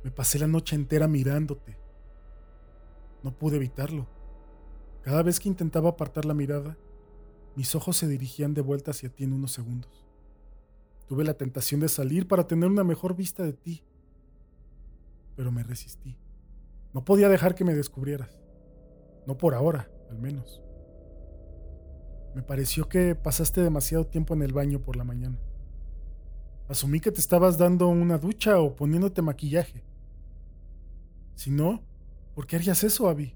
Me 0.04 0.10
pasé 0.10 0.40
la 0.40 0.48
noche 0.48 0.76
entera 0.76 1.10
mirándote. 1.10 1.78
No 3.24 3.38
pude 3.38 3.58
evitarlo. 3.58 4.08
Cada 5.02 5.24
vez 5.24 5.42
que 5.42 5.50
intentaba 5.50 5.90
apartar 5.90 6.24
la 6.24 6.34
mirada, 6.34 6.78
mis 7.58 7.76
ojos 7.76 7.98
se 7.98 8.08
dirigían 8.08 8.54
de 8.54 8.62
vuelta 8.62 8.92
hacia 8.92 9.10
ti 9.10 9.26
en 9.26 9.34
unos 9.34 9.52
segundos. 9.52 10.06
Tuve 11.08 11.26
la 11.26 11.34
tentación 11.34 11.82
de 11.82 11.90
salir 11.90 12.28
para 12.28 12.48
tener 12.48 12.70
una 12.70 12.86
mejor 12.86 13.14
vista 13.14 13.44
de 13.44 13.54
ti, 13.54 13.84
pero 15.36 15.52
me 15.52 15.64
resistí. 15.64 16.18
No 16.94 17.04
podía 17.04 17.28
dejar 17.28 17.54
que 17.54 17.66
me 17.66 17.76
descubrieras. 17.76 18.40
No 19.26 19.38
por 19.38 19.56
ahora, 19.56 19.92
al 20.10 20.20
menos. 20.20 20.62
Me 22.38 22.44
pareció 22.44 22.88
que 22.88 23.16
pasaste 23.16 23.62
demasiado 23.62 24.06
tiempo 24.06 24.36
en 24.36 24.44
el 24.44 24.54
baño 24.54 24.80
por 24.80 24.96
la 24.96 25.04
mañana. 25.04 25.40
Asumí 26.70 27.00
que 27.00 27.12
te 27.12 27.20
estabas 27.20 27.58
dando 27.58 27.88
una 27.88 28.20
ducha 28.20 28.60
o 28.60 28.76
poniéndote 28.76 29.24
maquillaje. 29.24 29.84
Si 31.34 31.50
no, 31.50 31.82
¿por 32.36 32.46
qué 32.46 32.58
harías 32.58 32.84
eso, 32.84 33.10
Abby? 33.10 33.34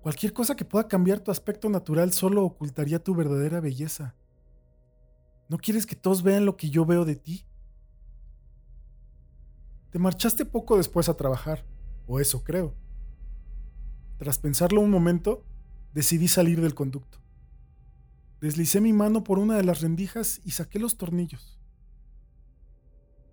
Cualquier 0.00 0.32
cosa 0.32 0.56
que 0.56 0.64
pueda 0.64 0.88
cambiar 0.88 1.20
tu 1.20 1.30
aspecto 1.30 1.68
natural 1.68 2.14
solo 2.14 2.42
ocultaría 2.42 2.98
tu 2.98 3.14
verdadera 3.14 3.60
belleza. 3.60 4.14
¿No 5.50 5.58
quieres 5.58 5.84
que 5.84 5.96
todos 5.96 6.22
vean 6.22 6.46
lo 6.46 6.56
que 6.56 6.70
yo 6.70 6.86
veo 6.86 7.04
de 7.04 7.16
ti? 7.16 7.44
Te 9.90 9.98
marchaste 9.98 10.46
poco 10.46 10.78
después 10.78 11.10
a 11.10 11.14
trabajar, 11.18 11.66
o 12.06 12.20
eso 12.20 12.42
creo. 12.42 12.72
Tras 14.16 14.38
pensarlo 14.38 14.80
un 14.80 14.90
momento, 14.90 15.44
decidí 15.94 16.28
salir 16.28 16.60
del 16.60 16.74
conducto. 16.74 17.18
Deslicé 18.40 18.80
mi 18.80 18.92
mano 18.92 19.24
por 19.24 19.38
una 19.38 19.56
de 19.56 19.64
las 19.64 19.80
rendijas 19.80 20.40
y 20.44 20.50
saqué 20.50 20.78
los 20.78 20.98
tornillos. 20.98 21.58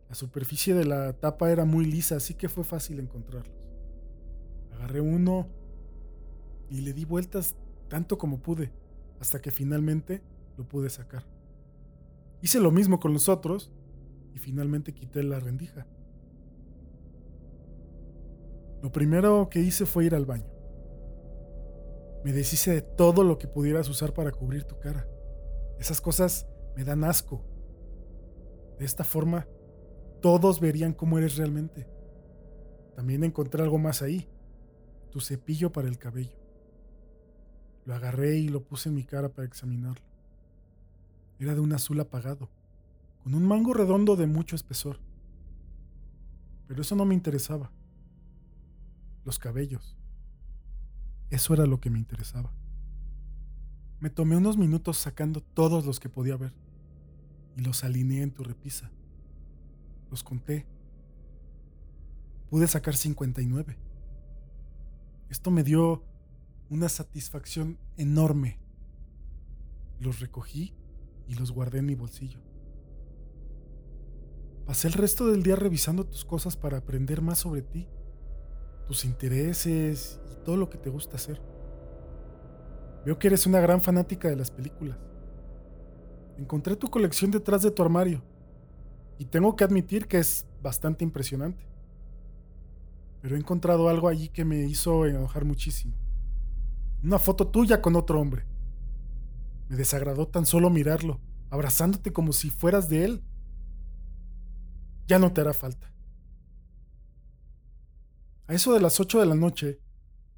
La 0.07 0.16
superficie 0.16 0.74
de 0.74 0.86
la 0.86 1.14
tapa 1.14 1.51
era 1.51 1.66
muy 1.66 1.86
lisa, 1.86 2.18
así 2.18 2.36
que 2.36 2.47
fue 2.47 2.64
fácil 2.64 2.99
encontrarlos. 2.99 3.57
Agarré 4.74 5.01
uno 5.01 5.49
y 6.70 6.82
le 6.82 6.93
di 6.93 7.03
vueltas 7.03 7.55
tanto 7.89 8.18
como 8.18 8.41
pude, 8.41 8.72
hasta 9.20 9.41
que 9.41 9.51
finalmente 9.51 10.22
lo 10.57 10.68
pude 10.68 10.89
sacar. 10.89 11.26
Hice 12.41 12.59
lo 12.59 12.72
mismo 12.72 12.99
con 12.99 13.14
los 13.14 13.28
otros 13.28 13.72
y 14.34 14.39
finalmente 14.39 14.93
quité 14.93 15.24
la 15.24 15.39
rendija. 15.39 15.88
Lo 18.82 18.91
primero 18.91 19.49
que 19.49 19.59
hice 19.59 19.86
fue 19.86 20.05
ir 20.05 20.16
al 20.16 20.26
baño. 20.26 20.51
Me 22.24 22.34
deshice 22.34 22.72
de 22.72 22.82
todo 22.82 23.24
lo 23.24 23.38
que 23.38 23.48
pudieras 23.48 23.90
usar 23.90 24.14
para 24.14 24.32
cubrir 24.32 24.64
tu 24.64 24.78
cara. 24.80 25.08
Esas 25.80 26.02
cosas 26.02 26.48
me 26.76 26.84
dan 26.84 27.04
asco. 27.04 27.44
De 28.78 28.86
esta 28.86 29.04
forma, 29.04 29.48
todos 30.22 30.60
verían 30.60 30.94
cómo 30.94 31.18
eres 31.18 31.38
realmente. 31.38 31.88
También 32.96 33.24
encontré 33.24 33.64
algo 33.64 33.80
más 33.80 34.02
ahí, 34.02 34.30
tu 35.10 35.20
cepillo 35.20 35.72
para 35.72 35.88
el 35.88 35.98
cabello. 35.98 36.38
Lo 37.86 37.96
agarré 37.96 38.38
y 38.38 38.48
lo 38.48 38.64
puse 38.64 38.90
en 38.90 38.96
mi 38.96 39.04
cara 39.04 39.30
para 39.30 39.48
examinarlo. 39.48 40.06
Era 41.40 41.56
de 41.56 41.60
un 41.60 41.74
azul 41.74 42.00
apagado, 42.00 42.50
con 43.24 43.34
un 43.34 43.48
mango 43.48 43.74
redondo 43.74 44.16
de 44.16 44.28
mucho 44.28 44.56
espesor. 44.56 45.00
Pero 46.68 46.84
eso 46.84 46.96
no 46.96 47.06
me 47.06 47.16
interesaba. 47.16 47.72
Los 49.26 49.40
cabellos. 49.40 49.98
Eso 51.32 51.54
era 51.54 51.66
lo 51.66 51.80
que 51.80 51.90
me 51.90 51.98
interesaba. 51.98 52.54
Me 54.02 54.10
tomé 54.10 54.36
unos 54.36 54.58
minutos 54.58 54.98
sacando 54.98 55.42
todos 55.42 55.86
los 55.86 56.00
que 56.00 56.10
podía 56.10 56.36
ver 56.36 56.54
y 57.56 57.62
los 57.62 57.86
alineé 57.86 58.22
en 58.22 58.32
tu 58.32 58.44
repisa. 58.44 58.92
Los 60.10 60.24
conté. 60.24 60.68
Pude 62.50 62.68
sacar 62.68 62.98
59. 62.98 63.78
Esto 65.30 65.52
me 65.52 65.64
dio 65.64 66.04
una 66.70 66.90
satisfacción 66.90 67.80
enorme. 67.96 68.60
Los 70.00 70.20
recogí 70.20 70.76
y 71.28 71.36
los 71.36 71.52
guardé 71.52 71.80
en 71.80 71.86
mi 71.86 71.96
bolsillo. 71.96 72.42
Pasé 74.66 74.90
el 74.90 74.94
resto 74.94 75.28
del 75.28 75.44
día 75.44 75.56
revisando 75.56 76.06
tus 76.06 76.26
cosas 76.26 76.58
para 76.58 76.80
aprender 76.80 77.22
más 77.22 77.40
sobre 77.40 77.62
ti 77.62 77.88
tus 78.86 79.06
intereses 79.06 80.20
y 80.32 80.44
todo 80.44 80.58
lo 80.58 80.70
que 80.70 80.78
te 80.78 80.90
gusta 80.90 81.16
hacer. 81.16 81.42
Veo 83.06 83.18
que 83.18 83.28
eres 83.28 83.46
una 83.46 83.60
gran 83.60 83.82
fanática 83.82 84.30
de 84.30 84.36
las 84.36 84.52
películas. 84.52 84.98
Encontré 86.38 86.76
tu 86.76 86.90
colección 86.90 87.32
detrás 87.32 87.62
de 87.62 87.72
tu 87.72 87.82
armario 87.82 88.24
y 89.18 89.26
tengo 89.26 89.56
que 89.56 89.64
admitir 89.64 90.08
que 90.08 90.18
es 90.18 90.46
bastante 90.62 91.04
impresionante. 91.04 91.64
Pero 93.22 93.36
he 93.36 93.40
encontrado 93.40 93.90
algo 93.90 94.08
allí 94.08 94.30
que 94.30 94.46
me 94.46 94.66
hizo 94.66 95.06
enojar 95.06 95.46
muchísimo. 95.46 95.96
Una 97.04 97.20
foto 97.20 97.48
tuya 97.48 97.82
con 97.82 97.96
otro 97.96 98.20
hombre. 98.20 98.46
Me 99.70 99.76
desagradó 99.76 100.28
tan 100.28 100.46
solo 100.46 100.70
mirarlo, 100.70 101.20
abrazándote 101.50 102.12
como 102.12 102.34
si 102.34 102.50
fueras 102.50 102.90
de 102.90 103.06
él. 103.06 103.24
Ya 105.08 105.20
no 105.20 105.34
te 105.34 105.42
hará 105.42 105.54
falta. 105.54 105.91
A 108.52 108.54
eso 108.54 108.74
de 108.74 108.82
las 108.82 108.99
8 108.99 109.22
de 109.22 109.26
la 109.26 109.36
noche, 109.36 109.80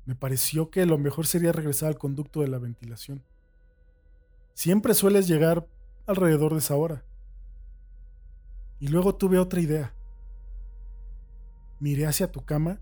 me 0.05 0.13
pareció 0.13 0.69
que 0.69 0.85
lo 0.85 0.99
mejor 0.99 1.25
sería 1.25 1.51
regresar 1.51 1.87
al 1.87 1.97
conducto 1.97 2.41
de 2.41 2.47
la 2.47 2.59
ventilación. 2.59 3.23
Siempre 4.53 4.93
sueles 4.93 5.27
llegar 5.27 5.67
alrededor 6.05 6.51
de 6.51 6.59
esa 6.59 6.75
hora. 6.75 7.03
Y 8.79 8.89
luego 8.89 9.15
tuve 9.15 9.39
otra 9.39 9.61
idea. 9.61 9.95
Miré 11.79 12.05
hacia 12.05 12.31
tu 12.31 12.45
cama 12.45 12.81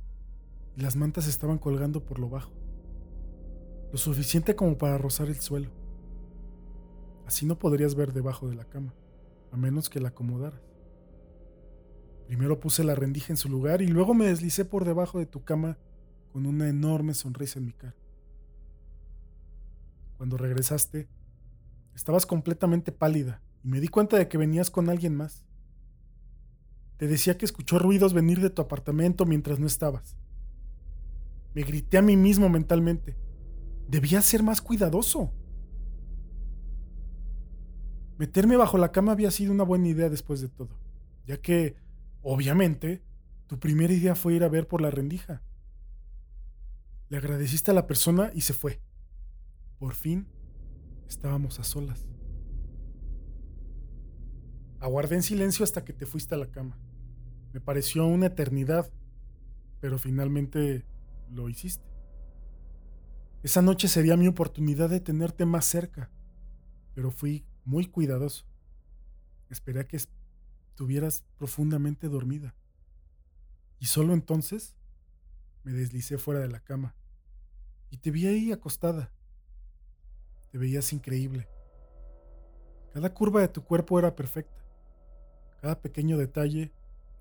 y 0.76 0.82
las 0.82 0.98
mantas 0.98 1.28
estaban 1.28 1.60
colgando 1.60 2.04
por 2.04 2.20
lo 2.20 2.28
bajo. 2.28 2.52
Lo 3.94 3.98
suficiente 3.98 4.58
como 4.58 4.78
para 4.78 4.98
rozar 4.98 5.30
el 5.30 5.40
suelo. 5.40 5.72
Así 7.26 7.46
no 7.46 7.58
podrías 7.58 7.96
ver 7.96 8.12
debajo 8.12 8.50
de 8.50 8.56
la 8.56 8.66
cama, 8.66 8.94
a 9.54 9.56
menos 9.56 9.90
que 9.90 10.02
la 10.02 10.10
acomodaras. 10.10 10.71
Primero 12.32 12.62
puse 12.62 12.86
la 12.86 12.96
rendija 12.96 13.34
en 13.34 13.36
su 13.36 13.50
lugar 13.50 13.82
y 13.82 13.88
luego 13.88 14.14
me 14.14 14.26
deslicé 14.26 14.64
por 14.64 14.86
debajo 14.86 15.20
de 15.20 15.26
tu 15.26 15.44
cama 15.44 15.78
con 16.32 16.46
una 16.46 16.70
enorme 16.70 17.14
sonrisa 17.14 17.60
en 17.60 17.66
mi 17.66 17.74
cara. 17.74 17.98
Cuando 20.16 20.38
regresaste, 20.38 21.10
estabas 21.94 22.26
completamente 22.26 22.94
pálida 22.94 23.42
y 23.66 23.68
me 23.68 23.82
di 23.82 23.90
cuenta 23.90 24.18
de 24.18 24.30
que 24.30 24.38
venías 24.38 24.72
con 24.72 24.90
alguien 24.90 25.14
más. 25.14 25.44
Te 26.96 27.06
decía 27.10 27.38
que 27.38 27.44
escuchó 27.44 27.80
ruidos 27.80 28.14
venir 28.14 28.40
de 28.40 28.50
tu 28.50 28.62
apartamento 28.62 29.26
mientras 29.26 29.60
no 29.60 29.68
estabas. 29.68 30.16
Me 31.54 31.64
grité 31.64 31.98
a 31.98 32.02
mí 32.02 32.16
mismo 32.16 32.48
mentalmente. 32.48 33.18
Debía 33.90 34.22
ser 34.22 34.42
más 34.42 34.62
cuidadoso. 34.62 35.34
Meterme 38.18 38.56
bajo 38.56 38.78
la 38.78 38.94
cama 38.94 39.12
había 39.12 39.32
sido 39.32 39.52
una 39.52 39.66
buena 39.66 39.90
idea 39.90 40.10
después 40.10 40.40
de 40.40 40.48
todo, 40.48 40.80
ya 41.26 41.36
que, 41.36 41.76
obviamente, 42.22 43.04
tu 43.48 43.60
primera 43.60 43.94
idea 43.94 44.16
fue 44.16 44.36
ir 44.36 44.44
a 44.44 44.50
ver 44.50 44.68
por 44.68 44.82
la 44.82 44.92
rendija. 44.92 45.42
Le 47.10 47.18
agradeciste 47.18 47.72
a 47.72 47.74
la 47.74 47.88
persona 47.88 48.32
y 48.34 48.42
se 48.42 48.54
fue. 48.54 48.82
Por 49.78 49.94
fin, 49.94 50.28
estábamos 51.08 51.60
a 51.60 51.64
solas. 51.64 52.08
Aguardé 54.80 55.16
en 55.16 55.24
silencio 55.24 55.64
hasta 55.64 55.84
que 55.84 55.94
te 55.94 56.06
fuiste 56.06 56.34
a 56.34 56.38
la 56.38 56.50
cama. 56.50 56.80
Me 57.54 57.60
pareció 57.60 58.06
una 58.06 58.28
eternidad, 58.28 58.90
pero 59.80 60.00
finalmente 60.00 60.86
lo 61.30 61.50
hiciste. 61.50 61.86
Esa 63.44 63.62
noche 63.62 63.88
sería 63.88 64.18
mi 64.18 64.28
oportunidad 64.28 64.90
de 64.90 65.00
tenerte 65.00 65.46
más 65.46 65.66
cerca, 65.66 66.10
pero 66.94 67.12
fui 67.12 67.46
muy 67.66 67.88
cuidadoso. 67.88 68.46
Esperé 69.50 69.82
a 69.82 69.88
que 69.88 69.98
estuvieras 70.72 71.24
profundamente 71.38 72.08
dormida. 72.08 72.56
Y 73.80 73.86
solo 73.86 74.14
entonces 74.14 74.76
me 75.64 75.74
deslicé 75.74 76.18
fuera 76.18 76.40
de 76.40 76.48
la 76.48 76.62
cama 76.62 76.96
y 77.90 77.98
te 77.98 78.10
vi 78.10 78.26
ahí 78.26 78.52
acostada. 78.52 79.12
Te 80.50 80.58
veías 80.58 80.92
increíble. 80.94 81.48
Cada 82.94 83.14
curva 83.14 83.42
de 83.42 83.50
tu 83.50 83.64
cuerpo 83.64 84.00
era 84.00 84.16
perfecta. 84.16 84.64
Cada 85.62 85.80
pequeño 85.82 86.18
detalle 86.18 86.72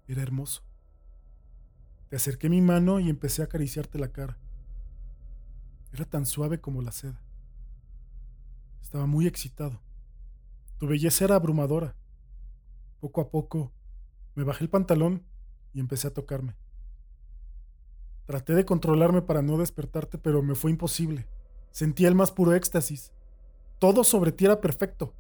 era 0.07 0.22
hermoso. 0.22 0.62
Te 2.09 2.16
acerqué 2.16 2.48
mi 2.48 2.61
mano 2.61 2.98
y 2.98 3.11
empecé 3.11 3.42
a 3.42 3.46
acariciarte 3.46 3.98
la 3.98 4.12
cara. 4.12 4.38
Era 5.92 6.05
tan 6.05 6.24
suave 6.24 6.61
como 6.61 6.82
la 6.82 6.92
seda. 6.92 7.20
Estaba 8.80 9.07
muy 9.07 9.26
excitado. 9.26 9.80
Tu 10.78 10.86
belleza 10.86 11.24
era 11.24 11.34
abrumadora. 11.34 11.96
Poco 13.01 13.20
a 13.20 13.30
poco 13.30 13.72
me 14.34 14.44
bajé 14.44 14.64
el 14.64 14.70
pantalón 14.70 15.24
y 15.72 15.80
empecé 15.80 16.09
a 16.09 16.14
tocarme. 16.14 16.57
Traté 18.26 18.55
de 18.55 18.64
controlarme 18.64 19.22
para 19.22 19.42
no 19.42 19.59
despertarte, 19.59 20.18
pero 20.18 20.42
me 20.42 20.55
fue 20.55 20.70
imposible. 20.70 21.26
Sentía 21.72 22.09
el 22.09 22.14
más 22.14 22.30
puro 22.30 22.55
éxtasis. 22.55 23.12
Todo 23.78 24.05
sobre 24.05 24.32
ti 24.32 24.44
era 24.44 24.61
perfecto. 24.61 25.14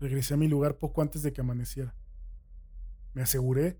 Regresé 0.00 0.34
a 0.34 0.38
mi 0.38 0.48
lugar 0.48 0.76
poco 0.78 1.02
antes 1.02 1.22
de 1.22 1.32
que 1.32 1.40
amaneciera. 1.40 1.94
Me 3.12 3.22
aseguré 3.22 3.78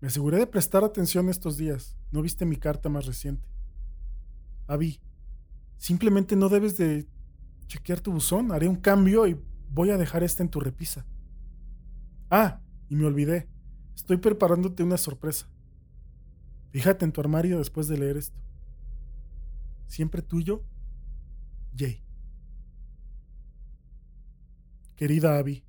me 0.00 0.08
aseguré 0.08 0.38
de 0.38 0.46
prestar 0.46 0.84
atención 0.84 1.28
estos 1.28 1.56
días. 1.56 1.96
No 2.12 2.22
viste 2.22 2.46
mi 2.46 2.56
carta 2.56 2.88
más 2.88 3.06
reciente. 3.06 3.48
Avi, 4.68 5.00
simplemente 5.76 6.36
no 6.36 6.48
debes 6.48 6.76
de 6.76 7.06
chequear 7.66 8.00
tu 8.00 8.12
buzón. 8.12 8.52
Haré 8.52 8.68
un 8.68 8.76
cambio 8.76 9.26
y 9.26 9.40
voy 9.70 9.90
a 9.90 9.96
dejar 9.96 10.22
esta 10.22 10.42
en 10.42 10.50
tu 10.50 10.60
repisa. 10.60 11.04
Ah, 12.30 12.60
y 12.88 12.96
me 12.96 13.06
olvidé. 13.06 13.48
Estoy 13.94 14.18
preparándote 14.18 14.82
una 14.82 14.96
sorpresa. 14.96 15.48
Fíjate 16.70 17.04
en 17.04 17.12
tu 17.12 17.20
armario 17.20 17.58
después 17.58 17.88
de 17.88 17.98
leer 17.98 18.16
esto. 18.16 18.38
Siempre 19.86 20.22
tuyo, 20.22 20.64
Jay. 21.76 22.04
Querida 24.96 25.38
Abby, 25.38 25.64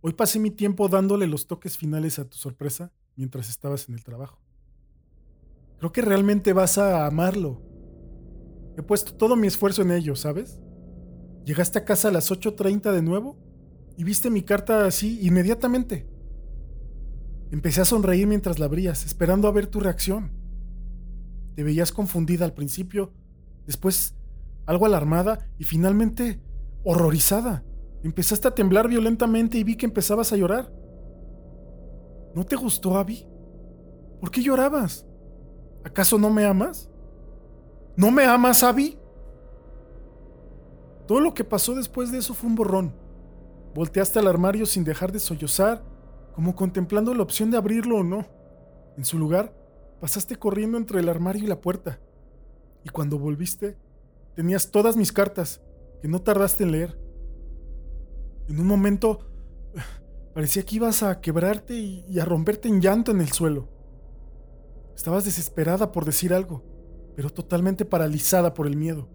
hoy 0.00 0.12
pasé 0.12 0.38
mi 0.38 0.50
tiempo 0.50 0.88
dándole 0.88 1.26
los 1.26 1.46
toques 1.46 1.76
finales 1.76 2.18
a 2.18 2.28
tu 2.28 2.36
sorpresa 2.36 2.92
mientras 3.16 3.48
estabas 3.48 3.88
en 3.88 3.94
el 3.94 4.04
trabajo. 4.04 4.40
Creo 5.78 5.90
que 5.90 6.02
realmente 6.02 6.52
vas 6.52 6.78
a 6.78 7.06
amarlo. 7.06 7.62
He 8.76 8.82
puesto 8.82 9.14
todo 9.14 9.36
mi 9.36 9.46
esfuerzo 9.46 9.82
en 9.82 9.90
ello, 9.90 10.14
¿sabes? 10.14 10.60
Llegaste 11.44 11.78
a 11.78 11.84
casa 11.84 12.08
a 12.08 12.12
las 12.12 12.30
8.30 12.30 12.92
de 12.92 13.02
nuevo 13.02 13.47
y 13.98 14.04
viste 14.04 14.30
mi 14.30 14.42
carta 14.42 14.86
así 14.86 15.18
inmediatamente. 15.26 16.08
Empecé 17.50 17.80
a 17.80 17.84
sonreír 17.84 18.28
mientras 18.28 18.60
la 18.60 18.66
abrías, 18.66 19.04
esperando 19.04 19.48
a 19.48 19.50
ver 19.50 19.66
tu 19.66 19.80
reacción. 19.80 20.30
Te 21.56 21.64
veías 21.64 21.90
confundida 21.90 22.44
al 22.44 22.54
principio, 22.54 23.12
después 23.66 24.14
algo 24.66 24.86
alarmada 24.86 25.50
y 25.58 25.64
finalmente 25.64 26.40
horrorizada. 26.84 27.64
Empezaste 28.04 28.46
a 28.46 28.54
temblar 28.54 28.86
violentamente 28.86 29.58
y 29.58 29.64
vi 29.64 29.74
que 29.74 29.86
empezabas 29.86 30.32
a 30.32 30.36
llorar. 30.36 30.72
¿No 32.36 32.46
te 32.46 32.54
gustó, 32.54 32.96
Abby? 32.96 33.26
¿Por 34.20 34.30
qué 34.30 34.44
llorabas? 34.44 35.08
¿Acaso 35.82 36.18
no 36.18 36.30
me 36.30 36.44
amas? 36.44 36.88
¿No 37.96 38.12
me 38.12 38.26
amas, 38.26 38.62
Abby? 38.62 38.96
Todo 41.08 41.18
lo 41.18 41.34
que 41.34 41.42
pasó 41.42 41.74
después 41.74 42.12
de 42.12 42.18
eso 42.18 42.32
fue 42.32 42.48
un 42.48 42.54
borrón. 42.54 42.97
Volteaste 43.78 44.18
al 44.18 44.26
armario 44.26 44.66
sin 44.66 44.82
dejar 44.82 45.12
de 45.12 45.20
sollozar, 45.20 45.84
como 46.34 46.56
contemplando 46.56 47.14
la 47.14 47.22
opción 47.22 47.52
de 47.52 47.58
abrirlo 47.58 47.98
o 47.98 48.02
no. 48.02 48.26
En 48.96 49.04
su 49.04 49.20
lugar, 49.20 49.54
pasaste 50.00 50.34
corriendo 50.34 50.78
entre 50.78 50.98
el 50.98 51.08
armario 51.08 51.44
y 51.44 51.46
la 51.46 51.60
puerta. 51.60 52.00
Y 52.82 52.88
cuando 52.88 53.20
volviste, 53.20 53.76
tenías 54.34 54.72
todas 54.72 54.96
mis 54.96 55.12
cartas, 55.12 55.60
que 56.02 56.08
no 56.08 56.20
tardaste 56.20 56.64
en 56.64 56.72
leer. 56.72 56.98
En 58.48 58.58
un 58.58 58.66
momento 58.66 59.20
Parecía 60.34 60.64
que 60.64 60.74
ibas 60.74 61.04
a 61.04 61.20
quebrarte 61.20 61.74
y, 61.74 62.18
a 62.18 62.24
romperte 62.24 62.66
en 62.66 62.80
llanto 62.80 63.12
en 63.12 63.20
el 63.20 63.30
suelo. 63.30 63.68
Estabas 64.96 65.24
desesperada 65.24 65.92
por 65.92 66.04
decir 66.04 66.34
algo, 66.34 66.64
pero 67.14 67.30
totalmente 67.30 67.84
paralizada 67.84 68.54
por 68.54 68.66
el 68.66 68.76
miedo. 68.76 69.08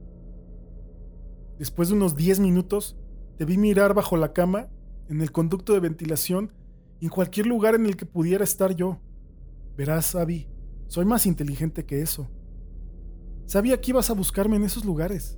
Después 1.60 1.90
de 1.90 1.96
unos 1.96 2.16
10 2.16 2.40
minutos, 2.40 2.96
te 3.44 3.48
vi 3.48 3.58
mirar 3.58 3.94
bajo 3.94 4.16
la 4.16 4.32
cama, 4.32 4.70
en 5.10 5.20
el 5.20 5.34
conducto 5.34 5.74
de 5.74 5.82
ventilación 5.82 6.54
en 7.02 7.10
cualquier 7.10 7.46
lugar 7.46 7.76
en 7.76 7.86
el 7.86 7.98
que 7.98 8.06
pudiera 8.06 8.46
estar 8.46 8.74
yo. 8.74 9.02
Verás, 9.76 10.16
Abby, 10.16 10.48
soy 10.88 11.04
más 11.04 11.26
inteligente 11.26 11.86
que 11.86 12.02
eso. 12.02 12.30
Sabía 13.46 13.82
que 13.82 13.92
ibas 13.92 14.10
a 14.10 14.14
buscarme 14.14 14.56
en 14.56 14.64
esos 14.64 14.86
lugares. 14.86 15.38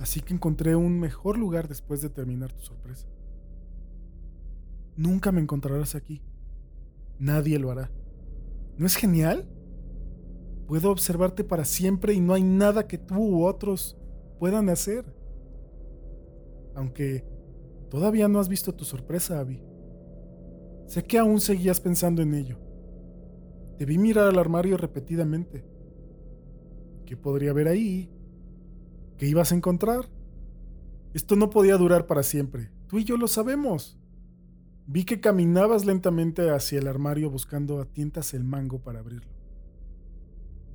Así 0.00 0.22
que 0.22 0.32
encontré 0.32 0.76
un 0.76 0.98
mejor 0.98 1.36
lugar 1.36 1.68
después 1.68 2.00
de 2.00 2.08
terminar 2.08 2.54
tu 2.54 2.62
sorpresa. 2.62 3.06
Nunca 4.96 5.30
me 5.30 5.42
encontrarás 5.42 5.94
aquí. 5.94 6.22
Nadie 7.18 7.58
lo 7.58 7.70
hará. 7.70 7.90
¿No 8.78 8.86
es 8.86 8.96
genial? 8.96 9.46
Puedo 10.66 10.90
observarte 10.90 11.44
para 11.44 11.66
siempre 11.66 12.14
y 12.14 12.20
no 12.22 12.32
hay 12.32 12.44
nada 12.44 12.86
que 12.86 12.96
tú 12.96 13.16
u 13.16 13.44
otros 13.44 13.94
puedan 14.38 14.70
hacer. 14.70 15.04
Aunque 16.74 17.24
todavía 17.90 18.28
no 18.28 18.40
has 18.40 18.48
visto 18.48 18.74
tu 18.74 18.84
sorpresa, 18.84 19.40
Abby. 19.40 19.62
Sé 20.86 21.04
que 21.04 21.18
aún 21.18 21.40
seguías 21.40 21.80
pensando 21.80 22.22
en 22.22 22.34
ello. 22.34 22.58
Te 23.78 23.86
vi 23.86 23.98
mirar 23.98 24.28
al 24.28 24.38
armario 24.38 24.76
repetidamente. 24.76 25.64
¿Qué 27.06 27.16
podría 27.16 27.50
haber 27.50 27.68
ahí? 27.68 28.10
¿Qué 29.16 29.26
ibas 29.26 29.52
a 29.52 29.56
encontrar? 29.56 30.08
Esto 31.12 31.36
no 31.36 31.50
podía 31.50 31.76
durar 31.76 32.06
para 32.06 32.22
siempre. 32.22 32.70
Tú 32.86 32.98
y 32.98 33.04
yo 33.04 33.16
lo 33.16 33.28
sabemos. 33.28 33.98
Vi 34.86 35.04
que 35.04 35.20
caminabas 35.20 35.86
lentamente 35.86 36.50
hacia 36.50 36.78
el 36.78 36.88
armario 36.88 37.30
buscando 37.30 37.80
a 37.80 37.86
tientas 37.86 38.34
el 38.34 38.44
mango 38.44 38.80
para 38.80 39.00
abrirlo. 39.00 39.32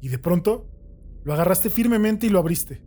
Y 0.01 0.07
de 0.07 0.17
pronto, 0.17 0.65
lo 1.23 1.33
agarraste 1.33 1.69
firmemente 1.69 2.25
y 2.25 2.29
lo 2.29 2.39
abriste. 2.39 2.81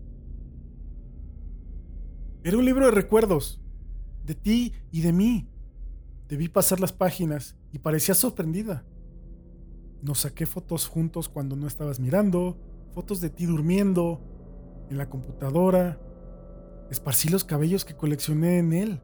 Era 2.45 2.59
un 2.59 2.65
libro 2.65 2.87
de 2.87 2.91
recuerdos, 2.91 3.61
de 4.25 4.35
ti 4.35 4.73
y 4.91 5.03
de 5.03 5.13
mí. 5.13 5.49
Vi 6.37 6.49
pasar 6.49 6.81
las 6.81 6.93
páginas 6.93 7.57
y 7.73 7.79
parecías 7.79 8.17
sorprendida. 8.17 8.85
Nos 10.01 10.21
saqué 10.21 10.47
fotos 10.47 10.87
juntos 10.87 11.29
cuando 11.29 11.57
no 11.57 11.67
estabas 11.67 12.01
mirando, 12.01 12.59
fotos 12.95 13.21
de 13.21 13.29
ti 13.29 13.45
durmiendo, 13.45 14.21
en 14.89 14.97
la 14.97 15.11
computadora. 15.11 16.01
Esparcí 16.91 17.29
los 17.29 17.45
cabellos 17.45 17.85
que 17.85 17.95
coleccioné 17.95 18.59
en 18.59 18.73
él. 18.73 19.01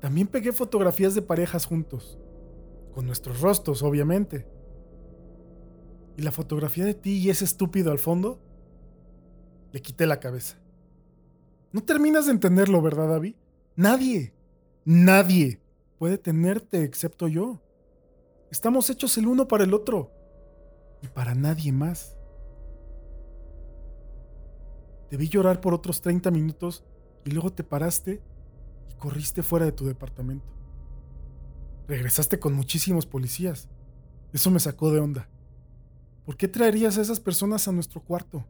También 0.00 0.28
pegué 0.28 0.52
fotografías 0.52 1.16
de 1.16 1.22
parejas 1.22 1.66
juntos, 1.66 2.18
con 2.92 3.06
nuestros 3.06 3.40
rostros, 3.40 3.82
obviamente. 3.82 4.46
Y 6.16 6.22
la 6.22 6.30
fotografía 6.30 6.84
de 6.84 6.94
ti 6.94 7.18
y 7.18 7.30
ese 7.30 7.44
estúpido 7.44 7.90
al 7.90 7.98
fondo, 7.98 8.40
le 9.72 9.82
quité 9.82 10.06
la 10.06 10.20
cabeza. 10.20 10.63
No 11.74 11.82
terminas 11.82 12.26
de 12.26 12.30
entenderlo, 12.30 12.80
¿verdad, 12.80 13.08
David? 13.08 13.34
Nadie, 13.74 14.32
nadie 14.84 15.60
puede 15.98 16.18
tenerte 16.18 16.84
excepto 16.84 17.26
yo. 17.26 17.60
Estamos 18.52 18.88
hechos 18.90 19.18
el 19.18 19.26
uno 19.26 19.48
para 19.48 19.64
el 19.64 19.74
otro 19.74 20.12
y 21.02 21.08
para 21.08 21.34
nadie 21.34 21.72
más. 21.72 22.16
Te 25.10 25.16
vi 25.16 25.28
llorar 25.28 25.60
por 25.60 25.74
otros 25.74 26.00
30 26.00 26.30
minutos 26.30 26.84
y 27.24 27.32
luego 27.32 27.52
te 27.52 27.64
paraste 27.64 28.22
corriste 29.00 29.42
fuera 29.42 29.66
de 29.66 29.72
tu 29.72 29.84
departamento. 29.84 30.46
Regresaste 31.88 32.38
con 32.38 32.54
muchísimos 32.54 33.04
policías. 33.04 33.68
Eso 34.32 34.48
me 34.52 34.60
sacó 34.60 34.92
de 34.92 35.00
onda. 35.00 35.28
¿Por 36.24 36.36
qué 36.36 36.46
traerías 36.46 36.98
a 36.98 37.02
esas 37.02 37.18
personas 37.18 37.66
a 37.66 37.72
nuestro 37.72 38.00
cuarto? 38.00 38.46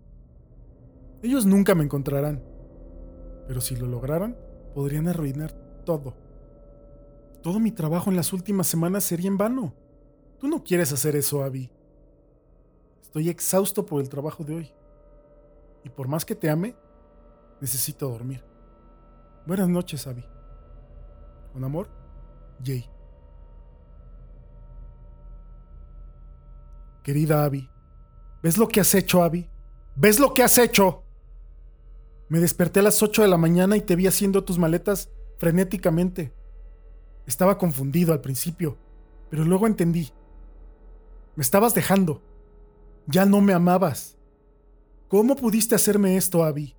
Ellos 1.23 1.47
nunca 1.47 1.75
me 1.75 1.85
encontrarán. 1.85 2.54
Pero 3.47 3.61
si 3.61 3.77
lo 3.77 3.87
lograran, 3.87 4.37
podrían 4.75 5.09
arruinar 5.09 5.53
todo. 5.85 6.15
Todo 7.43 7.61
mi 7.61 7.71
trabajo 7.71 8.11
en 8.11 8.17
las 8.17 8.33
últimas 8.33 8.67
semanas 8.67 9.05
sería 9.05 9.29
en 9.29 9.37
vano. 9.37 9.75
Tú 10.39 10.49
no 10.49 10.65
quieres 10.65 10.93
hacer 10.93 11.15
eso, 11.17 11.45
Abby. 11.45 11.71
Estoy 13.03 13.29
exhausto 13.29 13.85
por 13.85 14.01
el 14.01 14.09
trabajo 14.09 14.45
de 14.45 14.55
hoy. 14.55 14.73
Y 15.85 15.91
por 15.91 16.09
más 16.09 16.25
que 16.25 16.35
te 16.35 16.49
ame, 16.49 16.75
necesito 17.61 18.09
dormir. 18.09 18.43
Buenas 19.47 19.69
noches, 19.69 20.07
Abby. 20.07 20.25
Con 21.53 21.63
amor, 21.63 21.89
Jay. 22.65 22.89
Querida 27.03 27.45
Abby, 27.45 27.71
¿ves 28.43 28.57
lo 28.57 28.67
que 28.67 28.81
has 28.81 28.95
hecho, 28.95 29.23
Abby? 29.23 29.51
¿Ves 29.95 30.19
lo 30.19 30.33
que 30.33 30.43
has 30.43 30.57
hecho? 30.57 31.04
Me 32.29 32.41
desperté 32.41 32.81
a 32.81 32.85
las 32.85 33.03
8 33.03 33.23
de 33.23 33.29
la 33.29 33.37
mañana 33.37 33.77
y 33.77 33.81
te 33.81 33.97
vi 33.97 34.07
haciendo 34.07 34.45
tus 34.45 34.59
maletas 34.59 35.11
frenéticamente. 35.39 36.33
Estaba 37.27 37.59
confundido 37.59 38.13
al 38.13 38.21
principio, 38.21 38.79
pero 39.31 39.45
luego 39.45 39.67
entendí. 39.67 40.11
Me 41.37 41.43
estabas 41.43 41.75
dejando. 41.75 42.23
Ya 43.07 43.27
no 43.27 43.41
me 43.41 43.53
amabas. 43.53 44.17
¿Cómo 45.09 45.37
pudiste 45.37 45.75
hacerme 45.75 46.17
esto, 46.17 46.45
Abby? 46.45 46.75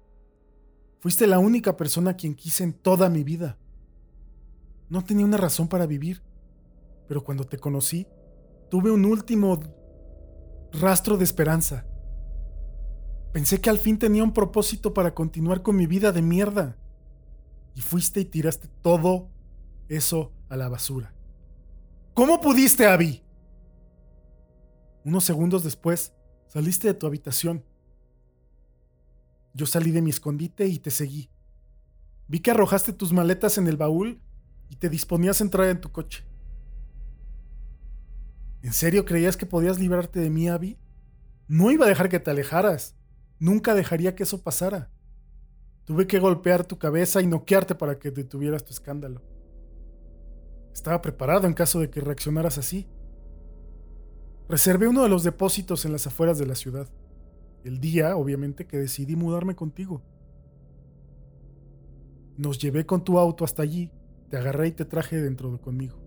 Fuiste 0.99 1.27
la 1.27 1.39
única 1.39 1.77
persona 1.77 2.11
a 2.11 2.15
quien 2.15 2.33
quise 2.33 2.63
en 2.63 2.73
toda 2.73 3.09
mi 3.09 3.23
vida. 3.23 3.57
No 4.89 5.03
tenía 5.03 5.25
una 5.25 5.37
razón 5.37 5.67
para 5.67 5.85
vivir, 5.85 6.23
pero 7.07 7.23
cuando 7.23 7.43
te 7.43 7.57
conocí, 7.57 8.07
tuve 8.69 8.91
un 8.91 9.05
último 9.05 9.59
rastro 10.71 11.17
de 11.17 11.23
esperanza. 11.23 11.85
Pensé 13.35 13.59
que 13.59 13.69
al 13.69 13.79
fin 13.79 13.99
tenía 13.99 14.23
un 14.23 14.31
propósito 14.31 14.93
para 14.93 15.13
continuar 15.13 15.61
con 15.61 15.75
mi 15.75 15.87
vida 15.87 16.13
de 16.13 16.21
mierda. 16.21 16.77
Y 17.75 17.81
fuiste 17.81 18.21
y 18.21 18.23
tiraste 18.23 18.69
todo 18.81 19.29
eso 19.89 20.31
a 20.47 20.55
la 20.55 20.69
basura. 20.69 21.13
¿Cómo 22.13 22.39
pudiste, 22.39 22.87
Abby? 22.87 23.21
Unos 25.03 25.25
segundos 25.25 25.65
después, 25.65 26.13
saliste 26.47 26.87
de 26.87 26.93
tu 26.93 27.07
habitación. 27.07 27.65
Yo 29.53 29.65
salí 29.65 29.91
de 29.91 30.01
mi 30.01 30.11
escondite 30.11 30.67
y 30.67 30.79
te 30.79 30.89
seguí. 30.89 31.29
Vi 32.29 32.39
que 32.39 32.51
arrojaste 32.51 32.93
tus 32.93 33.11
maletas 33.11 33.57
en 33.57 33.67
el 33.67 33.75
baúl 33.75 34.21
y 34.69 34.77
te 34.77 34.87
disponías 34.87 35.41
a 35.41 35.43
entrar 35.43 35.67
en 35.67 35.81
tu 35.81 35.91
coche. 35.91 36.23
¿En 38.61 38.71
serio 38.71 39.03
creías 39.03 39.35
que 39.35 39.45
podías 39.45 39.77
librarte 39.77 40.21
de 40.21 40.29
mí, 40.29 40.47
Abby? 40.47 40.79
No 41.49 41.69
iba 41.69 41.85
a 41.85 41.89
dejar 41.89 42.07
que 42.07 42.21
te 42.21 42.31
alejaras. 42.31 42.95
Nunca 43.39 43.73
dejaría 43.75 44.15
que 44.15 44.23
eso 44.23 44.41
pasara. 44.41 44.91
Tuve 45.83 46.07
que 46.07 46.19
golpear 46.19 46.65
tu 46.65 46.77
cabeza 46.77 47.21
y 47.21 47.27
noquearte 47.27 47.75
para 47.75 47.99
que 47.99 48.11
detuvieras 48.11 48.63
tu 48.63 48.71
escándalo. 48.71 49.21
Estaba 50.73 51.01
preparado 51.01 51.47
en 51.47 51.53
caso 51.53 51.79
de 51.79 51.89
que 51.89 52.01
reaccionaras 52.01 52.57
así. 52.57 52.87
Reservé 54.49 54.87
uno 54.87 55.03
de 55.03 55.09
los 55.09 55.23
depósitos 55.23 55.85
en 55.85 55.91
las 55.91 56.07
afueras 56.07 56.37
de 56.37 56.45
la 56.45 56.55
ciudad. 56.55 56.87
El 57.63 57.79
día, 57.79 58.15
obviamente, 58.15 58.67
que 58.67 58.77
decidí 58.77 59.15
mudarme 59.15 59.55
contigo. 59.55 60.01
Nos 62.37 62.59
llevé 62.59 62.85
con 62.85 63.03
tu 63.03 63.17
auto 63.17 63.45
hasta 63.45 63.63
allí, 63.63 63.91
te 64.29 64.37
agarré 64.37 64.67
y 64.67 64.71
te 64.71 64.85
traje 64.85 65.21
dentro 65.21 65.51
de 65.51 65.59
conmigo. 65.59 65.97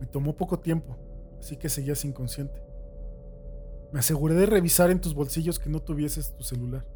Me 0.00 0.06
tomó 0.06 0.36
poco 0.36 0.58
tiempo, 0.60 0.96
así 1.38 1.56
que 1.56 1.68
seguías 1.68 2.04
inconsciente. 2.04 2.67
Me 3.92 4.00
aseguré 4.00 4.34
de 4.34 4.46
revisar 4.46 4.90
en 4.90 5.00
tus 5.00 5.14
bolsillos 5.14 5.58
que 5.58 5.70
no 5.70 5.80
tuvieses 5.80 6.36
tu 6.36 6.42
celular. 6.42 6.86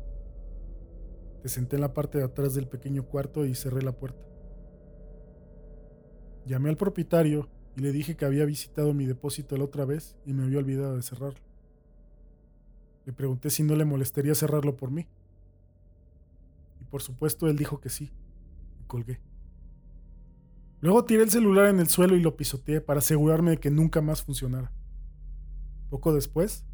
Te 1.42 1.48
senté 1.48 1.76
en 1.76 1.82
la 1.82 1.94
parte 1.94 2.18
de 2.18 2.24
atrás 2.24 2.54
del 2.54 2.68
pequeño 2.68 3.04
cuarto 3.04 3.46
y 3.46 3.54
cerré 3.54 3.82
la 3.82 3.92
puerta. 3.92 4.24
Llamé 6.44 6.68
al 6.68 6.76
propietario 6.76 7.48
y 7.76 7.80
le 7.80 7.92
dije 7.92 8.16
que 8.16 8.24
había 8.24 8.44
visitado 8.44 8.92
mi 8.92 9.06
depósito 9.06 9.56
la 9.56 9.64
otra 9.64 9.84
vez 9.84 10.16
y 10.26 10.34
me 10.34 10.44
había 10.44 10.58
olvidado 10.58 10.96
de 10.96 11.02
cerrarlo. 11.02 11.40
Le 13.06 13.12
pregunté 13.12 13.50
si 13.50 13.62
no 13.62 13.74
le 13.74 13.84
molestaría 13.84 14.34
cerrarlo 14.34 14.76
por 14.76 14.90
mí. 14.90 15.06
Y 16.80 16.84
por 16.84 17.02
supuesto 17.02 17.48
él 17.48 17.56
dijo 17.56 17.80
que 17.80 17.88
sí. 17.88 18.12
Y 18.80 18.84
colgué. 18.84 19.20
Luego 20.80 21.04
tiré 21.04 21.22
el 21.22 21.30
celular 21.30 21.66
en 21.66 21.80
el 21.80 21.88
suelo 21.88 22.16
y 22.16 22.20
lo 22.20 22.36
pisoteé 22.36 22.80
para 22.80 22.98
asegurarme 22.98 23.52
de 23.52 23.58
que 23.58 23.70
nunca 23.70 24.02
más 24.02 24.22
funcionara. 24.22 24.72
Poco 25.90 26.12
después, 26.12 26.64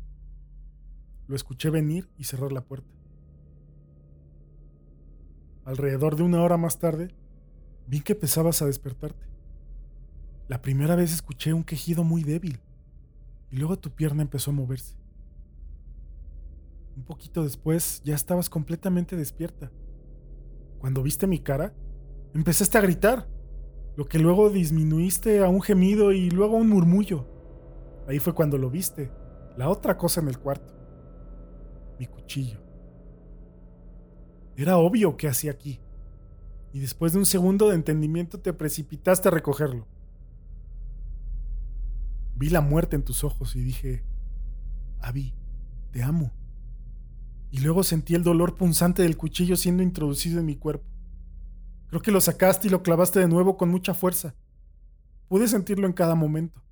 lo 1.29 1.37
escuché 1.37 1.71
venir 1.71 2.09
y 2.17 2.25
cerrar 2.25 2.53
la 2.53 2.65
puerta. 2.65 2.89
Alrededor 5.65 6.17
de 6.17 6.23
una 6.23 6.43
hora 6.43 6.57
más 6.57 6.79
tarde, 6.79 7.15
vi 7.87 8.01
que 8.01 8.15
empezabas 8.15 8.63
a 8.63 8.67
despertarte. 8.67 9.27
La 10.49 10.63
primera 10.63 10.97
vez 10.97 11.13
escuché 11.13 11.53
un 11.53 11.65
quejido 11.65 12.03
muy 12.03 12.25
débil 12.25 12.61
y 13.51 13.57
luego 13.57 13.79
tu 13.79 13.91
pierna 13.91 14.23
empezó 14.23 14.51
a 14.51 14.55
moverse. 14.55 14.97
Un 16.97 17.05
poquito 17.05 17.45
después 17.45 18.01
ya 18.03 18.15
estabas 18.15 18.49
completamente 18.49 19.15
despierta. 19.15 19.71
Cuando 20.79 21.03
viste 21.03 21.27
mi 21.27 21.41
cara, 21.41 21.75
empezaste 22.33 22.79
a 22.79 22.81
gritar, 22.81 23.29
lo 23.97 24.07
que 24.07 24.19
luego 24.19 24.49
disminuiste 24.49 25.45
a 25.45 25.49
un 25.49 25.61
gemido 25.61 26.13
y 26.13 26.31
luego 26.31 26.57
a 26.57 26.61
un 26.61 26.71
murmullo. 26.71 27.27
Ahí 28.09 28.19
fue 28.19 28.35
cuando 28.35 28.57
lo 28.57 28.71
viste, 28.71 29.13
la 29.59 29.69
otra 29.69 29.99
cosa 29.99 30.23
en 30.23 30.29
el 30.29 30.39
cuarto 30.39 30.78
mi 31.99 32.07
cuchillo. 32.07 32.61
Era 34.57 34.79
obvio 34.79 35.17
que 35.17 35.29
hacía 35.29 35.53
aquí, 35.53 35.81
y 36.73 36.81
después 36.81 37.13
de 37.13 37.19
un 37.19 37.27
segundo 37.27 37.69
de 37.69 37.77
entendimiento 37.77 38.41
te 38.41 38.53
precipitaste 38.53 39.29
a 39.29 39.31
recogerlo. 39.31 39.87
Vi 42.35 42.51
la 42.51 42.61
muerte 42.61 42.97
en 42.97 43.03
tus 43.03 43.25
ojos 43.25 43.57
y 43.57 43.61
dije, 43.61 44.05
Abby, 45.01 45.35
te 45.91 46.03
amo. 46.03 46.33
Y 47.51 47.61
luego 47.61 47.83
sentí 47.83 48.15
el 48.15 48.23
dolor 48.23 48.57
punzante 48.57 49.03
del 49.03 49.17
cuchillo 49.17 49.57
siendo 49.57 49.83
introducido 49.83 50.39
en 50.39 50.47
mi 50.47 50.57
cuerpo. 50.57 50.87
Creo 51.89 52.03
que 52.03 52.13
lo 52.13 52.21
sacaste 52.21 52.69
y 52.69 52.71
lo 52.71 52.83
clavaste 52.83 53.19
de 53.19 53.29
nuevo 53.29 53.57
con 53.57 53.71
mucha 53.71 53.95
fuerza. 53.95 54.35
Pude 55.29 55.49
sentirlo 55.49 55.87
en 55.87 55.95
cada 55.95 56.15
momento, 56.15 56.63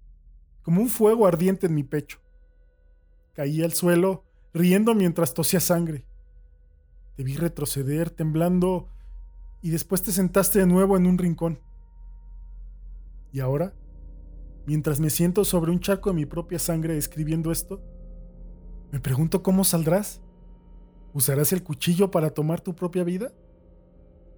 como 0.62 0.82
un 0.82 0.88
fuego 0.88 1.26
ardiente 1.26 1.66
en 1.66 1.74
mi 1.74 1.82
pecho. 1.82 2.18
Caí 3.32 3.62
al 3.62 3.72
suelo 3.72 4.25
riendo 4.56 4.94
mientras 4.94 5.34
tosía 5.34 5.60
sangre. 5.60 6.04
Te 7.14 7.22
vi 7.22 7.36
retroceder, 7.36 8.10
temblando, 8.10 8.88
y 9.62 9.70
después 9.70 10.02
te 10.02 10.12
sentaste 10.12 10.58
de 10.58 10.66
nuevo 10.66 10.96
en 10.96 11.06
un 11.06 11.18
rincón. 11.18 11.60
Y 13.32 13.40
ahora, 13.40 13.74
mientras 14.66 14.98
me 14.98 15.10
siento 15.10 15.44
sobre 15.44 15.70
un 15.70 15.80
charco 15.80 16.10
de 16.10 16.16
mi 16.16 16.26
propia 16.26 16.58
sangre 16.58 16.96
escribiendo 16.96 17.52
esto, 17.52 17.82
me 18.92 19.00
pregunto 19.00 19.42
cómo 19.42 19.64
saldrás. 19.64 20.22
¿Usarás 21.12 21.52
el 21.52 21.62
cuchillo 21.62 22.10
para 22.10 22.30
tomar 22.30 22.60
tu 22.60 22.74
propia 22.74 23.04
vida? 23.04 23.32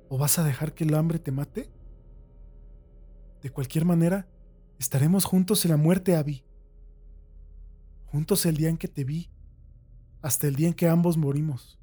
¿O 0.09 0.19
vas 0.19 0.39
a 0.39 0.45
dejar 0.45 0.75
que 0.75 0.85
el 0.85 0.95
hambre 0.95 1.19
te 1.19 1.33
mate? 1.33 1.71
De 3.43 3.51
cualquier 3.51 3.85
manera, 3.85 4.29
estaremos 4.79 5.25
juntos 5.25 5.65
en 5.65 5.73
la 5.73 5.77
muerte, 5.77 6.17
Abby. 6.17 6.45
Juntos 8.07 8.47
el 8.47 8.57
día 8.57 8.69
en 8.69 8.79
que 8.79 8.89
te 8.89 9.05
vi 9.05 9.31
hasta 10.23 10.47
el 10.47 10.57
día 10.57 10.69
en 10.69 10.75
que 10.75 10.89
ambos 10.89 11.17
morimos. 11.17 11.79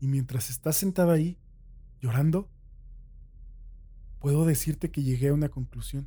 Y 0.00 0.08
mientras 0.08 0.50
estás 0.50 0.76
sentada 0.76 1.14
ahí, 1.14 1.38
llorando, 2.00 2.48
puedo 4.18 4.44
decirte 4.44 4.90
que 4.90 5.02
llegué 5.02 5.28
a 5.28 5.34
una 5.34 5.48
conclusión. 5.48 6.06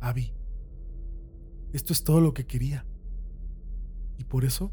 Abby, 0.00 0.32
esto 1.72 1.92
es 1.92 2.04
todo 2.04 2.20
lo 2.20 2.34
que 2.34 2.46
quería. 2.46 2.86
Y 4.18 4.24
por 4.24 4.44
eso 4.44 4.72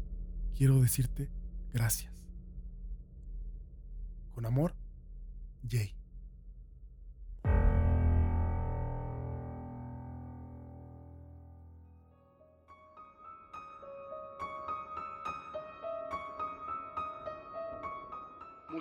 quiero 0.54 0.80
decirte 0.80 1.30
gracias. 1.72 2.12
Con 4.32 4.46
amor, 4.46 4.74
Jay. 5.68 5.99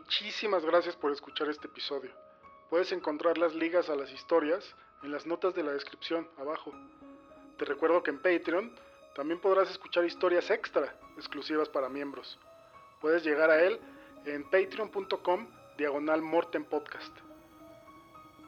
Muchísimas 0.10 0.66
gracias 0.66 0.95
por 0.95 1.12
escuchar 1.12 1.49
este 1.49 1.68
episodio. 1.68 2.10
Puedes 2.72 2.91
encontrar 2.91 3.38
las 3.38 3.53
ligas 3.53 3.91
a 3.91 3.95
las 3.95 4.12
historias 4.12 4.76
en 5.03 5.12
las 5.12 5.28
notas 5.28 5.53
de 5.53 5.62
la 5.62 5.72
descripción 5.72 6.28
abajo. 6.39 6.74
Te 7.60 7.66
recuerdo 7.66 8.01
que 8.01 8.10
en 8.10 8.18
Patreon 8.18 8.74
también 9.14 9.39
podrás 9.39 9.70
escuchar 9.70 10.05
historias 10.05 10.49
extra 10.49 10.95
exclusivas 11.16 11.70
para 11.70 11.89
miembros. 11.89 12.39
Puedes 12.99 13.24
llegar 13.24 13.51
a 13.51 13.62
él 13.62 13.80
en 14.26 14.49
patreon.com 14.49 15.47
diagonal 15.78 16.24
Morten 16.24 16.66
Podcast. 16.66 17.16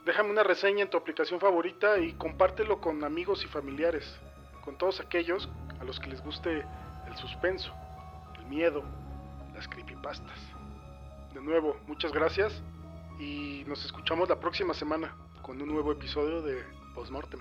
Déjame 0.04 0.32
una 0.32 0.42
reseña 0.42 0.82
en 0.82 0.90
tu 0.90 0.98
aplicación 0.98 1.40
favorita 1.40 2.00
y 2.00 2.14
compártelo 2.14 2.82
con 2.82 3.04
amigos 3.04 3.46
y 3.46 3.48
familiares. 3.48 4.20
con 4.66 4.80
todos 4.80 5.00
aquellos 5.00 5.48
a 5.80 5.84
los 5.84 6.00
que 6.00 6.10
les 6.10 6.24
guste 6.24 6.66
el 7.08 7.18
suspenso, 7.18 7.72
el 8.40 8.46
miedo, 8.46 8.84
las 9.54 9.68
creepypastas. 9.68 10.61
De 11.34 11.42
nuevo, 11.42 11.78
muchas 11.88 12.12
gracias 12.12 12.62
y 13.20 13.64
nos 13.66 13.86
escuchamos 13.86 14.28
la 14.28 14.40
próxima 14.40 14.74
semana 14.74 15.16
con 15.42 15.62
un 15.62 15.70
nuevo 15.70 15.94
episodio 15.94 16.42
de 16.42 16.64
Postmortem. 16.94 17.40